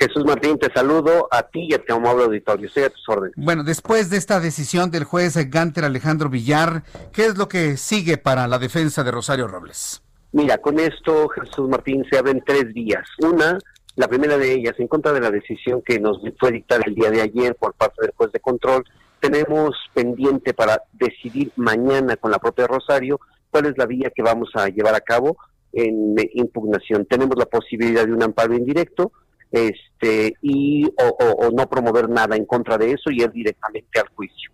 [0.00, 2.68] Jesús Martín, te saludo a ti y a tu amable auditorio.
[2.68, 3.34] Estoy a tus órdenes.
[3.36, 8.16] Bueno, después de esta decisión del juez Ganter Alejandro Villar, ¿qué es lo que sigue
[8.16, 10.02] para la defensa de Rosario Robles?
[10.32, 13.06] Mira, con esto, Jesús Martín, se abren tres vías.
[13.18, 13.58] Una,
[13.96, 17.10] la primera de ellas, en contra de la decisión que nos fue dictada el día
[17.10, 18.84] de ayer por parte del juez de control,
[19.20, 23.20] tenemos pendiente para decidir mañana con la propia Rosario
[23.50, 25.36] cuál es la vía que vamos a llevar a cabo
[25.72, 27.06] en impugnación.
[27.06, 29.12] Tenemos la posibilidad de un amparo indirecto,
[29.50, 34.50] este y o, no promover nada en contra de eso y ir directamente al juicio.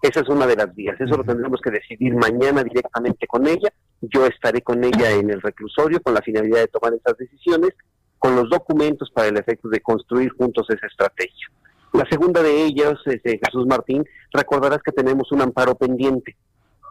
[0.00, 0.98] Esa es una de las vías.
[1.00, 3.72] Eso lo tendremos que decidir mañana directamente con ella.
[4.00, 7.70] Yo estaré con ella en el reclusorio con la finalidad de tomar esas decisiones,
[8.18, 11.48] con los documentos para el efecto de construir juntos esa estrategia.
[11.92, 16.36] La segunda de ellas, este, Jesús Martín, recordarás que tenemos un amparo pendiente.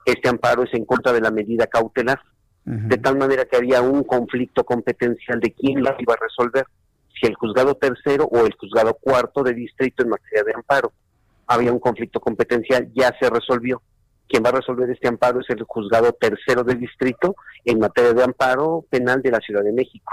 [0.06, 2.20] Este amparo es en contra de la medida cautelar,
[2.66, 6.66] de tal manera que había un conflicto competencial de quién la iba a resolver
[7.20, 10.92] si el juzgado tercero o el juzgado cuarto de distrito en materia de amparo.
[11.48, 13.82] Había un conflicto competencial, ya se resolvió.
[14.28, 18.24] Quien va a resolver este amparo es el juzgado tercero de distrito en materia de
[18.24, 20.12] amparo penal de la Ciudad de México.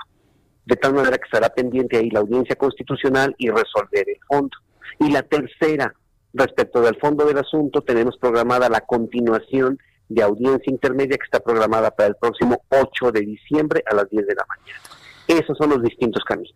[0.65, 4.57] De tal manera que estará pendiente ahí la audiencia constitucional y resolver el fondo.
[5.01, 5.95] Y la tercera,
[6.33, 9.79] respecto del fondo del asunto, tenemos programada la continuación
[10.09, 14.27] de audiencia intermedia que está programada para el próximo 8 de diciembre a las 10
[14.27, 14.81] de la mañana.
[15.27, 16.55] Esos son los distintos caminos.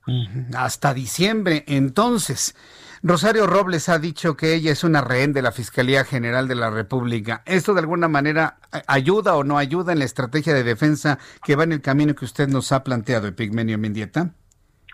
[0.54, 2.54] Hasta diciembre, entonces.
[3.02, 6.68] Rosario Robles ha dicho que ella es una rehén de la Fiscalía General de la
[6.68, 7.42] República.
[7.46, 11.64] ¿Esto de alguna manera ayuda o no ayuda en la estrategia de defensa que va
[11.64, 14.34] en el camino que usted nos ha planteado, Epigmenio Mendieta?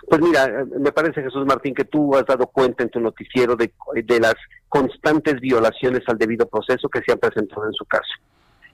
[0.09, 3.73] Pues mira, me parece, Jesús Martín, que tú has dado cuenta en tu noticiero de,
[4.21, 4.35] las
[4.69, 8.12] constantes violaciones al debido proceso que se han presentado en su caso.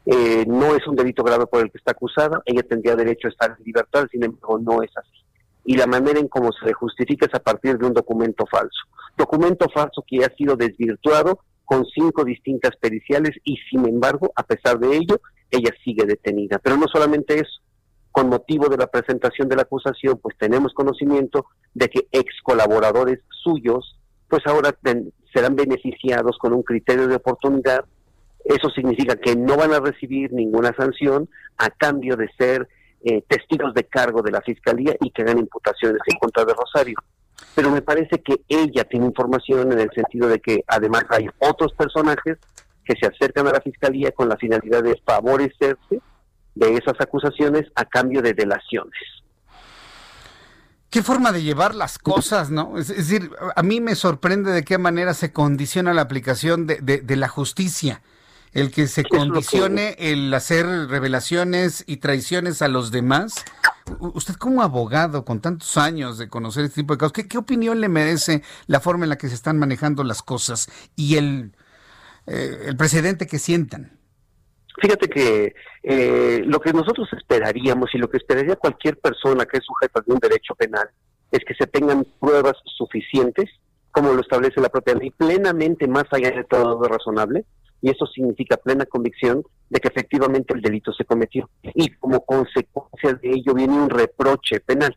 [0.06, 3.30] Eh, no es un delito grave por el que está acusada, ella tendría derecho a
[3.30, 5.24] estar en libertad, sin embargo no es así.
[5.64, 8.80] Y la manera en cómo se justifica es a partir de un documento falso.
[9.16, 14.78] Documento falso que ha sido desvirtuado con cinco distintas periciales y sin embargo, a pesar
[14.80, 15.20] de ello,
[15.50, 16.58] ella sigue detenida.
[16.58, 17.60] Pero no solamente eso,
[18.20, 23.20] con motivo de la presentación de la acusación, pues tenemos conocimiento de que ex colaboradores
[23.42, 23.98] suyos,
[24.28, 24.76] pues ahora
[25.32, 27.84] serán beneficiados con un criterio de oportunidad
[28.44, 31.28] eso significa que no van a recibir ninguna sanción
[31.58, 32.68] a cambio de ser
[33.04, 36.96] eh, testigos de cargo de la Fiscalía y que hagan imputaciones en contra de Rosario.
[37.54, 41.72] Pero me parece que ella tiene información en el sentido de que además hay otros
[41.74, 42.38] personajes
[42.84, 46.00] que se acercan a la Fiscalía con la finalidad de favorecerse
[46.54, 49.00] de esas acusaciones a cambio de delaciones.
[50.90, 52.76] Qué forma de llevar las cosas, ¿no?
[52.76, 57.16] Es, decir, a mí me sorprende de qué manera se condiciona la aplicación de, de
[57.16, 58.02] la justicia
[58.52, 63.44] el que se condicione el hacer revelaciones y traiciones a los demás.
[63.98, 67.88] Usted como abogado con tantos años de conocer este tipo de casos, ¿qué, opinión le
[67.88, 71.56] merece la forma en la que se están manejando las cosas y el,
[72.26, 73.99] eh, el precedente que sientan?
[74.80, 79.64] Fíjate que eh, lo que nosotros esperaríamos y lo que esperaría cualquier persona que es
[79.64, 80.88] sujeta de un derecho penal
[81.30, 83.50] es que se tengan pruebas suficientes,
[83.92, 87.44] como lo establece la propia ley, plenamente más allá de todo razonable,
[87.82, 91.48] y eso significa plena convicción de que efectivamente el delito se cometió.
[91.74, 94.96] Y como consecuencia de ello viene un reproche penal.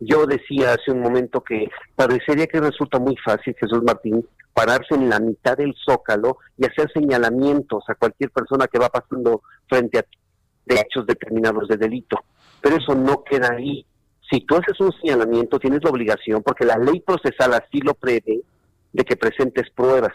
[0.00, 5.08] Yo decía hace un momento que parecería que resulta muy fácil, Jesús Martín, pararse en
[5.08, 10.04] la mitad del zócalo y hacer señalamientos a cualquier persona que va pasando frente a
[10.68, 12.18] hechos determinados de delito.
[12.60, 13.84] Pero eso no queda ahí.
[14.30, 18.42] Si tú haces un señalamiento, tienes la obligación, porque la ley procesal así lo prevé,
[18.92, 20.12] de que presentes pruebas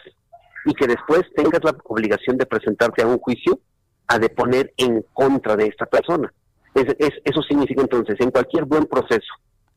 [0.66, 3.60] y que después tengas la obligación de presentarte a un juicio
[4.08, 6.34] a deponer en contra de esta persona.
[6.74, 9.34] Es, eso significa entonces, en cualquier buen proceso,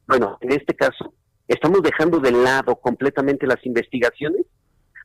[0.06, 1.12] bueno, en este caso,
[1.48, 4.46] estamos dejando de lado completamente las investigaciones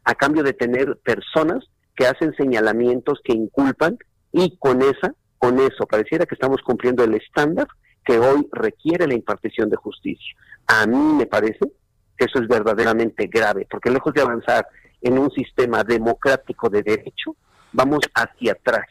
[0.03, 1.65] a cambio de tener personas
[1.95, 3.97] que hacen señalamientos que inculpan
[4.31, 7.67] y con esa, con eso, pareciera que estamos cumpliendo el estándar
[8.05, 10.35] que hoy requiere la impartición de justicia.
[10.67, 11.59] A mí me parece
[12.17, 14.65] que eso es verdaderamente grave, porque lejos de avanzar
[15.01, 17.35] en un sistema democrático de derecho,
[17.73, 18.87] vamos hacia atrás.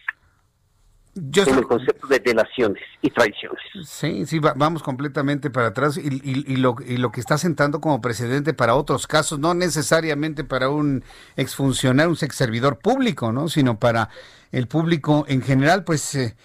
[1.18, 3.62] Yo en el concepto de delaciones y traiciones.
[3.84, 8.02] Sí, sí, vamos completamente para atrás y, y, lo, y lo que está sentando como
[8.02, 11.04] precedente para otros casos, no necesariamente para un
[11.36, 13.48] exfuncionario, un ex servidor público, ¿no?
[13.48, 14.10] sino para
[14.52, 16.14] el público en general, pues...
[16.14, 16.36] Eh,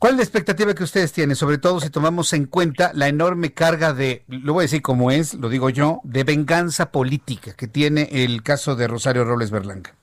[0.00, 3.52] ¿Cuál es la expectativa que ustedes tienen, sobre todo si tomamos en cuenta la enorme
[3.52, 7.68] carga de, lo voy a decir como es, lo digo yo, de venganza política que
[7.68, 9.99] tiene el caso de Rosario Robles Berlanga?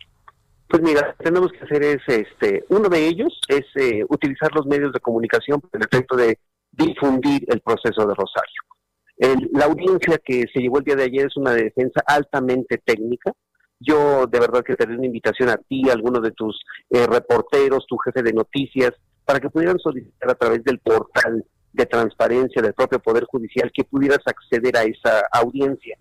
[0.70, 4.92] Pues mira, tenemos que hacer es, este, uno de ellos es eh, utilizar los medios
[4.92, 6.38] de comunicación para el efecto de
[6.72, 9.50] difundir el proceso de Rosario.
[9.54, 13.32] la audiencia que se llevó el día de ayer es una defensa altamente técnica.
[13.80, 17.08] Yo de verdad que te doy una invitación a ti, a alguno de tus eh,
[17.08, 18.92] reporteros, tu jefe de noticias,
[19.24, 23.86] para que pudieran solicitar a través del portal de transparencia del propio Poder Judicial que
[23.86, 25.98] pudieras acceder a esa audiencia,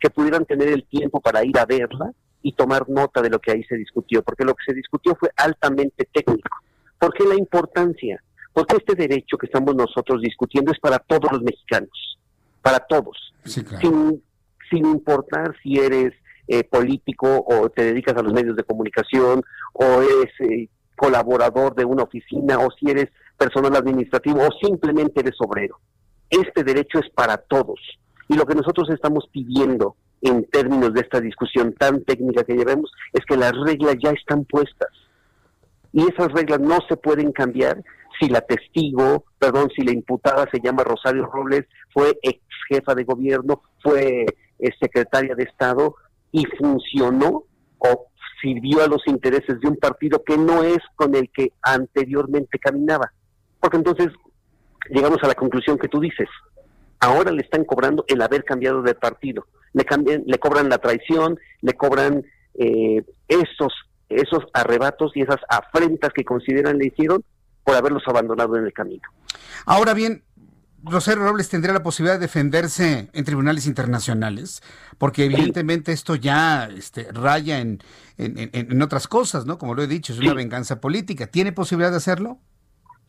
[0.00, 2.12] que pudieran tener el tiempo para ir a verla
[2.42, 5.30] y tomar nota de lo que ahí se discutió, porque lo que se discutió fue
[5.36, 6.48] altamente técnico.
[6.98, 8.22] ¿Por qué la importancia?
[8.52, 12.18] Porque este derecho que estamos nosotros discutiendo es para todos los mexicanos,
[12.62, 14.22] para todos, sin,
[14.70, 16.12] sin importar si eres
[16.48, 19.42] eh, político o te dedicas a los medios de comunicación
[19.74, 25.36] o eres eh, colaborador de una oficina o si eres personal administrativo o simplemente eres
[25.40, 25.78] obrero.
[26.30, 27.78] Este derecho es para todos.
[28.28, 32.90] Y lo que nosotros estamos pidiendo en términos de esta discusión tan técnica que llevemos
[33.12, 34.88] es que las reglas ya están puestas.
[35.92, 37.82] Y esas reglas no se pueden cambiar
[38.20, 43.04] si la testigo, perdón, si la imputada se llama Rosario Robles, fue ex jefa de
[43.04, 44.26] gobierno, fue
[44.58, 45.94] eh, secretaria de Estado
[46.32, 47.44] y funcionó
[47.78, 48.06] o
[48.40, 53.12] sirvió a los intereses de un partido que no es con el que anteriormente caminaba.
[53.60, 54.08] Porque entonces
[54.90, 56.28] llegamos a la conclusión que tú dices.
[57.00, 59.46] Ahora le están cobrando el haber cambiado de partido.
[59.72, 63.72] Le, cambian, le cobran la traición, le cobran eh, esos,
[64.08, 67.22] esos arrebatos y esas afrentas que consideran le hicieron
[67.64, 69.02] por haberlos abandonado en el camino.
[69.66, 70.24] Ahora bien,
[70.82, 74.62] Rosario Robles tendría la posibilidad de defenderse en tribunales internacionales,
[74.96, 77.80] porque evidentemente esto ya este, raya en,
[78.16, 79.58] en, otras cosas, ¿no?
[79.58, 81.26] Como lo he dicho, es una venganza política.
[81.26, 82.38] ¿Tiene posibilidad de hacerlo?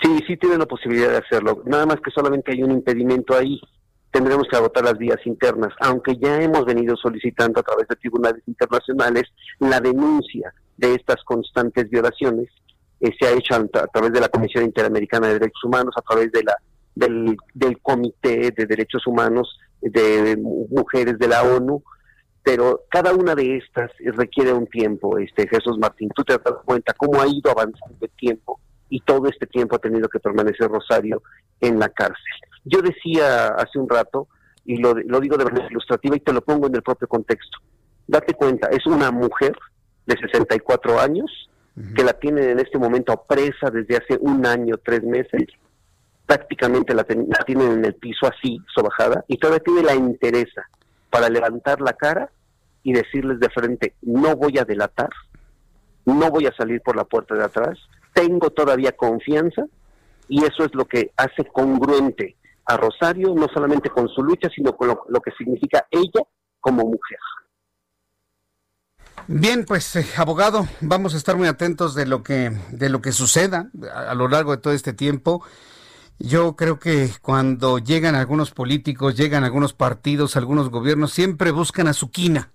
[0.01, 1.61] Sí, sí tiene la posibilidad de hacerlo.
[1.65, 3.59] Nada más que solamente hay un impedimento ahí.
[4.11, 8.41] Tendremos que agotar las vías internas, aunque ya hemos venido solicitando a través de tribunales
[8.47, 9.23] internacionales
[9.59, 12.49] la denuncia de estas constantes violaciones.
[12.99, 16.43] Se ha hecho a través de la Comisión Interamericana de Derechos Humanos, a través de
[16.43, 16.55] la
[16.95, 20.37] del, del Comité de Derechos Humanos de
[20.69, 21.83] Mujeres de la ONU,
[22.43, 26.09] pero cada una de estas requiere un tiempo, este Jesús Martín.
[26.15, 28.59] Tú te das cuenta cómo ha ido avanzando el tiempo
[28.89, 31.21] y todo este tiempo ha tenido que permanecer Rosario
[31.61, 32.23] en la cárcel.
[32.65, 34.27] Yo decía hace un rato,
[34.65, 37.59] y lo, lo digo de manera ilustrativa y te lo pongo en el propio contexto,
[38.07, 39.55] date cuenta, es una mujer
[40.05, 41.49] de 64 años
[41.95, 45.47] que la tienen en este momento presa desde hace un año, tres meses,
[46.25, 50.67] prácticamente la, tienen en el piso así, sobajada, y todavía tiene la interesa
[51.09, 52.29] para levantar la cara
[52.83, 55.09] y decirles de frente, no voy a delatar,
[56.05, 57.79] no voy a salir por la puerta de atrás,
[58.19, 59.63] tengo todavía confianza
[60.27, 62.35] y eso es lo que hace congruente
[62.65, 66.21] a Rosario, no solamente con su lucha, sino con lo, que significa ella
[66.59, 67.17] como mujer.
[69.27, 73.11] Bien, pues eh, abogado, vamos a estar muy atentos de lo que de lo que
[73.11, 75.43] suceda a lo largo de todo este tiempo.
[76.19, 81.93] Yo creo que cuando llegan algunos políticos, llegan algunos partidos, algunos gobiernos, siempre buscan a
[81.93, 82.51] su quina.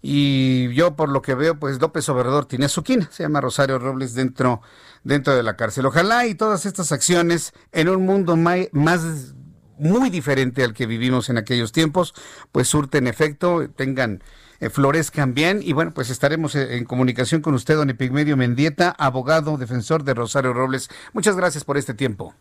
[0.00, 3.40] Y yo por lo que veo, pues López Obrador tiene a su quina, se llama
[3.40, 4.60] Rosario Robles dentro,
[5.02, 5.86] dentro de la cárcel.
[5.86, 9.34] Ojalá y todas estas acciones en un mundo más
[9.78, 12.14] muy diferente al que vivimos en aquellos tiempos,
[12.52, 14.22] pues surten efecto, tengan,
[14.60, 15.60] eh, florezcan bien.
[15.62, 20.14] Y bueno, pues estaremos eh, en comunicación con usted, don Epigmedio Mendieta, abogado, defensor de
[20.14, 20.88] Rosario Robles.
[21.12, 22.34] Muchas gracias por este tiempo.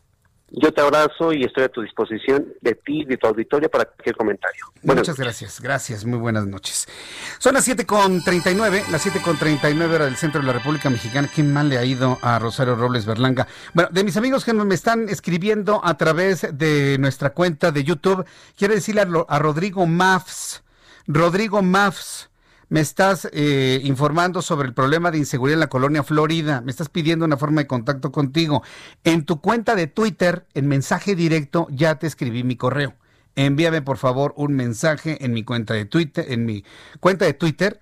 [0.50, 3.84] Yo te abrazo y estoy a tu disposición de ti y de tu auditorio para
[3.84, 4.66] cualquier comentario.
[4.82, 6.88] Muchas gracias, gracias, muy buenas noches.
[7.38, 11.30] Son las 7.39, las 7.39 hora del centro de la República Mexicana.
[11.34, 13.46] Qué mal le ha ido a Rosario Robles Berlanga.
[13.74, 18.26] Bueno, de mis amigos que me están escribiendo a través de nuestra cuenta de YouTube,
[18.58, 20.64] quiero decirle a, a Rodrigo Mafs,
[21.08, 22.30] Rodrigo Mafs,
[22.70, 26.90] me estás eh, informando sobre el problema de inseguridad en la colonia Florida, me estás
[26.90, 28.64] pidiendo una forma de contacto contigo.
[29.04, 32.96] En tu cuenta de Twitter, en mensaje directo, ya te escribí mi correo.
[33.36, 36.66] Envíame por favor un mensaje en mi cuenta de Twitter, en mi
[37.00, 37.80] cuenta de Twitter.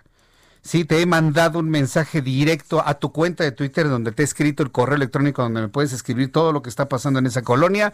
[0.61, 4.25] Sí, te he mandado un mensaje directo a tu cuenta de Twitter donde te he
[4.25, 7.43] escrito el correo electrónico donde me puedes escribir todo lo que está pasando en esa
[7.43, 7.93] colonia.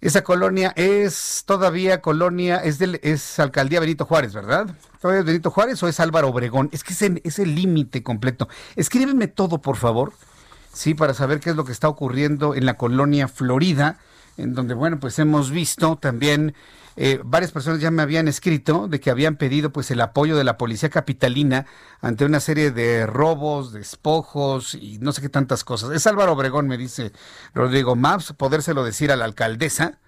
[0.00, 4.68] Esa colonia es todavía colonia, es, del, es alcaldía Benito Juárez, ¿verdad?
[5.00, 6.68] ¿Todavía es Benito Juárez o es Álvaro Obregón?
[6.72, 8.48] Es que es el límite completo.
[8.76, 10.12] Escríbeme todo, por favor,
[10.72, 13.98] sí, para saber qué es lo que está ocurriendo en la colonia Florida,
[14.36, 16.54] en donde, bueno, pues hemos visto también
[17.00, 20.42] eh, varias personas ya me habían escrito de que habían pedido pues el apoyo de
[20.42, 21.64] la policía capitalina
[22.00, 25.92] ante una serie de robos, despojos y no sé qué tantas cosas.
[25.92, 27.12] Es Álvaro Obregón, me dice
[27.54, 30.00] Rodrigo Maps, podérselo decir a la alcaldesa.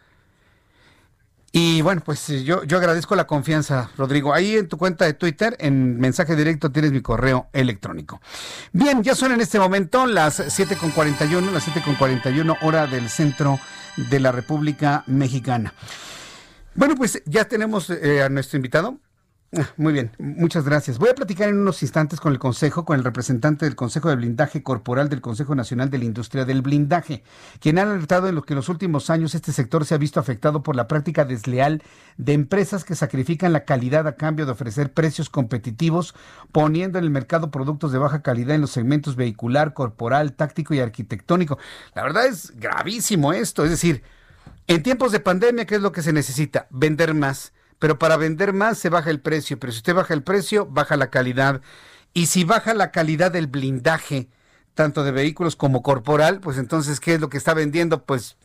[1.53, 4.35] Y bueno, pues yo, yo agradezco la confianza, Rodrigo.
[4.35, 8.21] Ahí en tu cuenta de Twitter, en mensaje directo, tienes mi correo electrónico.
[8.73, 13.61] Bien, ya son en este momento las 7.41, las 7.41 hora del centro
[13.97, 15.73] de la República Mexicana.
[16.75, 18.99] Bueno, pues ya tenemos eh, a nuestro invitado.
[19.53, 20.99] Ah, muy bien, muchas gracias.
[20.99, 24.15] Voy a platicar en unos instantes con el Consejo, con el representante del Consejo de
[24.15, 27.25] Blindaje Corporal del Consejo Nacional de la Industria del Blindaje,
[27.59, 30.21] quien ha alertado en lo que en los últimos años este sector se ha visto
[30.21, 31.83] afectado por la práctica desleal
[32.17, 36.15] de empresas que sacrifican la calidad a cambio de ofrecer precios competitivos,
[36.53, 40.79] poniendo en el mercado productos de baja calidad en los segmentos vehicular, corporal, táctico y
[40.79, 41.59] arquitectónico.
[41.97, 44.05] La verdad es gravísimo esto, es decir,
[44.71, 46.69] en tiempos de pandemia, ¿qué es lo que se necesita?
[46.71, 47.53] Vender más.
[47.81, 49.59] Pero para vender más se baja el precio.
[49.59, 51.61] Pero si usted baja el precio, baja la calidad.
[52.15, 54.29] Y si baja la calidad del blindaje,
[54.75, 58.05] tanto de vehículos como corporal, pues entonces, ¿qué es lo que está vendiendo?
[58.05, 58.37] Pues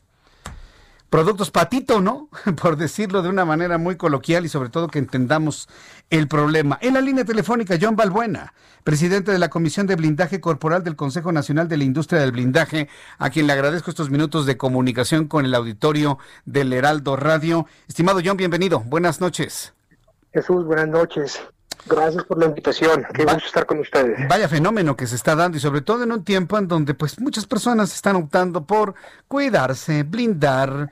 [1.15, 2.27] productos patito, ¿no?
[2.61, 5.69] Por decirlo de una manera muy coloquial y sobre todo que entendamos
[6.09, 6.77] el problema.
[6.81, 11.31] En la línea telefónica, John Balbuena, presidente de la Comisión de Blindaje Corporal del Consejo
[11.31, 15.45] Nacional de la Industria del Blindaje, a quien le agradezco estos minutos de comunicación con
[15.45, 17.65] el auditorio del Heraldo Radio.
[17.87, 18.81] Estimado John, bienvenido.
[18.81, 19.73] Buenas noches.
[20.33, 21.39] Jesús, buenas noches.
[21.87, 23.05] Gracias por la invitación.
[23.13, 24.27] Qué gusto estar con ustedes.
[24.27, 27.19] Vaya fenómeno que se está dando y sobre todo en un tiempo en donde pues
[27.19, 28.95] muchas personas están optando por
[29.27, 30.89] cuidarse, blindar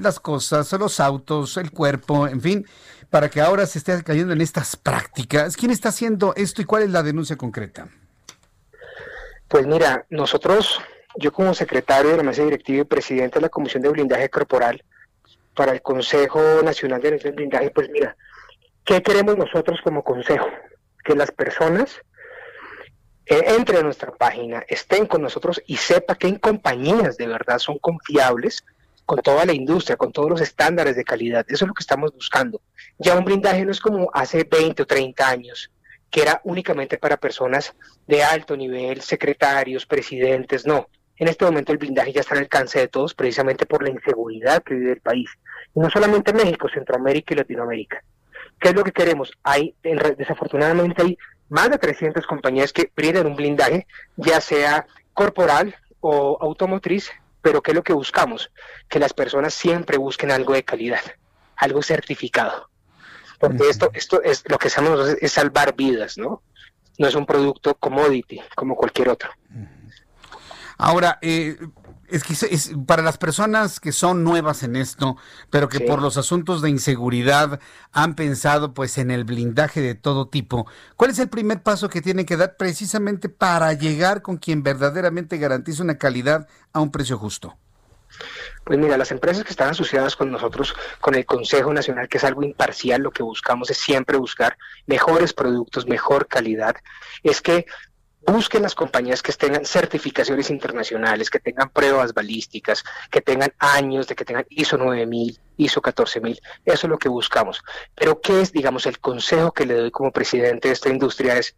[0.00, 2.66] las cosas, los autos, el cuerpo, en fin,
[3.10, 5.56] para que ahora se esté cayendo en estas prácticas.
[5.56, 7.88] ¿Quién está haciendo esto y cuál es la denuncia concreta?
[9.48, 10.80] Pues mira, nosotros,
[11.16, 14.82] yo como secretario de la mesa directiva y presidente de la Comisión de Blindaje Corporal
[15.54, 18.16] para el Consejo Nacional de Blindaje, pues mira,
[18.86, 20.46] ¿Qué queremos nosotros como consejo?
[21.04, 22.00] Que las personas
[23.26, 27.58] eh, entren a nuestra página, estén con nosotros y sepa que en compañías de verdad
[27.58, 28.64] son confiables
[29.04, 31.44] con toda la industria, con todos los estándares de calidad.
[31.48, 32.60] Eso es lo que estamos buscando.
[32.96, 35.72] Ya un blindaje no es como hace 20 o 30 años,
[36.08, 37.74] que era únicamente para personas
[38.06, 40.88] de alto nivel, secretarios, presidentes, no.
[41.16, 44.62] En este momento el blindaje ya está al alcance de todos precisamente por la inseguridad
[44.62, 45.28] que vive el país.
[45.74, 48.04] Y no solamente México, Centroamérica y Latinoamérica.
[48.58, 49.32] ¿Qué es lo que queremos?
[49.42, 51.18] Hay, desafortunadamente hay
[51.48, 57.10] más de 300 compañías que brindan un blindaje, ya sea corporal o automotriz,
[57.42, 58.50] pero ¿qué es lo que buscamos?
[58.88, 61.02] Que las personas siempre busquen algo de calidad,
[61.56, 62.68] algo certificado.
[63.38, 66.42] Porque esto, esto es lo que hacemos es salvar vidas, ¿no?
[66.98, 69.30] No es un producto commodity como cualquier otro.
[70.78, 71.56] Ahora, eh,
[72.08, 75.16] es que es, para las personas que son nuevas en esto,
[75.50, 77.60] pero que por los asuntos de inseguridad
[77.92, 80.66] han pensado pues en el blindaje de todo tipo,
[80.96, 85.38] ¿cuál es el primer paso que tienen que dar precisamente para llegar con quien verdaderamente
[85.38, 87.56] garantiza una calidad a un precio justo?
[88.64, 92.24] Pues mira, las empresas que están asociadas con nosotros, con el Consejo Nacional, que es
[92.24, 94.56] algo imparcial, lo que buscamos es siempre buscar
[94.86, 96.76] mejores productos, mejor calidad,
[97.22, 97.66] es que
[98.26, 104.16] busquen las compañías que tengan certificaciones internacionales, que tengan pruebas balísticas, que tengan años de
[104.16, 106.40] que tengan ISO 9000, ISO 14000.
[106.64, 107.62] Eso es lo que buscamos.
[107.94, 111.38] Pero ¿qué es, digamos, el consejo que le doy como presidente de esta industria?
[111.38, 111.54] Es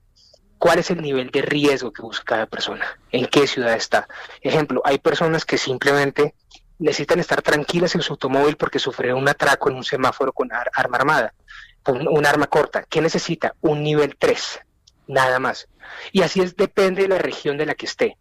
[0.59, 4.07] cuál es el nivel de riesgo que busca cada persona, en qué ciudad está.
[4.43, 6.35] Ejemplo, hay personas que simplemente
[6.78, 10.97] necesitan estar tranquilas en su automóvil porque sufrieron un atraco en un semáforo con arma
[10.97, 11.35] armada,
[11.82, 12.85] con un arma corta.
[12.89, 13.55] ¿Qué necesita?
[13.61, 14.61] Un nivel 3
[15.09, 15.68] nada más.
[16.12, 18.16] Y así es, depende de la región de la que esté.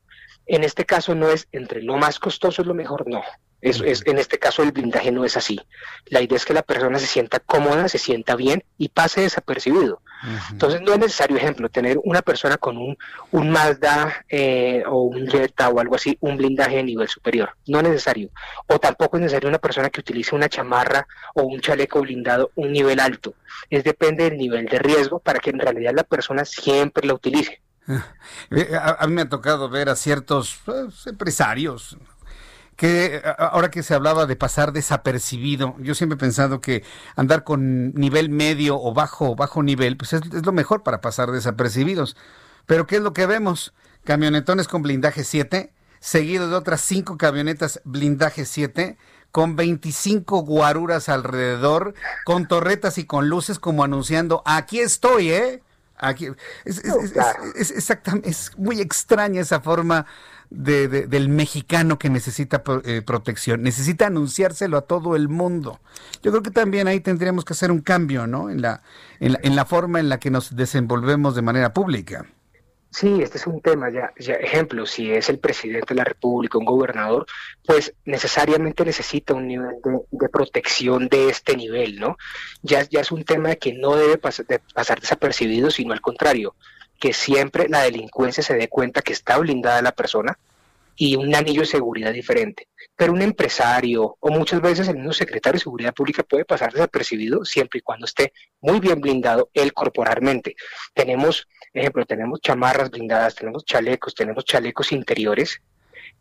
[0.47, 3.21] En este caso no es entre lo más costoso es lo mejor, no.
[3.61, 5.59] Es, es, en este caso el blindaje no es así.
[6.05, 10.01] La idea es que la persona se sienta cómoda, se sienta bien y pase desapercibido.
[10.51, 12.97] Entonces no es necesario, ejemplo, tener una persona con un,
[13.31, 17.55] un Mazda eh, o un Jetta o algo así, un blindaje de nivel superior.
[17.67, 18.29] No es necesario.
[18.67, 22.71] O tampoco es necesario una persona que utilice una chamarra o un chaleco blindado un
[22.71, 23.35] nivel alto.
[23.69, 27.61] Es depende del nivel de riesgo para que en realidad la persona siempre la utilice.
[28.81, 31.97] A, mí me ha tocado ver a ciertos pues, empresarios,
[32.77, 36.83] que ahora que se hablaba de pasar desapercibido, yo siempre he pensado que
[37.15, 42.15] andar con nivel medio o bajo bajo nivel, pues es, lo mejor para pasar desapercibidos.
[42.67, 43.73] Pero ¿qué es lo que vemos?
[44.03, 48.97] Camionetones con blindaje 7, seguido de otras cinco camionetas blindaje 7,
[49.31, 51.95] con 25 guaruras alrededor,
[52.25, 55.63] con torretas y con luces como anunciando, aquí estoy, ¿eh?
[55.99, 56.27] Aquí,
[56.63, 56.83] es,
[57.71, 60.05] exactamente, es muy extraña esa forma
[60.49, 63.63] de, del mexicano que necesita eh, protección.
[63.63, 65.79] Necesita anunciárselo a todo el mundo.
[66.23, 68.49] Yo creo que también ahí tendríamos que hacer un cambio, ¿no?
[68.49, 68.81] En la,
[69.19, 72.25] en la, en la forma en la que nos desenvolvemos de manera pública.
[72.89, 76.57] Sí, este es un tema, ya, ya ejemplo, si es el presidente de la República,
[76.57, 77.27] un gobernador,
[77.65, 79.75] pues necesariamente necesita un nivel
[80.09, 82.17] de, protección de este nivel, ¿no?
[82.63, 84.13] Ya, ya es un tema de que no debe
[84.47, 86.55] de pasar desapercibido, sino al contrario,
[86.99, 90.37] que siempre la delincuencia se dé cuenta que está blindada la persona
[90.95, 92.67] y un anillo de seguridad diferente.
[92.95, 97.45] Pero un empresario o muchas veces el mismo secretario de Seguridad Pública puede pasar desapercibido
[97.45, 100.55] siempre y cuando esté muy bien blindado él corporalmente.
[100.93, 105.61] Tenemos, ejemplo, tenemos chamarras blindadas, tenemos chalecos, tenemos chalecos interiores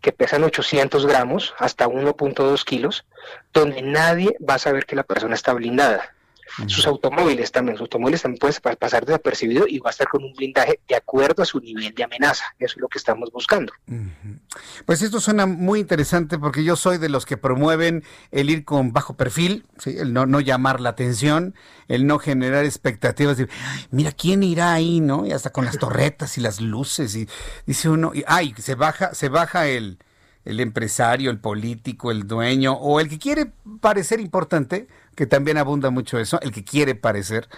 [0.00, 3.06] que pesan 800 gramos hasta 1.2 kilos,
[3.52, 6.15] donde nadie va a saber que la persona está blindada.
[6.66, 10.32] Sus automóviles también, sus automóviles también pueden pasar desapercibido y va a estar con un
[10.32, 12.44] blindaje de acuerdo a su nivel de amenaza.
[12.58, 13.72] Eso es lo que estamos buscando.
[14.84, 18.92] Pues esto suena muy interesante porque yo soy de los que promueven el ir con
[18.92, 21.54] bajo perfil, el no, no llamar la atención,
[21.88, 23.48] el no generar expectativas de,
[23.90, 25.26] mira, ¿quién irá ahí, no?
[25.26, 27.28] Y hasta con las torretas y las luces y
[27.66, 29.98] dice uno, y, ay, se baja, se baja el,
[30.46, 35.90] el empresario, el político, el dueño o el que quiere parecer importante, que también abunda
[35.90, 37.48] mucho eso, el que quiere parecer,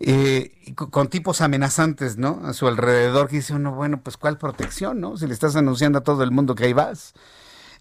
[0.00, 2.40] eh, con, tipos amenazantes, ¿no?
[2.44, 5.16] A su alrededor, que dice uno, bueno, pues ¿cuál protección, no?
[5.18, 7.12] Si le estás anunciando a todo el mundo que ahí vas.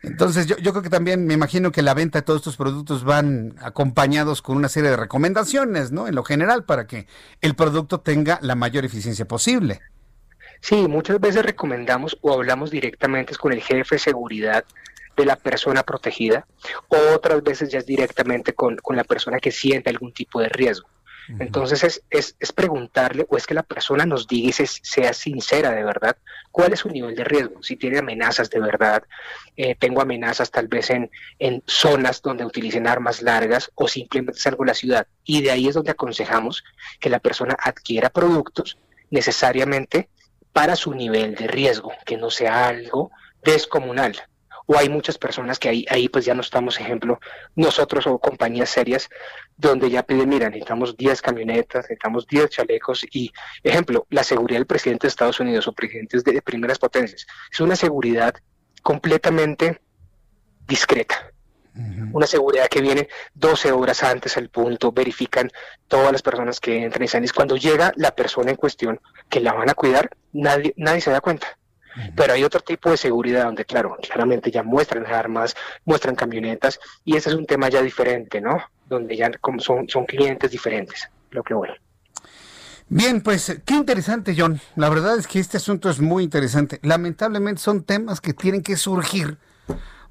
[0.03, 3.03] Entonces, yo, yo creo que también me imagino que la venta de todos estos productos
[3.05, 6.07] van acompañados con una serie de recomendaciones, ¿no?
[6.07, 7.07] En lo general, para que
[7.39, 9.79] el producto tenga la mayor eficiencia posible.
[10.61, 14.63] Sí, muchas veces recomendamos o hablamos directamente con el jefe de seguridad
[15.17, 16.47] de la persona protegida,
[16.87, 20.87] o otras veces ya es directamente con, la persona que siente algún tipo de riesgo.
[21.39, 25.71] Entonces es, es, es, preguntarle o es que la persona nos diga y sea sincera
[25.71, 26.17] de verdad
[26.51, 29.03] cuál es su nivel de riesgo, si tiene amenazas de verdad,
[29.55, 31.09] eh, tengo amenazas tal vez en,
[31.39, 35.07] en zonas donde utilicen armas largas o simplemente salgo de la ciudad.
[35.23, 36.63] Y de ahí es donde aconsejamos
[36.99, 38.77] que la persona adquiera productos
[39.09, 40.09] necesariamente
[40.53, 43.11] para su nivel de riesgo, que no sea algo
[43.43, 44.15] descomunal.
[44.67, 47.19] O hay muchas personas que ahí, ahí pues ya no estamos, ejemplo,
[47.55, 49.09] nosotros o compañías serias,
[49.57, 53.31] donde ya piden, mira, necesitamos 10 camionetas, necesitamos 10 chalecos y,
[53.63, 57.25] ejemplo, la seguridad del presidente de Estados Unidos o presidentes de primeras potencias.
[57.51, 58.33] Es una seguridad
[58.81, 59.81] completamente
[60.67, 61.31] discreta.
[62.11, 65.49] Una seguridad que viene 12 horas antes al punto, verifican
[65.87, 67.29] todas las personas que entran y salen.
[67.33, 68.99] Cuando llega la persona en cuestión
[69.29, 71.57] que la van a cuidar, nadie, nadie se da cuenta.
[72.15, 77.17] Pero hay otro tipo de seguridad donde, claro, claramente ya muestran armas, muestran camionetas, y
[77.17, 78.61] ese es un tema ya diferente, ¿no?
[78.87, 79.29] Donde ya
[79.59, 81.73] son, son clientes diferentes, lo que bueno.
[82.87, 84.59] Bien, pues qué interesante, John.
[84.75, 86.79] La verdad es que este asunto es muy interesante.
[86.83, 89.37] Lamentablemente son temas que tienen que surgir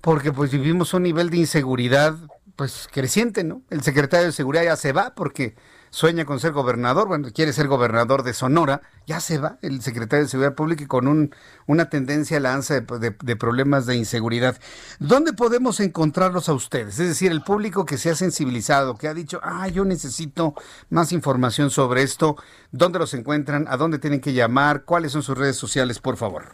[0.01, 2.17] porque pues vivimos un nivel de inseguridad
[2.57, 3.63] pues creciente, ¿no?
[3.71, 5.55] El secretario de Seguridad ya se va porque
[5.91, 10.25] sueña con ser gobernador, bueno, quiere ser gobernador de Sonora, ya se va el secretario
[10.25, 11.35] de Seguridad Pública con un,
[11.67, 14.59] una tendencia a la ansa de, problemas de inseguridad.
[14.99, 16.99] ¿Dónde podemos encontrarlos a ustedes?
[17.01, 20.55] Es decir, el público que se ha sensibilizado, que ha dicho, ah, yo necesito
[20.91, 22.37] más información sobre esto,
[22.71, 23.67] ¿dónde los encuentran?
[23.69, 24.85] ¿A dónde tienen que llamar?
[24.85, 26.45] ¿Cuáles son sus redes sociales, por favor?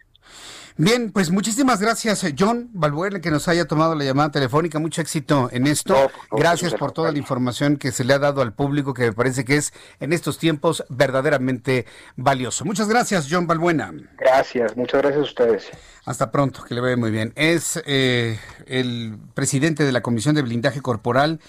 [0.78, 4.80] Bien, pues muchísimas gracias, John Balbuena, que nos haya tomado la llamada telefónica.
[4.80, 6.10] Mucho éxito en esto.
[6.32, 9.44] gracias por toda la información que se le ha dado al público, que me parece
[9.46, 11.86] que es en estos tiempos verdaderamente
[12.16, 12.66] valioso.
[12.66, 13.94] Muchas gracias, John Balbuena.
[14.18, 15.70] Gracias, muchas gracias a ustedes.
[16.06, 17.34] Hasta pronto, que le vaya muy bien.
[17.36, 21.40] Es eh, el presidente de la Comisión de Blindaje Corporal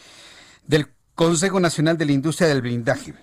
[0.67, 3.15] del Consejo Nacional de la Industria del Blindaje.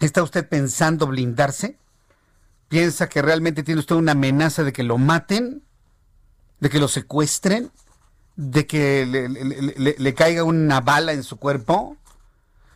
[0.00, 1.78] ¿Está usted pensando blindarse?
[2.68, 5.62] ¿Piensa que realmente tiene usted una amenaza de que lo maten?
[6.60, 7.70] ¿De que lo secuestren?
[8.36, 9.06] de que
[9.98, 11.96] le, caiga una bala en su cuerpo,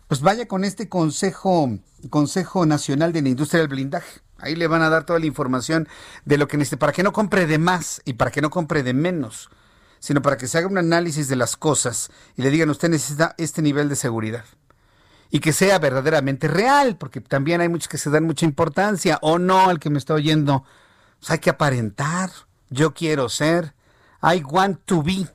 [0.08, 4.20] pues vaya con este Consejo, Consejo Nacional de la Industria del Blindaje.
[4.38, 5.86] Ahí le van a dar toda la información
[6.24, 8.82] de lo que necesite, para que no compre de más y para que no compre
[8.82, 9.50] de menos,
[9.98, 13.34] sino para que se haga un análisis de las cosas y le digan, usted necesita
[13.36, 14.44] este nivel de seguridad.
[15.30, 19.38] Y que sea verdaderamente real, porque también hay muchos que se dan mucha importancia, o
[19.38, 20.64] no, al que me está oyendo.
[21.20, 22.30] Pues hay que aparentar,
[22.68, 23.74] yo quiero ser,
[24.22, 25.26] I want to be.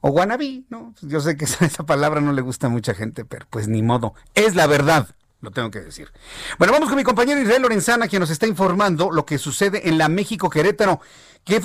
[0.00, 0.94] O wannabe, ¿no?
[1.00, 4.14] Yo sé que esa palabra no le gusta a mucha gente, pero pues ni modo.
[4.34, 5.14] Es la verdad
[5.44, 6.10] lo tengo que decir.
[6.58, 9.98] Bueno, vamos con mi compañero Israel Lorenzana, quien nos está informando lo que sucede en
[9.98, 11.00] la México Querétaro.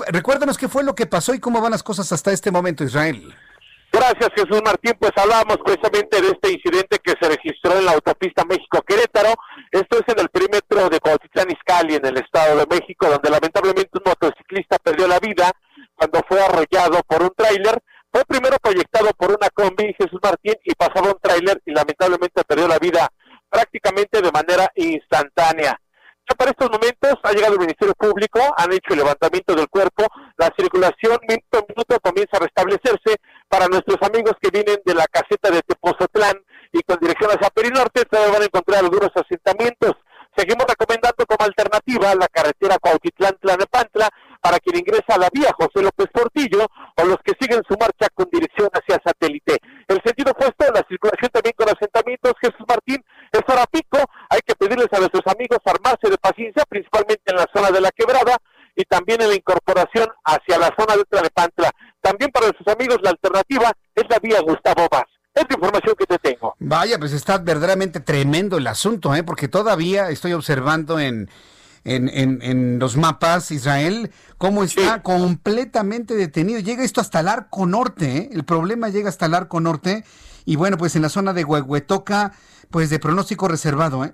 [0.10, 3.34] recuérdanos qué fue lo que pasó y cómo van las cosas hasta este momento, Israel.
[4.00, 4.94] Gracias, Jesús Martín.
[4.98, 9.34] Pues hablábamos precisamente de este incidente que se registró en la autopista México-Querétaro.
[9.72, 13.90] Esto es en el perímetro de Cuautitlán Izcalli, en el Estado de México, donde lamentablemente
[13.92, 15.52] un motociclista perdió la vida
[15.98, 17.78] cuando fue arrollado por un tráiler.
[18.10, 22.70] Fue primero proyectado por una combi, Jesús Martín, y pasaba un tráiler y lamentablemente perdió
[22.70, 23.10] la vida
[23.50, 25.78] prácticamente de manera instantánea.
[26.38, 30.06] Para estos momentos ha llegado el Ministerio Público, han hecho el levantamiento del cuerpo,
[30.38, 33.18] la circulación minuto a minuto comienza a restablecerse
[33.50, 36.38] para nuestros amigos que vienen de la caseta de Tepozotlán
[36.72, 39.96] y con dirección hacia Perinorte, todavía van a encontrar algunos asentamientos.
[40.38, 44.08] Seguimos recomendando como alternativa la carretera Cuautitlán-Tlanepantla
[44.40, 48.08] para quien ingresa a la vía José López Portillo o los que siguen su marcha
[48.14, 49.58] con dirección hacia satélite.
[49.88, 53.04] El sentido opuesto, la circulación también con asentamientos, Jesús Martín,
[53.50, 53.98] hora pico,
[54.30, 57.92] hay que pedirles a nuestros amigos armarse de paciencia, principalmente en la zona de la
[57.92, 58.38] quebrada
[58.76, 61.72] y también en la incorporación hacia la zona de Tlanepantla.
[62.02, 65.06] También para nuestros amigos la alternativa es la vía Gustavo Vaz.
[65.34, 66.56] Es la información que te tengo.
[66.60, 69.24] Vaya, pues está verdaderamente tremendo el asunto, ¿eh?
[69.24, 71.30] porque todavía estoy observando en,
[71.84, 76.60] en, en, los mapas, Israel, cómo está completamente detenido.
[76.60, 78.30] Llega esto hasta el arco norte, ¿eh?
[78.32, 80.04] el problema llega hasta el arco norte.
[80.46, 82.34] Y bueno, pues en la zona de Huehuetoca,
[82.70, 84.14] pues de pronóstico reservado, ¿eh?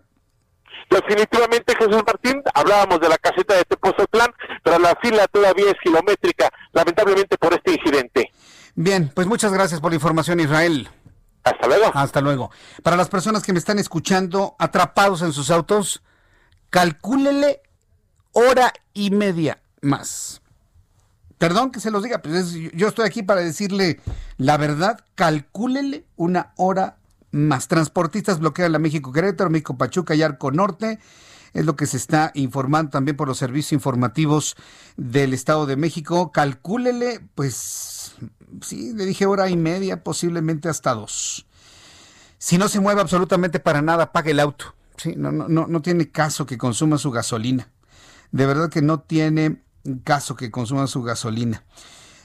[0.89, 4.31] Definitivamente, Jesús Martín, hablábamos de la caseta de Tepozotlán,
[4.63, 8.31] pero la fila todavía es kilométrica, lamentablemente por este incidente.
[8.75, 10.89] Bien, pues muchas gracias por la información, Israel.
[11.43, 11.91] Hasta luego.
[11.93, 12.51] Hasta luego.
[12.83, 16.03] Para las personas que me están escuchando atrapados en sus autos,
[16.69, 17.61] calcúlele
[18.31, 20.41] hora y media más.
[21.37, 23.99] Perdón que se los diga, pues yo estoy aquí para decirle
[24.37, 26.97] la verdad, calcúlele una hora
[27.35, 27.67] más.
[27.67, 30.99] Transportistas bloquean la México Querétaro, México Pachuca y Arco Norte.
[31.53, 34.55] Es lo que se está informando también por los servicios informativos
[34.97, 36.31] del Estado de México.
[36.31, 38.15] Calcúlele, pues,
[38.61, 41.45] sí, le dije hora y media, posiblemente hasta dos.
[42.37, 44.75] Si no se mueve absolutamente para nada, pague el auto.
[44.97, 47.69] Sí, no, no, no, no tiene caso que consuma su gasolina.
[48.31, 49.61] De verdad que no tiene
[50.03, 51.63] caso que consuma su gasolina.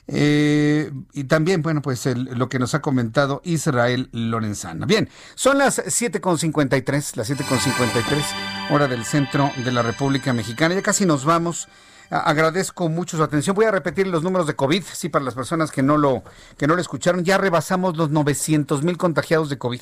[0.07, 4.87] Eh, y también, bueno, pues lo que nos ha comentado Israel Lorenzana.
[4.87, 8.23] Bien, son las 7.53, las 7.53,
[8.71, 10.75] hora del centro de la República Mexicana.
[10.75, 11.69] Ya casi nos vamos.
[12.11, 13.55] Agradezco mucho su atención.
[13.55, 16.25] Voy a repetir los números de COVID, sí, para las personas que no lo,
[16.57, 17.25] que no lo escucharon.
[17.25, 19.81] Ya rebasamos los 900 mil contagiados de COVID.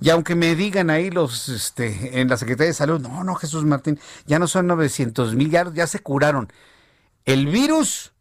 [0.00, 3.64] Y aunque me digan ahí los, este, en la Secretaría de Salud, no, no, Jesús
[3.64, 6.50] Martín, ya no son 900 mil, ya, ya se curaron.
[7.26, 8.13] El virus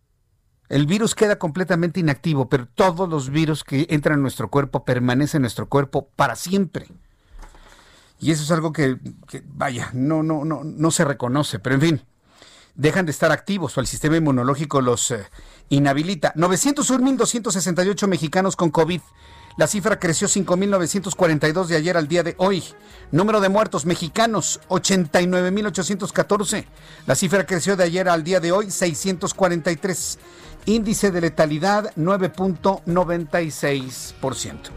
[0.73, 5.37] el virus queda completamente inactivo, pero todos los virus que entran en nuestro cuerpo permanecen
[5.37, 6.87] en nuestro cuerpo para siempre.
[8.19, 8.97] Y eso es algo que,
[9.49, 12.01] vaya, no, no, no, no se reconoce, pero en fin,
[12.73, 15.27] dejan de estar activos o el sistema inmunológico los eh,
[15.69, 16.33] inhabilita.
[16.33, 19.01] 901.268 mexicanos con COVID.
[19.55, 22.63] La cifra creció 5.942 de ayer al día de hoy.
[23.11, 26.65] Número de muertos mexicanos, 89.814.
[27.05, 30.17] La cifra creció de ayer al día de hoy, 643.
[30.65, 34.71] Índice de letalidad 9.96%.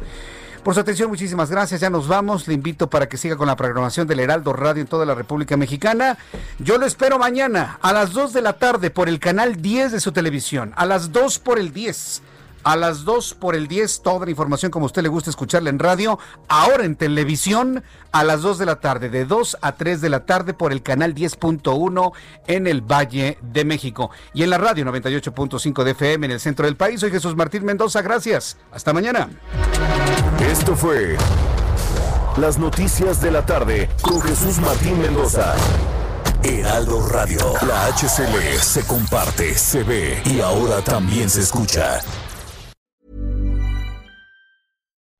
[0.66, 1.80] Por su atención, muchísimas gracias.
[1.80, 2.48] Ya nos vamos.
[2.48, 5.56] Le invito para que siga con la programación del Heraldo Radio en toda la República
[5.56, 6.18] Mexicana.
[6.58, 10.00] Yo lo espero mañana a las 2 de la tarde por el canal 10 de
[10.00, 10.72] su televisión.
[10.74, 12.20] A las 2 por el 10
[12.66, 15.70] a las 2 por el 10, toda la información como a usted le gusta escucharla
[15.70, 16.18] en radio,
[16.48, 20.26] ahora en televisión a las 2 de la tarde, de 2 a 3 de la
[20.26, 22.12] tarde por el canal 10.1
[22.48, 26.66] en el Valle de México y en la radio 98.5 de FM en el centro
[26.66, 26.98] del país.
[26.98, 28.56] Soy Jesús Martín Mendoza, gracias.
[28.72, 29.30] Hasta mañana.
[30.40, 31.16] Esto fue
[32.36, 35.54] las noticias de la tarde con Jesús Martín Mendoza.
[36.42, 42.00] Heraldo Radio, la HCL se comparte, se ve y ahora también se escucha.